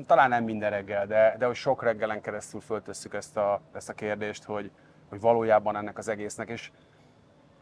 talán 0.06 0.30
nem 0.30 0.44
minden 0.44 0.70
reggel, 0.70 1.08
de, 1.08 1.36
de 1.40 1.46
hogy 1.46 1.56
sok 1.56 1.84
reggelen 1.84 2.22
keresztül 2.22 2.60
föltesszük 2.60 3.14
ezt 3.14 3.38
a, 3.38 3.62
ezt 3.74 3.90
a 3.90 3.94
kérdést, 3.94 4.44
hogy, 4.44 4.72
hogy 5.10 5.20
valójában 5.20 5.76
ennek 5.76 5.98
az 5.98 6.08
egésznek, 6.08 6.50
és 6.50 6.72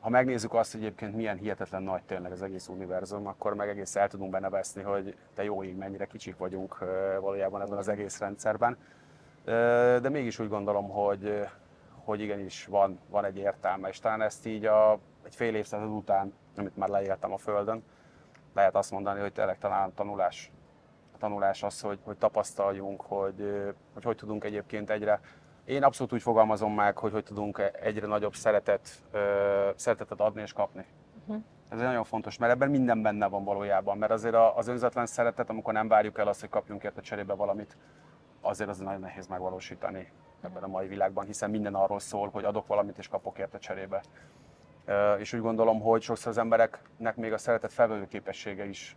ha 0.06 0.12
megnézzük 0.12 0.54
azt, 0.54 0.72
hogy 0.72 0.82
egyébként 0.82 1.15
milyen 1.15 1.38
hihetetlen 1.38 1.84
nagy 1.84 2.04
tényleg 2.04 2.32
az 2.32 2.41
egész 2.41 2.68
univerzum, 2.68 3.28
akkor 3.28 3.54
meg 3.54 3.70
egész 3.70 3.96
el 3.96 4.08
tudunk 4.08 4.32
benne 4.32 4.50
veszni, 4.50 4.82
hogy 4.82 5.18
te 5.34 5.44
jó 5.44 5.63
ég, 5.63 5.76
mennyire 5.76 6.06
kicsik 6.06 6.38
vagyunk 6.38 6.78
valójában 7.20 7.62
ebben 7.62 7.78
az 7.78 7.88
egész 7.88 8.20
rendszerben. 8.20 8.78
De 10.02 10.10
mégis 10.10 10.39
úgy 10.39 10.50
gondolom, 10.50 10.89
hogy, 10.89 11.48
hogy 12.04 12.22
igenis 12.22 12.65
van, 12.65 13.00
van 13.10 13.26
egy 13.26 13.38
értelme, 13.38 13.89
és 13.89 14.00
talán 14.00 14.22
ezt 14.22 14.46
így 14.46 14.65
a, 14.65 15.00
egy 15.24 15.36
fél 15.36 15.56
évszázad 15.56 15.89
után, 15.89 16.34
amit 16.58 16.78
már 16.78 16.89
leéltem 16.89 17.34
a 17.34 17.38
Földön, 17.38 17.84
lehet 18.54 18.76
azt 18.76 18.91
mondani, 18.91 19.20
hogy 19.20 19.34
tényleg 19.34 19.58
talán 19.58 19.94
tanulás. 19.94 20.52
A 21.13 21.18
tanulás 21.18 21.63
az, 21.63 21.82
hogy, 21.82 22.00
hogy 22.04 22.18
tapasztaljunk, 22.18 23.02
hogy, 23.02 23.74
hogy 23.94 24.04
hogy 24.04 24.15
tudunk 24.15 24.44
egyébként 24.44 24.89
egyre 24.89 25.20
én 25.65 25.84
abszolút 25.84 26.13
úgy 26.13 26.21
fogalmazom 26.21 26.73
meg, 26.73 26.97
hogy 26.97 27.12
hogy 27.12 27.23
tudunk 27.23 27.71
egyre 27.82 28.08
nagyobb 28.08 28.36
szeretet, 28.36 28.89
szeretetet 29.75 30.19
adni 30.19 30.41
és 30.41 30.54
kapni. 30.54 30.86
Uh-huh. 31.25 31.43
Ez 31.69 31.80
nagyon 31.80 32.04
fontos, 32.04 32.38
mert 32.38 32.51
ebben 32.51 32.69
minden 32.69 33.01
benne 33.01 33.28
van 33.28 33.43
valójában, 33.43 33.97
mert 33.97 34.12
azért 34.12 34.36
az 34.56 34.67
önzetlen 34.67 35.06
szeretet, 35.06 35.49
amikor 35.49 35.73
nem 35.73 35.88
várjuk 35.88 36.17
el 36.17 36.28
azt, 36.28 36.39
hogy 36.39 36.49
kapjunk 36.49 36.84
érte 36.84 37.01
cserébe 37.01 37.34
valamit, 37.34 37.78
azért 38.41 38.69
az 38.69 38.78
nagyon 38.78 38.99
nehéz 38.99 39.28
megvalósítani 39.28 40.12
ebben 40.41 40.63
a 40.63 40.67
mai 40.67 40.88
világban, 40.88 41.25
hiszen 41.25 41.49
minden 41.49 41.75
arról 41.75 41.99
szól, 41.99 42.30
hogy 42.30 42.43
adok 42.43 42.67
valamit 42.67 42.97
és 42.97 43.08
kapok 43.08 43.38
érte 43.38 43.58
cserébe. 43.58 44.04
És 45.17 45.34
úgy 45.34 45.41
gondolom, 45.41 45.82
hogy 45.82 46.01
sokszor 46.01 46.32
az 46.32 46.38
embereknek 46.38 47.15
még 47.15 47.34
a 47.34 47.38
szeretet 47.38 47.73
felvevő 47.73 48.08
képessége 48.08 48.65
is 48.65 48.95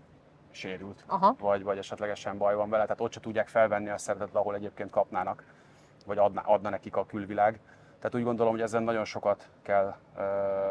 sérült, 0.50 1.04
Aha. 1.06 1.36
Vagy, 1.38 1.62
vagy 1.62 1.78
esetlegesen 1.78 2.38
baj 2.38 2.54
van 2.54 2.70
vele, 2.70 2.82
tehát 2.82 3.00
ott 3.00 3.12
se 3.12 3.20
tudják 3.20 3.48
felvenni 3.48 3.88
a 3.88 3.98
szeretetet, 3.98 4.34
ahol 4.34 4.54
egyébként 4.54 4.90
kapnának, 4.90 5.44
vagy 6.08 6.18
adna, 6.18 6.40
adna 6.40 6.68
nekik 6.68 6.96
a 6.96 7.06
külvilág. 7.06 7.60
Tehát 7.98 8.14
úgy 8.14 8.22
gondolom, 8.22 8.52
hogy 8.52 8.62
ezen 8.62 8.82
nagyon 8.82 9.04
sokat 9.04 9.48
kell, 9.62 9.94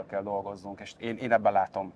kell 0.07 0.21
dolgoznunk, 0.21 0.79
és 0.79 0.93
én, 0.97 1.17
én 1.17 1.31
ebben 1.31 1.53
látom 1.53 1.93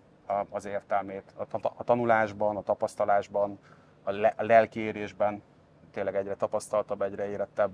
az 0.49 0.65
értelmét. 0.65 1.33
A, 1.61 1.83
tanulásban, 1.83 2.57
a 2.57 2.61
tapasztalásban, 2.61 3.59
a, 4.03 4.11
le, 4.11 4.33
a 4.37 4.43
lelkiérésben 4.43 5.43
tényleg 5.91 6.15
egyre 6.15 6.35
tapasztaltabb, 6.35 7.01
egyre 7.01 7.29
érettebb, 7.29 7.71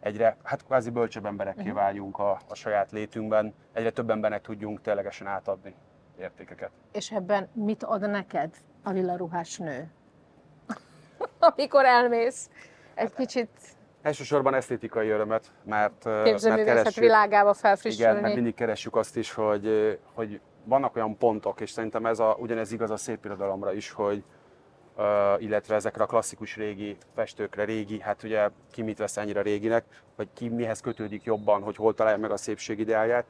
egyre, 0.00 0.36
hát 0.42 0.64
kvázi 0.64 0.90
bölcsebb 0.90 1.26
emberekké 1.26 1.60
uh-huh. 1.60 1.76
váljunk 1.76 2.18
a, 2.18 2.38
a 2.48 2.54
saját 2.54 2.90
létünkben, 2.90 3.54
egyre 3.72 3.90
több 3.90 4.10
embernek 4.10 4.40
tudjunk 4.40 4.80
ténylegesen 4.80 5.26
átadni 5.26 5.74
értékeket. 6.18 6.70
És 6.92 7.10
ebben 7.12 7.48
mit 7.52 7.82
ad 7.82 8.10
neked 8.10 8.54
a 8.82 8.90
lila 8.90 9.16
ruhás 9.16 9.58
nő? 9.58 9.90
Amikor 11.54 11.84
elmész, 11.84 12.50
egy 12.94 13.14
kicsit 13.14 13.76
Elsősorban 14.08 14.54
esztétikai 14.54 15.08
örömet, 15.08 15.52
mert, 15.64 16.04
mert 16.04 16.64
keressük, 16.64 17.02
világába 17.02 17.54
felfrissülni. 17.54 18.10
Igen, 18.10 18.22
mert 18.22 18.34
mindig 18.34 18.54
keressük 18.54 18.96
azt 18.96 19.16
is, 19.16 19.32
hogy, 19.32 19.98
hogy 20.14 20.40
vannak 20.64 20.96
olyan 20.96 21.16
pontok, 21.16 21.60
és 21.60 21.70
szerintem 21.70 22.06
ez 22.06 22.18
a, 22.18 22.36
ugyanez 22.38 22.72
igaz 22.72 22.90
a 22.90 22.96
szép 22.96 23.24
irodalomra 23.24 23.72
is, 23.72 23.90
hogy 23.90 24.22
uh, 24.96 25.04
illetve 25.42 25.74
ezekre 25.74 26.02
a 26.02 26.06
klasszikus 26.06 26.56
régi 26.56 26.96
festőkre, 27.14 27.64
régi, 27.64 28.00
hát 28.00 28.22
ugye 28.22 28.48
ki 28.70 28.82
mit 28.82 28.98
vesz 28.98 29.16
ennyire 29.16 29.42
réginek, 29.42 29.84
vagy 30.16 30.28
ki 30.32 30.48
mihez 30.48 30.80
kötődik 30.80 31.24
jobban, 31.24 31.62
hogy 31.62 31.76
hol 31.76 31.94
találja 31.94 32.18
meg 32.18 32.30
a 32.30 32.36
szépség 32.36 32.78
ideáját. 32.78 33.24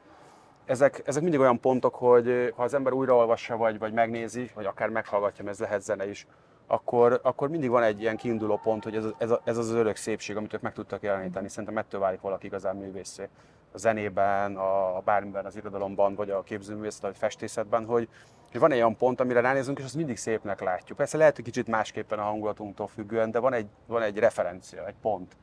Ezek, 0.65 1.03
ezek 1.05 1.23
mindig 1.23 1.41
olyan 1.41 1.61
pontok, 1.61 1.95
hogy 1.95 2.53
ha 2.57 2.63
az 2.63 2.75
ember 2.75 2.93
újraolvassa, 2.93 3.57
vagy, 3.57 3.79
vagy 3.79 3.93
megnézi, 3.93 4.51
vagy 4.55 4.65
akár 4.65 4.89
meghallgatja, 4.89 5.45
mert 5.45 5.61
ez 5.61 5.67
lehet 5.67 5.83
zene 5.83 6.09
is, 6.09 6.27
akkor, 6.71 7.21
akkor 7.23 7.49
mindig 7.49 7.71
van 7.71 7.83
egy 7.83 8.01
ilyen 8.01 8.17
kiinduló 8.17 8.57
pont, 8.63 8.85
hogy 8.85 8.97
ez, 8.97 9.05
ez, 9.19 9.31
ez 9.45 9.57
az 9.57 9.71
örök 9.71 9.97
szépség, 9.97 10.37
amit 10.37 10.55
ők 10.55 10.61
meg 10.61 10.73
tudtak 10.73 11.03
jeleníteni. 11.03 11.49
Szerintem 11.49 11.79
ettől 11.79 12.01
válik 12.01 12.21
valaki 12.21 12.47
igazán 12.47 12.77
művészé. 12.77 13.29
A 13.73 13.79
zenében, 13.79 14.57
a, 14.57 15.01
bármiben, 15.05 15.45
az 15.45 15.57
irodalomban, 15.57 16.15
vagy 16.15 16.31
a 16.31 16.43
képzőművészet, 16.43 17.01
vagy 17.01 17.11
a 17.15 17.19
festészetben, 17.19 17.85
hogy, 17.85 18.09
hogy 18.51 18.61
van 18.61 18.73
egy 18.73 18.79
olyan 18.79 18.97
pont, 18.97 19.21
amire 19.21 19.41
ránézünk, 19.41 19.79
és 19.79 19.85
azt 19.85 19.95
mindig 19.95 20.17
szépnek 20.17 20.61
látjuk. 20.61 20.99
Persze 20.99 21.17
lehet, 21.17 21.37
hogy 21.37 21.45
kicsit 21.45 21.67
másképpen 21.67 22.19
a 22.19 22.23
hangulatunktól 22.23 22.87
függően, 22.87 23.31
de 23.31 23.39
van 23.39 23.53
egy, 23.53 23.67
van 23.87 24.03
egy 24.03 24.19
referencia, 24.19 24.87
egy 24.87 24.95
pont. 25.03 25.37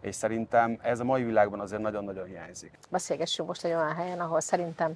És 0.00 0.14
szerintem 0.14 0.78
ez 0.82 1.00
a 1.00 1.04
mai 1.04 1.22
világban 1.22 1.60
azért 1.60 1.82
nagyon-nagyon 1.82 2.26
hiányzik. 2.26 2.78
Beszélgessünk 2.90 3.48
most 3.48 3.64
egy 3.64 3.72
olyan 3.72 3.94
helyen, 3.94 4.20
ahol 4.20 4.40
szerintem 4.40 4.92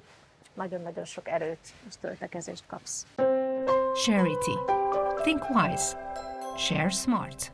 nagyon-nagyon 0.53 1.05
sok 1.05 1.29
erőt 1.29 1.73
és 1.87 1.97
töltekezést 2.01 2.63
kapsz. 2.67 3.05
Charity. 4.05 4.76
Think 5.23 5.49
wise. 5.49 5.97
Share 6.57 6.89
smart. 6.89 7.51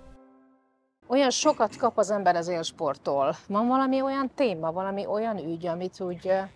Olyan 1.07 1.29
sokat 1.29 1.75
kap 1.75 1.97
az 1.97 2.11
ember 2.11 2.35
az 2.35 2.47
élsporttól. 2.47 3.35
Van 3.47 3.67
valami 3.67 4.01
olyan 4.01 4.29
téma, 4.35 4.71
valami 4.71 5.05
olyan 5.05 5.37
ügy, 5.37 5.65
amit 5.65 5.99
úgy 5.99 6.25
uh, 6.25 6.49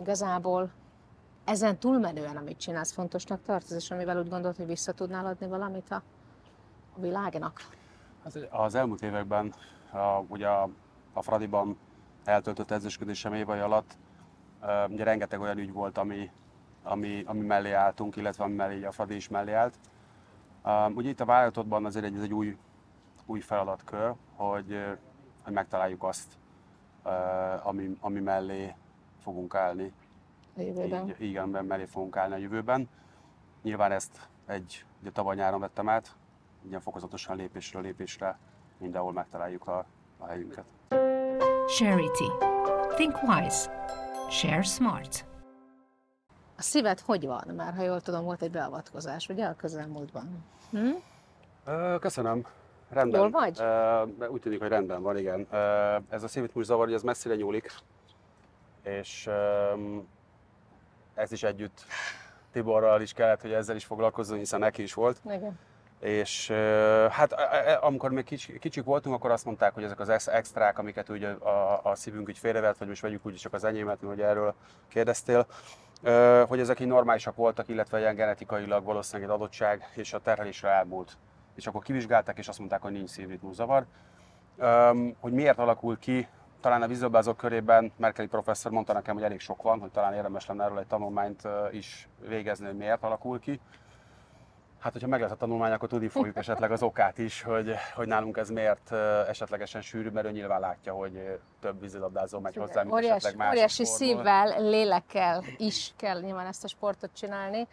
igazából 0.00 0.70
ezen 1.44 1.78
túlmenően, 1.78 2.36
amit 2.36 2.58
csinálsz, 2.58 2.92
fontosnak 2.92 3.42
tartod, 3.42 3.76
és 3.76 3.90
amivel 3.90 4.18
úgy 4.18 4.28
gondolod, 4.28 4.56
hogy 4.56 4.66
vissza 4.66 4.92
tudnál 4.92 5.26
adni 5.26 5.46
valamit 5.46 5.90
a, 5.90 6.02
a 6.96 7.00
világnak? 7.00 7.60
Az, 8.22 8.38
az 8.50 8.74
elmúlt 8.74 9.02
években, 9.02 9.54
a, 9.90 10.22
ugye 10.28 10.48
a, 10.48 10.68
a 11.12 11.22
Fradiban 11.22 11.78
eltöltött 12.24 12.70
edzősködésem 12.70 13.34
évai 13.34 13.58
alatt, 13.58 13.96
ugye 14.88 15.04
rengeteg 15.04 15.40
olyan 15.40 15.58
ügy 15.58 15.72
volt, 15.72 15.98
ami, 15.98 16.30
ami, 16.82 17.22
ami 17.26 17.40
mellé 17.40 17.72
álltunk, 17.72 18.16
illetve 18.16 18.44
ami 18.44 18.54
mellé 18.54 18.84
a 18.84 18.92
Fradi 18.92 19.14
is 19.14 19.28
mellé 19.28 19.52
állt. 19.52 19.74
Um, 20.66 20.96
ugye 20.96 21.08
itt 21.08 21.20
a 21.20 21.24
válogatottban 21.24 21.84
azért 21.84 22.04
egy, 22.04 22.14
ez 22.14 22.22
egy 22.22 22.32
új, 22.32 22.56
új 23.26 23.40
feladatkör, 23.40 24.14
hogy, 24.34 24.84
hogy 25.42 25.52
megtaláljuk 25.52 26.02
azt, 26.02 26.32
uh, 27.04 27.66
ami, 27.66 27.96
ami 28.00 28.20
mellé 28.20 28.74
fogunk 29.22 29.54
állni. 29.54 29.92
A 30.56 30.60
jövőben. 30.60 31.08
Így, 31.08 31.20
igen, 31.20 31.48
mellé 31.48 31.84
fogunk 31.84 32.16
állni 32.16 32.34
a 32.34 32.36
jövőben. 32.36 32.88
Nyilván 33.62 33.92
ezt 33.92 34.28
egy, 34.46 34.84
ugye 35.00 35.10
tavaly 35.10 35.36
nyáron 35.36 35.60
vettem 35.60 35.88
át, 35.88 36.16
ilyen 36.68 36.80
fokozatosan 36.80 37.36
lépésről 37.36 37.82
lépésre 37.82 38.38
mindenhol 38.78 39.12
megtaláljuk 39.12 39.68
a, 39.68 39.86
a 40.18 40.26
helyünket. 40.26 40.64
Charity. 41.66 42.30
Think 42.94 43.22
wise. 43.22 43.86
Share 44.30 44.62
smart. 44.62 45.35
A 46.58 46.62
szíved 46.62 47.00
hogy 47.00 47.26
van? 47.26 47.52
Már 47.56 47.74
ha 47.74 47.82
jól 47.82 48.00
tudom, 48.00 48.24
volt 48.24 48.42
egy 48.42 48.50
beavatkozás, 48.50 49.28
ugye 49.28 49.46
a 49.46 49.56
közelmúltban? 49.56 50.44
Hm? 50.70 50.90
Köszönöm. 52.00 52.46
Rendben. 52.90 53.20
Jól 53.20 53.30
vagy? 53.30 53.62
úgy 54.28 54.40
tűnik, 54.40 54.60
hogy 54.60 54.68
rendben 54.68 55.02
van, 55.02 55.18
igen. 55.18 55.46
ez 56.08 56.22
a 56.22 56.28
szívritmus 56.28 56.64
zavar, 56.64 56.84
hogy 56.84 56.94
ez 56.94 57.02
messzire 57.02 57.34
nyúlik, 57.34 57.72
és 58.82 59.28
ez 61.14 61.32
is 61.32 61.42
együtt 61.42 61.84
Tiborral 62.52 63.00
is 63.00 63.12
kellett, 63.12 63.40
hogy 63.40 63.52
ezzel 63.52 63.76
is 63.76 63.84
foglalkozzon, 63.84 64.38
hiszen 64.38 64.58
neki 64.58 64.82
is 64.82 64.94
volt. 64.94 65.20
Igen. 65.24 65.58
És 66.00 66.50
hát 67.10 67.32
amikor 67.80 68.10
még 68.10 68.24
kicsi, 68.24 68.58
kicsik 68.58 68.84
voltunk, 68.84 69.14
akkor 69.14 69.30
azt 69.30 69.44
mondták, 69.44 69.74
hogy 69.74 69.82
ezek 69.82 70.00
az 70.00 70.28
extrák, 70.28 70.78
amiket 70.78 71.08
ugye 71.08 71.28
a, 71.28 71.80
a 71.82 71.94
szívünk 71.94 72.28
úgy 72.28 72.38
félrevett, 72.38 72.78
vagy 72.78 72.88
most 72.88 73.02
vegyük 73.02 73.26
úgy 73.26 73.34
csak 73.34 73.52
az 73.52 73.64
enyémet, 73.64 73.98
hogy 74.04 74.20
erről 74.20 74.54
kérdeztél, 74.88 75.46
hogy 76.48 76.60
ezek 76.60 76.80
így 76.80 76.86
normálisak 76.86 77.36
voltak, 77.36 77.68
illetve 77.68 77.98
ilyen 77.98 78.14
genetikailag 78.14 78.84
valószínűleg 78.84 79.30
egy 79.30 79.36
adottság, 79.36 79.90
és 79.94 80.12
a 80.12 80.18
terhelésre 80.18 80.68
elmúlt. 80.68 81.16
És 81.54 81.66
akkor 81.66 81.82
kivizsgálták, 81.82 82.38
és 82.38 82.48
azt 82.48 82.58
mondták, 82.58 82.82
hogy 82.82 82.92
nincs 82.92 83.10
zavar. 83.52 83.86
Hogy 85.20 85.32
miért 85.32 85.58
alakul 85.58 85.98
ki, 85.98 86.28
talán 86.60 86.82
a 86.82 86.86
vízilabdázók 86.86 87.36
körében 87.36 87.92
Merkeli 87.96 88.28
professzor 88.28 88.72
mondta 88.72 88.92
nekem, 88.92 89.14
hogy 89.14 89.24
elég 89.24 89.40
sok 89.40 89.62
van, 89.62 89.80
hogy 89.80 89.90
talán 89.90 90.14
érdemes 90.14 90.46
lenne 90.46 90.64
erről 90.64 90.78
egy 90.78 90.86
tanulmányt 90.86 91.42
is 91.70 92.08
végezni, 92.28 92.66
hogy 92.66 92.76
miért 92.76 93.02
alakul 93.02 93.40
ki. 93.40 93.60
Hát, 94.86 94.94
hogyha 94.94 95.10
meg 95.10 95.20
lesz 95.20 95.30
a 95.30 95.36
tanulmány, 95.36 95.72
akkor 95.72 95.88
tudni 95.88 96.08
fogjuk 96.08 96.36
esetleg 96.36 96.70
az 96.70 96.82
okát 96.82 97.18
is, 97.18 97.42
hogy, 97.42 97.74
hogy 97.94 98.06
nálunk 98.06 98.36
ez 98.36 98.50
miért 98.50 98.92
esetlegesen 99.28 99.80
sűrű, 99.82 100.08
mert 100.08 100.26
ő 100.26 100.30
nyilván 100.30 100.60
látja, 100.60 100.92
hogy 100.92 101.38
több 101.60 101.80
vízilabdázó 101.80 102.38
megy 102.38 102.56
hozzá, 102.56 102.82
mint 102.82 102.94
óriás, 102.94 103.16
esetleg 103.16 103.36
más 103.36 103.50
Óriási 103.50 103.84
sportból. 103.84 104.08
szívvel, 104.08 104.62
lélekkel 104.62 105.44
is 105.56 105.92
kell 105.96 106.20
nyilván 106.20 106.46
ezt 106.46 106.64
a 106.64 106.68
sportot 106.68 107.10
csinálni, 107.14 107.66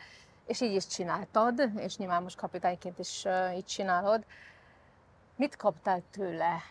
és 0.46 0.62
így 0.62 0.74
is 0.74 0.88
csináltad, 0.88 1.72
és 1.76 1.98
nyilván 1.98 2.24
most 2.24 2.38
kapitányként 2.38 3.00
is 3.00 3.26
így 3.56 3.66
csinálod. 3.66 4.24
Mit 5.36 5.56
kaptál 5.56 6.02
tőle? 6.12 6.62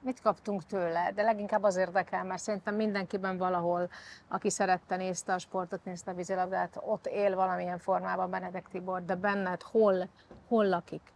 Mit 0.00 0.20
kaptunk 0.20 0.66
tőle, 0.66 1.12
de 1.14 1.22
leginkább 1.22 1.62
az 1.62 1.76
érdekel, 1.76 2.24
mert 2.24 2.42
szerintem 2.42 2.74
mindenkiben 2.74 3.36
valahol, 3.36 3.88
aki 4.28 4.50
szerette, 4.50 4.96
nézte 4.96 5.32
a 5.32 5.38
sportot, 5.38 5.84
nézte 5.84 6.10
a 6.10 6.14
vízilabdát, 6.14 6.78
ott 6.80 7.06
él 7.06 7.34
valamilyen 7.34 7.78
formában 7.78 8.30
Benedek 8.30 8.68
Tibor, 8.68 9.04
de 9.04 9.14
benned 9.14 9.62
hol, 9.62 10.08
hol 10.48 10.68
lakik? 10.68 11.12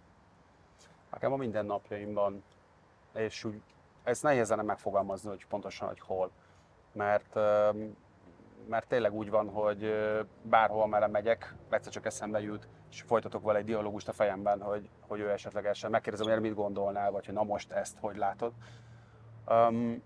Nekem 1.11 1.33
a 1.33 1.37
mindennapjaimban, 1.37 2.43
és 3.14 3.45
úgy, 3.45 3.62
ez 4.05 4.21
nehézen 4.21 4.64
megfogalmazni, 4.64 5.29
hogy 5.29 5.47
pontosan, 5.47 5.88
hogy 5.88 6.01
hol. 6.01 6.31
Mert, 6.93 7.35
mert 8.69 8.88
tényleg 8.88 9.12
úgy 9.12 9.31
van, 9.31 9.49
hogy 9.49 9.95
bárhol 10.43 10.87
merre 10.87 11.07
megyek, 11.07 11.55
egyszer 11.68 11.93
csak 11.93 12.07
eszembe 12.07 12.41
jut, 12.41 12.68
és 12.91 13.01
folytatok 13.01 13.43
vele 13.43 13.59
egy 13.59 13.64
dialógust 13.64 14.09
a 14.09 14.12
fejemben, 14.12 14.62
hogy, 14.62 14.88
hogy 15.09 15.20
ő 15.20 15.30
esetlegesen 15.30 15.91
megkérdezem, 15.91 16.32
hogy 16.32 16.41
mit 16.41 16.55
gondolnál, 16.55 17.11
vagy 17.11 17.26
hogy 17.26 17.34
na 17.34 17.43
most 17.43 17.72
ezt 17.72 17.97
hogy 18.01 18.16
látod. 18.16 18.53
Um, 19.49 20.03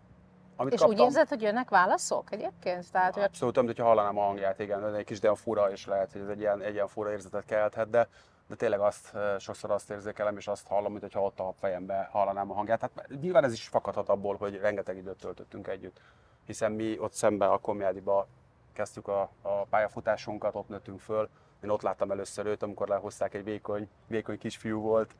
amit 0.56 0.72
és 0.72 0.80
kaptam, 0.80 0.98
úgy 0.98 1.04
érzed, 1.04 1.28
hogy 1.28 1.42
jönnek 1.42 1.70
válaszok 1.70 2.32
egyébként? 2.32 2.92
Tehát, 2.92 3.16
abszolút, 3.16 3.56
hogy... 3.56 3.66
hogyha 3.66 3.84
hallanám 3.84 4.18
a 4.18 4.22
hangját, 4.22 4.58
igen, 4.58 4.94
egy 4.94 5.04
kis 5.04 5.20
de 5.20 5.28
a 5.28 5.34
fura, 5.34 5.70
és 5.70 5.86
lehet, 5.86 6.12
hogy 6.12 6.20
ez 6.20 6.28
egy 6.28 6.40
ilyen, 6.40 6.62
egy 6.62 6.74
ilyen 6.74 6.86
fura 6.86 7.10
érzetet 7.10 7.44
kelthet, 7.44 7.90
de, 7.90 8.08
de 8.46 8.54
tényleg 8.54 8.80
azt, 8.80 9.16
sokszor 9.38 9.70
azt 9.70 9.90
érzékelem, 9.90 10.36
és 10.36 10.46
azt 10.46 10.66
hallom, 10.66 10.92
mintha 10.92 11.22
ott 11.22 11.40
a 11.40 11.52
fejembe 11.58 12.08
hallanám 12.12 12.50
a 12.50 12.54
hangját. 12.54 12.80
Hát 12.80 13.08
nyilván 13.20 13.44
ez 13.44 13.52
is 13.52 13.68
fakadhat 13.68 14.08
abból, 14.08 14.36
hogy 14.36 14.58
rengeteg 14.58 14.96
időt 14.96 15.18
töltöttünk 15.18 15.66
együtt, 15.66 16.00
hiszen 16.46 16.72
mi 16.72 16.98
ott 16.98 17.12
szemben 17.12 17.50
a 17.50 17.58
Komjádiba 17.58 18.26
kezdtük 18.72 19.08
a, 19.08 19.30
a 19.42 19.64
pályafutásunkat, 19.64 20.54
ott 20.54 20.68
nőttünk 20.68 21.00
föl. 21.00 21.28
Én 21.64 21.70
ott 21.70 21.82
láttam 21.82 22.10
először 22.10 22.46
őt, 22.46 22.62
amikor 22.62 22.88
lehozták, 22.88 23.34
egy 23.34 23.44
vékony, 23.44 23.88
vékony 24.06 24.38
kisfiú 24.38 24.80
volt. 24.80 25.14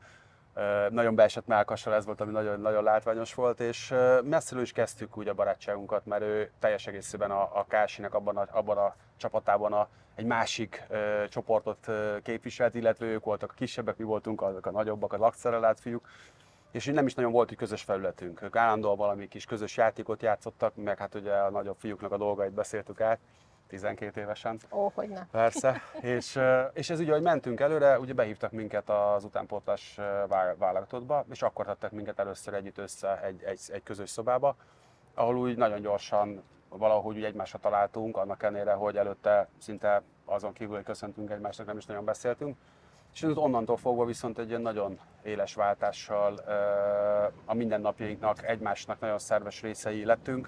Nagyon 0.89 1.15
beesett 1.15 1.47
melkassal, 1.47 1.93
ez 1.93 2.05
volt, 2.05 2.21
ami 2.21 2.31
nagyon, 2.31 2.59
nagyon 2.59 2.83
látványos 2.83 3.33
volt, 3.33 3.59
és 3.59 3.93
messziről 4.23 4.63
is 4.63 4.71
kezdtük 4.71 5.17
úgy 5.17 5.27
a 5.27 5.33
barátságunkat, 5.33 6.05
mert 6.05 6.21
ő 6.21 6.51
teljes 6.59 6.87
egészében 6.87 7.31
a, 7.31 7.41
a 7.41 7.65
Kásinek 7.67 8.13
abban 8.13 8.37
a, 8.37 8.47
abban 8.51 8.77
a 8.77 8.95
csapatában 9.17 9.73
a, 9.73 9.87
egy 10.15 10.25
másik 10.25 10.83
ö, 10.89 11.23
csoportot 11.29 11.87
ö, 11.87 12.17
képviselt, 12.23 12.75
illetve 12.75 13.05
ők 13.05 13.23
voltak 13.23 13.51
a 13.51 13.55
kisebbek, 13.55 13.97
mi 13.97 14.03
voltunk 14.03 14.41
azok 14.41 14.65
a 14.65 14.71
nagyobbak, 14.71 15.13
a 15.13 15.17
lakszerelát 15.17 15.79
fiúk, 15.79 16.07
és 16.71 16.85
nem 16.85 17.05
is 17.05 17.13
nagyon 17.13 17.31
volt 17.31 17.51
egy 17.51 17.57
közös 17.57 17.81
felületünk. 17.81 18.41
Ők 18.41 18.55
állandóan 18.55 18.97
valami 18.97 19.27
kis 19.27 19.45
közös 19.45 19.77
játékot 19.77 20.21
játszottak, 20.21 20.75
meg 20.75 20.97
hát 20.97 21.15
ugye 21.15 21.33
a 21.33 21.49
nagyobb 21.49 21.77
fiúknak 21.79 22.11
a 22.11 22.17
dolgait 22.17 22.53
beszéltük 22.53 23.01
át, 23.01 23.19
12 23.67 24.21
évesen. 24.21 24.59
Ó, 24.71 24.91
hogy 24.93 25.09
ne. 25.09 25.25
Persze. 25.31 25.81
és, 26.01 26.39
és 26.73 26.89
ez 26.89 26.99
ugye, 26.99 27.11
hogy 27.11 27.21
mentünk 27.21 27.59
előre, 27.59 27.99
ugye 27.99 28.13
behívtak 28.13 28.51
minket 28.51 28.89
az 28.89 29.23
utánpótlás 29.23 29.99
válogatottba, 30.57 31.25
és 31.31 31.41
akkor 31.41 31.65
tettek 31.65 31.91
minket 31.91 32.19
először 32.19 32.53
együtt 32.53 32.77
össze 32.77 33.21
egy, 33.23 33.43
egy, 33.43 33.59
egy 33.71 33.83
közös 33.83 34.09
szobába, 34.09 34.55
ahol 35.13 35.37
úgy 35.37 35.57
nagyon 35.57 35.81
gyorsan 35.81 36.43
valahogy 36.69 37.17
úgy 37.17 37.23
egymásra 37.23 37.59
találtunk, 37.59 38.17
annak 38.17 38.43
ellenére, 38.43 38.73
hogy 38.73 38.97
előtte 38.97 39.47
szinte 39.57 40.01
azon 40.25 40.53
kívül, 40.53 40.75
hogy 40.75 40.83
köszöntünk 40.83 41.31
egymásnak, 41.31 41.67
nem 41.67 41.77
is 41.77 41.85
nagyon 41.85 42.05
beszéltünk. 42.05 42.57
És 43.13 43.23
onnantól 43.23 43.77
fogva 43.77 44.05
viszont 44.05 44.39
egy 44.39 44.49
ilyen 44.49 44.61
nagyon 44.61 44.99
éles 45.23 45.53
váltással 45.53 46.33
a 47.45 47.53
mindennapjainknak, 47.53 48.47
egymásnak 48.47 48.99
nagyon 48.99 49.19
szerves 49.19 49.61
részei 49.61 50.05
lettünk. 50.05 50.47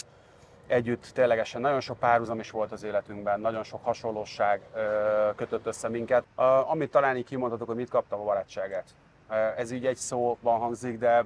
Együtt 0.68 1.10
ténylegesen 1.14 1.62
nagyon 1.62 1.80
sok 1.80 1.98
párhuzam 2.00 2.40
is 2.40 2.52
volt 2.52 2.72
az 2.72 2.84
életünkben, 2.84 3.40
nagyon 3.40 3.64
sok 3.64 3.84
hasonlóság 3.84 4.62
kötött 5.36 5.66
össze 5.66 5.90
minket. 5.90 6.24
Amit 6.68 6.92
talán 6.92 7.18
így 7.18 7.26
kimondhatok, 7.26 7.68
hogy 7.68 7.76
mit 7.76 7.90
kaptam 7.90 8.20
a 8.20 8.24
barátságát. 8.24 8.90
Ez 9.58 9.72
így 9.72 9.86
egy 9.86 9.96
szóban 9.96 10.60
hangzik, 10.60 10.98
de, 10.98 11.26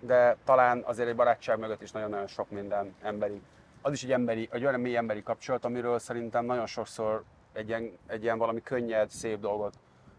de 0.00 0.36
talán 0.44 0.82
azért 0.84 1.08
egy 1.08 1.16
barátság 1.16 1.58
mögött 1.58 1.82
is 1.82 1.90
nagyon-nagyon 1.90 2.26
sok 2.26 2.50
minden 2.50 2.94
emberi 3.02 3.42
az 3.82 3.92
is 3.92 4.04
egy 4.04 4.12
emberi, 4.12 4.48
egy 4.52 4.64
olyan 4.64 4.80
mély 4.80 4.96
emberi 4.96 5.22
kapcsolat, 5.22 5.64
amiről 5.64 5.98
szerintem 5.98 6.44
nagyon 6.44 6.66
sokszor 6.66 7.22
egy 7.52 7.68
ilyen, 7.68 7.98
egy 8.06 8.22
ilyen 8.22 8.38
valami 8.38 8.62
könnyed, 8.62 9.10
szép 9.10 9.40
dolgot 9.40 9.74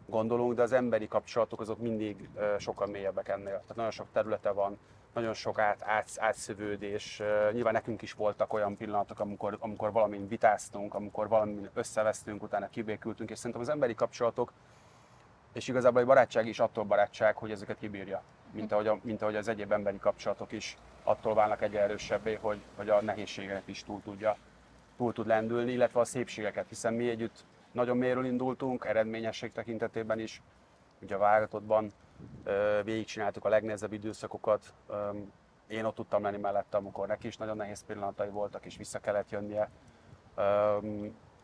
gondolunk, 0.05 0.53
de 0.53 0.61
az 0.61 0.71
emberi 0.71 1.07
kapcsolatok 1.07 1.59
azok 1.59 1.79
mindig 1.79 2.29
sokkal 2.57 2.87
mélyebbek 2.87 3.27
ennél. 3.27 3.43
Tehát 3.43 3.75
nagyon 3.75 3.91
sok 3.91 4.07
területe 4.11 4.51
van, 4.51 4.77
nagyon 5.13 5.33
sok 5.33 5.59
át, 5.59 5.81
át, 5.83 6.09
átszövődés. 6.17 7.21
Nyilván 7.51 7.73
nekünk 7.73 8.01
is 8.01 8.13
voltak 8.13 8.53
olyan 8.53 8.77
pillanatok, 8.77 9.19
amikor, 9.19 9.57
amikor 9.59 9.91
valamin 9.91 10.27
vitáztunk, 10.27 10.93
amikor 10.93 11.27
valamin 11.27 11.69
összevesztünk, 11.73 12.43
utána 12.43 12.69
kibékültünk, 12.69 13.29
és 13.29 13.37
szerintem 13.37 13.61
az 13.61 13.69
emberi 13.69 13.95
kapcsolatok, 13.95 14.53
és 15.53 15.67
igazából 15.67 16.01
egy 16.01 16.07
barátság 16.07 16.47
is 16.47 16.59
attól 16.59 16.83
barátság, 16.83 17.35
hogy 17.35 17.51
ezeket 17.51 17.77
kibírja, 17.79 18.21
mint 18.51 18.71
ahogy, 18.71 18.87
a, 18.87 18.99
mint 19.01 19.21
ahogy 19.21 19.35
az 19.35 19.47
egyéb 19.47 19.71
emberi 19.71 19.99
kapcsolatok 19.99 20.51
is 20.51 20.77
attól 21.03 21.33
válnak 21.33 21.61
egyre 21.61 21.81
erősebbé, 21.81 22.33
hogy, 22.33 22.61
hogy 22.75 22.89
a 22.89 23.01
nehézségeket 23.01 23.67
is 23.67 23.83
túl 23.83 24.01
tudja, 24.01 24.37
túl 24.97 25.13
tud 25.13 25.27
lendülni, 25.27 25.71
illetve 25.71 25.99
a 25.99 26.05
szépségeket, 26.05 26.69
hiszen 26.69 26.93
mi 26.93 27.09
együtt 27.09 27.45
nagyon 27.71 27.97
mélyről 27.97 28.25
indultunk, 28.25 28.85
eredményesség 28.85 29.51
tekintetében 29.51 30.19
is, 30.19 30.41
ugye 31.01 31.15
a 31.15 31.17
válogatottban 31.17 31.91
végigcsináltuk 32.83 33.45
a 33.45 33.49
legnehezebb 33.49 33.93
időszakokat, 33.93 34.73
én 35.67 35.85
ott 35.85 35.95
tudtam 35.95 36.23
lenni 36.23 36.37
mellette, 36.37 36.77
amikor 36.77 37.07
neki 37.07 37.27
is 37.27 37.37
nagyon 37.37 37.57
nehéz 37.57 37.85
pillanatai 37.85 38.29
voltak, 38.29 38.65
és 38.65 38.77
vissza 38.77 38.99
kellett 38.99 39.29
jönnie. 39.29 39.69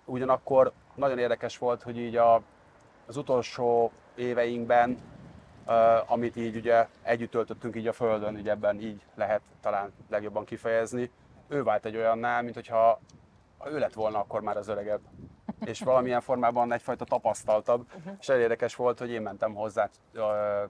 Ugyanakkor 0.06 0.72
nagyon 0.96 1.18
érdekes 1.18 1.58
volt, 1.58 1.82
hogy 1.82 1.98
így 1.98 2.16
a, 2.16 2.42
az 3.06 3.18
utolsó 3.18 3.92
éveinkben 4.16 4.98
amit 6.06 6.36
így 6.36 6.56
ugye 6.56 6.88
együtt 7.02 7.32
töltöttünk 7.32 7.76
így 7.76 7.88
a 7.88 7.94
Földön, 7.94 8.38
így 8.38 8.50
ebben 8.50 8.82
így 8.82 9.02
lehet 9.16 9.42
talán 9.62 9.94
legjobban 10.10 10.46
kifejezni. 10.46 11.12
Ő 11.48 11.64
vált 11.64 11.86
egy 11.86 11.96
olyannál, 11.96 12.42
mint 12.42 12.56
hogyha 12.56 13.00
ő 13.66 13.80
lett 13.80 13.94
volna 13.94 14.20
akkor 14.20 14.42
már 14.42 14.58
az 14.58 14.68
öregebb, 14.68 15.02
és 15.66 15.82
valamilyen 15.82 16.22
formában 16.22 16.72
egyfajta 16.74 17.06
tapasztaltabb, 17.06 17.86
uh-huh. 17.98 18.14
és 18.20 18.28
érdekes 18.28 18.76
volt, 18.76 19.00
hogy 19.00 19.10
én 19.10 19.22
mentem 19.22 19.54
hozzá 19.54 19.90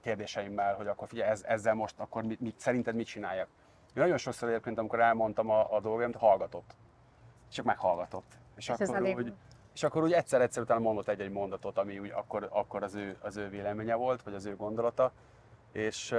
kérdéseimmel, 0.02 0.76
hogy 0.76 0.88
akkor 0.88 1.08
figyelj, 1.08 1.30
ez, 1.30 1.44
ezzel 1.48 1.74
most 1.74 2.00
akkor 2.00 2.24
mit, 2.24 2.40
mit, 2.40 2.60
szerinted 2.60 2.96
mit 2.96 3.08
csináljak. 3.08 3.48
Én 3.96 4.04
nagyon 4.04 4.18
sokszor 4.18 4.50
egyébként, 4.50 4.78
amikor 4.78 5.00
elmondtam 5.00 5.50
a, 5.50 5.76
a 5.76 5.80
dolgaimat, 5.80 6.16
hallgatott. 6.16 6.76
Csak 7.52 7.66
meghallgatott. 7.66 8.38
És, 8.56 8.72
és 8.78 8.88
akkor 8.88 9.02
úgy, 9.02 9.34
és 9.74 9.84
akkor 9.84 10.04
úgy 10.04 10.14
egyszer-egyszer 10.14 10.64
utána 10.64 10.80
mondott 10.80 11.08
egy-egy 11.08 11.32
mondatot, 11.32 11.78
ami 11.78 12.00
úgy 12.00 12.12
akkor, 12.16 12.48
akkor 12.52 12.84
az, 12.84 12.96
ő, 12.96 13.18
az 13.22 13.38
ő 13.38 13.50
véleménye 13.50 13.96
volt, 13.96 14.24
vagy 14.24 14.34
az 14.34 14.46
ő 14.46 14.56
gondolata, 14.56 15.12
és, 15.72 16.16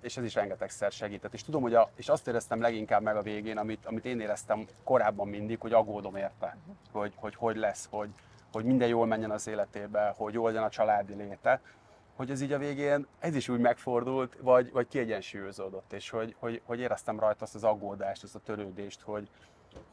és 0.00 0.16
ez 0.16 0.24
is 0.24 0.34
rengetegszer 0.34 0.92
segített. 0.92 1.34
És 1.34 1.42
tudom, 1.42 1.62
hogy 1.62 1.74
a, 1.74 1.90
és 1.94 2.08
azt 2.08 2.28
éreztem 2.28 2.60
leginkább 2.60 3.02
meg 3.02 3.16
a 3.16 3.22
végén, 3.22 3.58
amit, 3.58 3.86
amit 3.86 4.04
én 4.04 4.20
éreztem 4.20 4.66
korábban 4.84 5.28
mindig, 5.28 5.60
hogy 5.60 5.72
aggódom 5.72 6.16
érte, 6.16 6.56
hogy, 6.92 7.12
hogy 7.16 7.34
hogy 7.34 7.56
lesz, 7.56 7.86
hogy, 7.90 8.10
hogy 8.52 8.64
minden 8.64 8.88
jól 8.88 9.06
menjen 9.06 9.30
az 9.30 9.46
életébe, 9.46 10.14
hogy 10.16 10.34
jól 10.34 10.48
legyen 10.48 10.62
a 10.64 10.68
családi 10.68 11.14
léte, 11.14 11.60
hogy 12.16 12.30
ez 12.30 12.40
így 12.40 12.52
a 12.52 12.58
végén, 12.58 13.06
ez 13.18 13.34
is 13.34 13.48
úgy 13.48 13.60
megfordult, 13.60 14.36
vagy, 14.40 14.72
vagy 14.72 14.88
kiegyensúlyozódott, 14.88 15.92
és 15.92 16.10
hogy, 16.10 16.34
hogy, 16.38 16.60
hogy 16.64 16.80
éreztem 16.80 17.20
rajta 17.20 17.44
azt 17.44 17.54
az 17.54 17.64
aggódást, 17.64 18.22
azt 18.22 18.34
a 18.34 18.38
törődést, 18.38 19.00
hogy, 19.00 19.28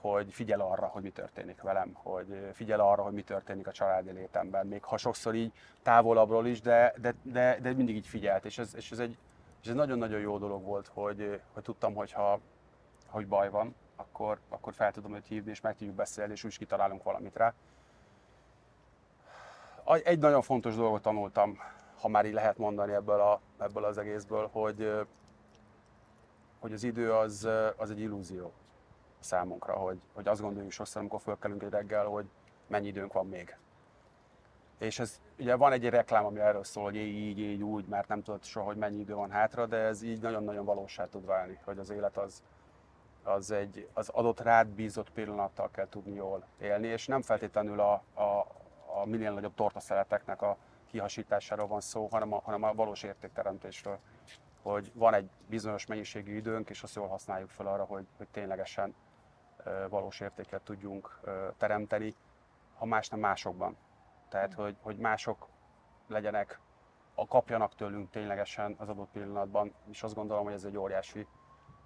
hogy 0.01 0.33
figyel 0.33 0.59
arra, 0.59 0.85
hogy 0.85 1.03
mi 1.03 1.09
történik 1.09 1.61
velem, 1.61 1.91
hogy 1.93 2.49
figyel 2.53 2.79
arra, 2.79 3.03
hogy 3.03 3.13
mi 3.13 3.21
történik 3.21 3.67
a 3.67 3.71
családi 3.71 4.11
létemben, 4.11 4.67
még 4.67 4.83
ha 4.83 4.97
sokszor 4.97 5.35
így 5.35 5.51
távolabbról 5.83 6.47
is, 6.47 6.61
de, 6.61 6.93
de, 6.97 7.13
de, 7.21 7.59
de 7.61 7.73
mindig 7.73 7.95
így 7.95 8.07
figyelt, 8.07 8.45
és 8.45 8.57
ez, 8.57 8.75
és 8.75 8.91
ez 8.91 8.99
egy 8.99 9.17
és 9.61 9.71
ez 9.71 9.77
nagyon-nagyon 9.77 10.19
jó 10.19 10.37
dolog 10.37 10.63
volt, 10.63 10.87
hogy, 10.93 11.41
hogy 11.53 11.63
tudtam, 11.63 11.93
hogy 11.93 12.11
ha 12.11 12.39
hogy 13.07 13.27
baj 13.27 13.49
van, 13.49 13.75
akkor, 13.95 14.39
akkor 14.49 14.73
fel 14.73 14.91
tudom 14.91 15.15
őt 15.15 15.27
hívni, 15.27 15.51
és 15.51 15.61
meg 15.61 15.75
tudjuk 15.75 15.95
beszélni, 15.95 16.31
és 16.31 16.43
úgy 16.43 16.49
is 16.49 16.57
kitalálunk 16.57 17.03
valamit 17.03 17.35
rá. 17.35 17.53
Egy 20.03 20.19
nagyon 20.19 20.41
fontos 20.41 20.75
dolgot 20.75 21.01
tanultam, 21.01 21.57
ha 22.01 22.07
már 22.07 22.25
így 22.25 22.33
lehet 22.33 22.57
mondani 22.57 22.93
ebből, 22.93 23.19
a, 23.19 23.41
ebből 23.57 23.83
az 23.83 23.97
egészből, 23.97 24.49
hogy, 24.51 24.91
hogy 26.59 26.73
az 26.73 26.83
idő 26.83 27.13
az, 27.13 27.47
az 27.77 27.89
egy 27.89 27.99
illúzió 27.99 28.51
számunkra, 29.25 29.73
hogy, 29.73 29.99
hogy 30.13 30.27
azt 30.27 30.41
gondoljuk 30.41 30.71
sokszor, 30.71 31.01
amikor 31.01 31.21
fölkelünk 31.21 31.63
egy 31.63 31.69
reggel, 31.69 32.05
hogy 32.05 32.25
mennyi 32.67 32.87
időnk 32.87 33.13
van 33.13 33.27
még. 33.27 33.57
És 34.77 34.99
ez 34.99 35.21
ugye 35.39 35.55
van 35.55 35.71
egy 35.71 35.89
reklám, 35.89 36.25
ami 36.25 36.39
erről 36.39 36.63
szól, 36.63 36.83
hogy 36.83 36.95
így, 36.95 37.39
így, 37.39 37.63
úgy, 37.63 37.85
mert 37.85 38.07
nem 38.07 38.23
tudod 38.23 38.43
soha, 38.43 38.65
hogy 38.65 38.77
mennyi 38.77 38.99
idő 38.99 39.13
van 39.13 39.31
hátra, 39.31 39.65
de 39.65 39.77
ez 39.77 40.01
így 40.01 40.21
nagyon-nagyon 40.21 40.65
valóság 40.65 41.09
tud 41.09 41.25
válni, 41.25 41.59
hogy 41.63 41.77
az 41.77 41.89
élet 41.89 42.17
az, 42.17 42.43
az 43.23 43.51
egy 43.51 43.87
az 43.93 44.09
adott 44.09 44.39
rád 44.39 44.67
bízott 44.67 45.09
pillanattal 45.09 45.69
kell 45.71 45.89
tudni 45.89 46.15
jól 46.15 46.45
élni, 46.59 46.87
és 46.87 47.07
nem 47.07 47.21
feltétlenül 47.21 47.79
a, 47.79 47.93
a, 48.13 48.47
a 48.99 49.05
minél 49.05 49.31
nagyobb 49.31 49.53
tortaszeleteknek 49.55 50.41
a 50.41 50.57
kihasításáról 50.85 51.67
van 51.67 51.81
szó, 51.81 52.07
hanem 52.11 52.33
a, 52.33 52.41
hanem 52.43 52.63
a 52.63 52.73
valós 52.73 53.03
értékteremtésről. 53.03 53.99
Hogy 54.61 54.91
van 54.93 55.13
egy 55.13 55.29
bizonyos 55.47 55.85
mennyiségű 55.85 56.35
időnk, 56.35 56.69
és 56.69 56.83
azt 56.83 56.95
jól 56.95 57.07
használjuk 57.07 57.49
fel 57.49 57.67
arra, 57.67 57.83
hogy, 57.83 58.05
hogy 58.17 58.27
ténylegesen 58.27 58.95
valós 59.89 60.19
értéket 60.19 60.61
tudjunk 60.61 61.19
teremteni, 61.57 62.15
ha 62.77 62.85
más 62.85 63.09
nem 63.09 63.19
másokban. 63.19 63.77
Tehát, 64.29 64.53
hogy, 64.53 64.75
hogy 64.81 64.97
mások 64.97 65.47
legyenek, 66.07 66.59
a 67.15 67.27
kapjanak 67.27 67.75
tőlünk 67.75 68.09
ténylegesen 68.09 68.75
az 68.77 68.89
adott 68.89 69.09
pillanatban, 69.11 69.73
és 69.89 70.03
azt 70.03 70.15
gondolom, 70.15 70.43
hogy 70.43 70.53
ez 70.53 70.63
egy 70.63 70.77
óriási 70.77 71.27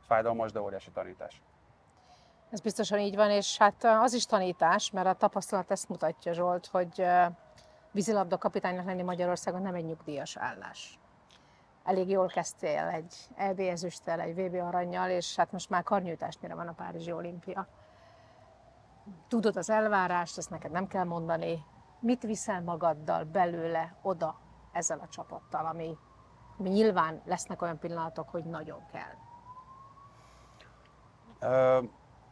fájdalmas, 0.07 0.51
de 0.51 0.61
óriási 0.61 0.91
tanítás. 0.91 1.41
Ez 2.49 2.61
biztosan 2.61 2.99
így 2.99 3.15
van, 3.15 3.29
és 3.29 3.57
hát 3.57 3.83
az 3.83 4.13
is 4.13 4.25
tanítás, 4.25 4.91
mert 4.91 5.07
a 5.07 5.13
tapasztalat 5.13 5.71
ezt 5.71 5.89
mutatja, 5.89 6.33
Zsolt, 6.33 6.65
hogy 6.65 7.05
vízilabda 7.91 8.37
kapitánynak 8.37 8.85
lenni 8.85 9.01
Magyarországon 9.01 9.61
nem 9.61 9.75
egy 9.75 9.85
nyugdíjas 9.85 10.37
állás 10.37 10.98
elég 11.83 12.09
jól 12.09 12.27
kezdtél 12.27 12.87
egy 12.87 13.15
EB 13.35 13.59
ezüsttel, 13.59 14.19
egy 14.19 14.35
VB 14.35 14.55
aranyjal, 14.55 15.09
és 15.09 15.35
hát 15.35 15.51
most 15.51 15.69
már 15.69 15.83
karnyújtásnyira 15.83 16.55
van 16.55 16.67
a 16.67 16.73
Párizsi 16.73 17.11
olimpia. 17.11 17.67
Tudod 19.27 19.57
az 19.57 19.69
elvárást, 19.69 20.37
ezt 20.37 20.49
neked 20.49 20.71
nem 20.71 20.87
kell 20.87 21.03
mondani. 21.03 21.65
Mit 21.99 22.23
viszel 22.23 22.61
magaddal 22.61 23.23
belőle 23.23 23.95
oda 24.01 24.39
ezzel 24.71 24.99
a 24.99 25.07
csapattal, 25.07 25.65
ami, 25.65 25.97
ami 26.57 26.69
nyilván 26.69 27.21
lesznek 27.25 27.61
olyan 27.61 27.79
pillanatok, 27.79 28.29
hogy 28.29 28.43
nagyon 28.43 28.85
kell? 28.91 29.13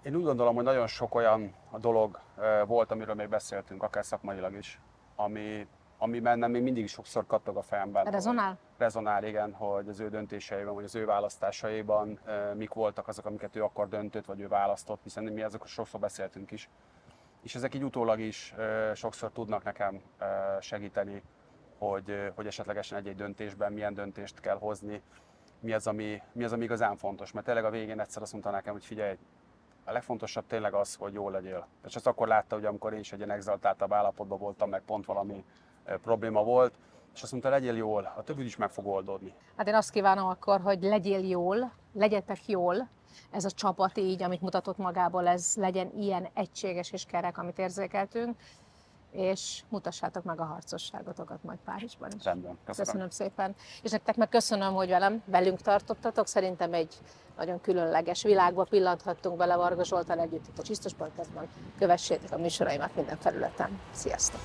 Én 0.02 0.16
úgy 0.16 0.24
gondolom, 0.24 0.56
hogy 0.56 0.64
nagyon 0.64 0.88
sok 0.88 1.16
olyan 1.16 1.56
dolog 1.78 2.20
volt, 2.66 2.92
amiről 2.92 3.16
még 3.16 3.30
beszéltünk, 3.30 3.84
akár 3.84 4.06
szakmailag 4.06 4.54
is, 4.54 4.82
ami 5.16 5.68
ami 5.98 6.20
bennem 6.20 6.52
még 6.52 6.64
mindig 6.64 6.88
sokszor 6.88 7.26
kattog 7.26 7.58
a 7.58 7.62
fejemben. 7.62 8.06
Rezonál? 8.06 8.58
Rezonál, 8.78 9.24
igen, 9.24 9.54
hogy 9.54 9.90
az 9.90 10.00
ő 10.00 10.10
döntéseiben, 10.10 10.74
vagy 10.74 10.84
az 10.84 10.96
ő 10.96 11.06
választásaiban 11.06 12.20
mik 12.54 12.74
voltak 12.74 13.08
azok, 13.08 13.26
amiket 13.26 13.56
ő 13.56 13.64
akkor 13.64 13.88
döntött, 13.88 14.26
vagy 14.26 14.40
ő 14.40 14.48
választott, 14.48 15.04
hiszen 15.04 15.24
mi 15.24 15.42
azokról 15.42 15.68
sokszor 15.68 16.00
beszéltünk 16.00 16.52
is. 16.52 16.70
és 17.42 17.56
ezek 17.56 17.76
így 17.76 17.84
utólag 17.84 18.20
is 18.20 18.54
sokszor 18.94 19.32
tudnak 19.32 19.64
nekem 19.64 20.02
segíteni, 20.60 21.22
hogy, 21.78 22.32
hogy 22.36 22.48
esetlegesen 22.48 22.98
egy-egy 22.98 23.16
döntésben 23.16 23.74
milyen 23.74 23.94
döntést 23.94 24.40
kell 24.40 24.58
hozni, 24.58 25.02
mi 25.60 25.74
az, 25.74 25.88
ami, 25.88 26.22
mi 26.32 26.44
az, 26.44 26.54
ami 26.54 26.64
igazán 26.64 26.96
fontos. 26.98 27.32
Mert 27.32 27.46
tényleg 27.46 27.66
a 27.66 27.70
végén 27.70 28.00
egyszer 28.00 28.22
azt 28.22 28.32
mondta 28.32 28.52
nekem, 28.52 28.74
hogy 28.74 28.86
figyelj, 28.86 29.18
a 29.84 29.92
legfontosabb 29.92 30.46
tényleg 30.48 30.74
az, 30.74 30.96
hogy 30.96 31.14
jól 31.14 31.32
legyél. 31.32 31.68
És 31.86 31.96
ezt 31.96 32.08
akkor 32.08 32.28
látta, 32.28 32.56
hogy 32.56 32.66
amikor 32.66 32.94
én 32.94 33.00
is 33.00 33.12
egy 33.12 33.18
ilyen 33.18 33.32
exaltáltabb 33.32 33.94
állapotban 33.94 34.40
voltam, 34.40 34.70
meg 34.70 34.82
pont 34.82 35.06
valami 35.06 35.46
probléma 36.02 36.44
volt, 36.44 36.76
és 37.18 37.24
azt 37.24 37.32
mondta, 37.32 37.50
legyél 37.50 37.76
jól, 37.76 38.14
a 38.18 38.24
többi 38.24 38.44
is 38.44 38.56
meg 38.56 38.70
fog 38.70 38.88
oldódni. 38.88 39.34
Hát 39.56 39.68
én 39.68 39.76
azt 39.76 39.92
kívánom 39.92 40.28
akkor, 40.28 40.62
hogy 40.62 40.82
legyél 40.82 41.28
jól, 41.28 41.72
legyetek 41.94 42.48
jól, 42.48 42.90
ez 43.32 43.46
a 43.46 43.52
csapat 43.52 43.98
így, 43.98 44.24
amit 44.24 44.42
mutatott 44.42 44.78
magából, 44.78 45.28
ez 45.28 45.54
legyen 45.56 45.92
ilyen 45.98 46.28
egységes 46.34 46.92
és 46.92 47.06
kerek, 47.06 47.38
amit 47.38 47.60
érzékeltünk, 47.60 48.36
és 49.12 49.64
mutassátok 49.70 50.24
meg 50.24 50.40
a 50.40 50.44
harcosságotokat 50.44 51.44
majd 51.44 51.58
Párizsban 51.66 52.12
is. 52.18 52.24
Rendben, 52.24 52.58
köszönöm. 52.66 52.86
köszönöm 52.86 53.10
szépen. 53.10 53.56
És 53.82 53.92
nektek 53.92 54.16
meg 54.16 54.30
köszönöm, 54.30 54.74
hogy 54.74 54.90
velem, 54.90 55.24
velünk 55.26 55.62
tartottatok. 55.62 56.28
Szerintem 56.28 56.74
egy 56.74 56.98
nagyon 57.38 57.62
különleges 57.62 58.24
világba 58.24 58.64
pillanthattunk 58.64 59.38
bele 59.38 59.56
Varga 59.56 59.84
Zsoltal 59.84 60.20
együtt 60.20 60.48
itt 60.48 60.60
a 60.60 60.64
Csisztus 60.64 60.94
Podcastban. 60.94 61.48
Kövessétek 61.78 62.32
a 62.32 62.38
műsoraimat 62.38 62.96
minden 62.96 63.18
felületen. 63.18 63.80
Sziasztok! 63.92 64.42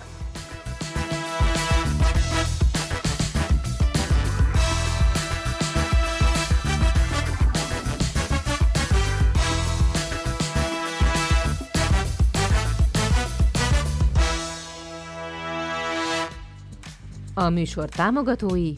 A 17.42 17.48
műsor 17.50 17.88
támogatói 17.88 18.74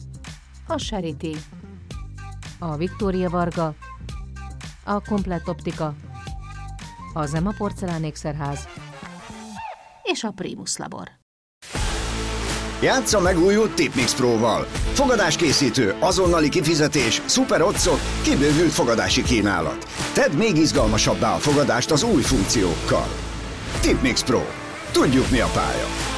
a 0.67 0.75
Charity, 0.75 1.37
a 2.59 2.75
Viktória 2.75 3.29
Varga, 3.29 3.75
a 4.83 5.01
Komplett 5.01 5.47
Optika, 5.47 5.93
a 7.13 7.25
Zema 7.25 7.53
Porcelánékszerház 7.57 8.67
és 10.03 10.23
a 10.23 10.31
Primus 10.31 10.77
Labor. 10.77 11.09
Játsza 12.81 13.19
megújult 13.19 13.75
Tipmix 13.75 14.15
Pro-val. 14.15 14.63
Fogadáskészítő, 14.93 15.95
azonnali 15.99 16.49
kifizetés, 16.49 17.21
szuper 17.25 17.61
otcok, 17.61 17.99
kibővült 18.23 18.71
fogadási 18.71 19.23
kínálat. 19.23 19.85
Tedd 20.13 20.31
még 20.31 20.57
izgalmasabbá 20.57 21.35
a 21.35 21.39
fogadást 21.39 21.91
az 21.91 22.03
új 22.03 22.21
funkciókkal. 22.21 23.07
Tipmix 23.81 24.23
Pro. 24.23 24.41
Tudjuk 24.91 25.29
mi 25.31 25.39
a 25.39 25.47
pálya. 25.53 26.14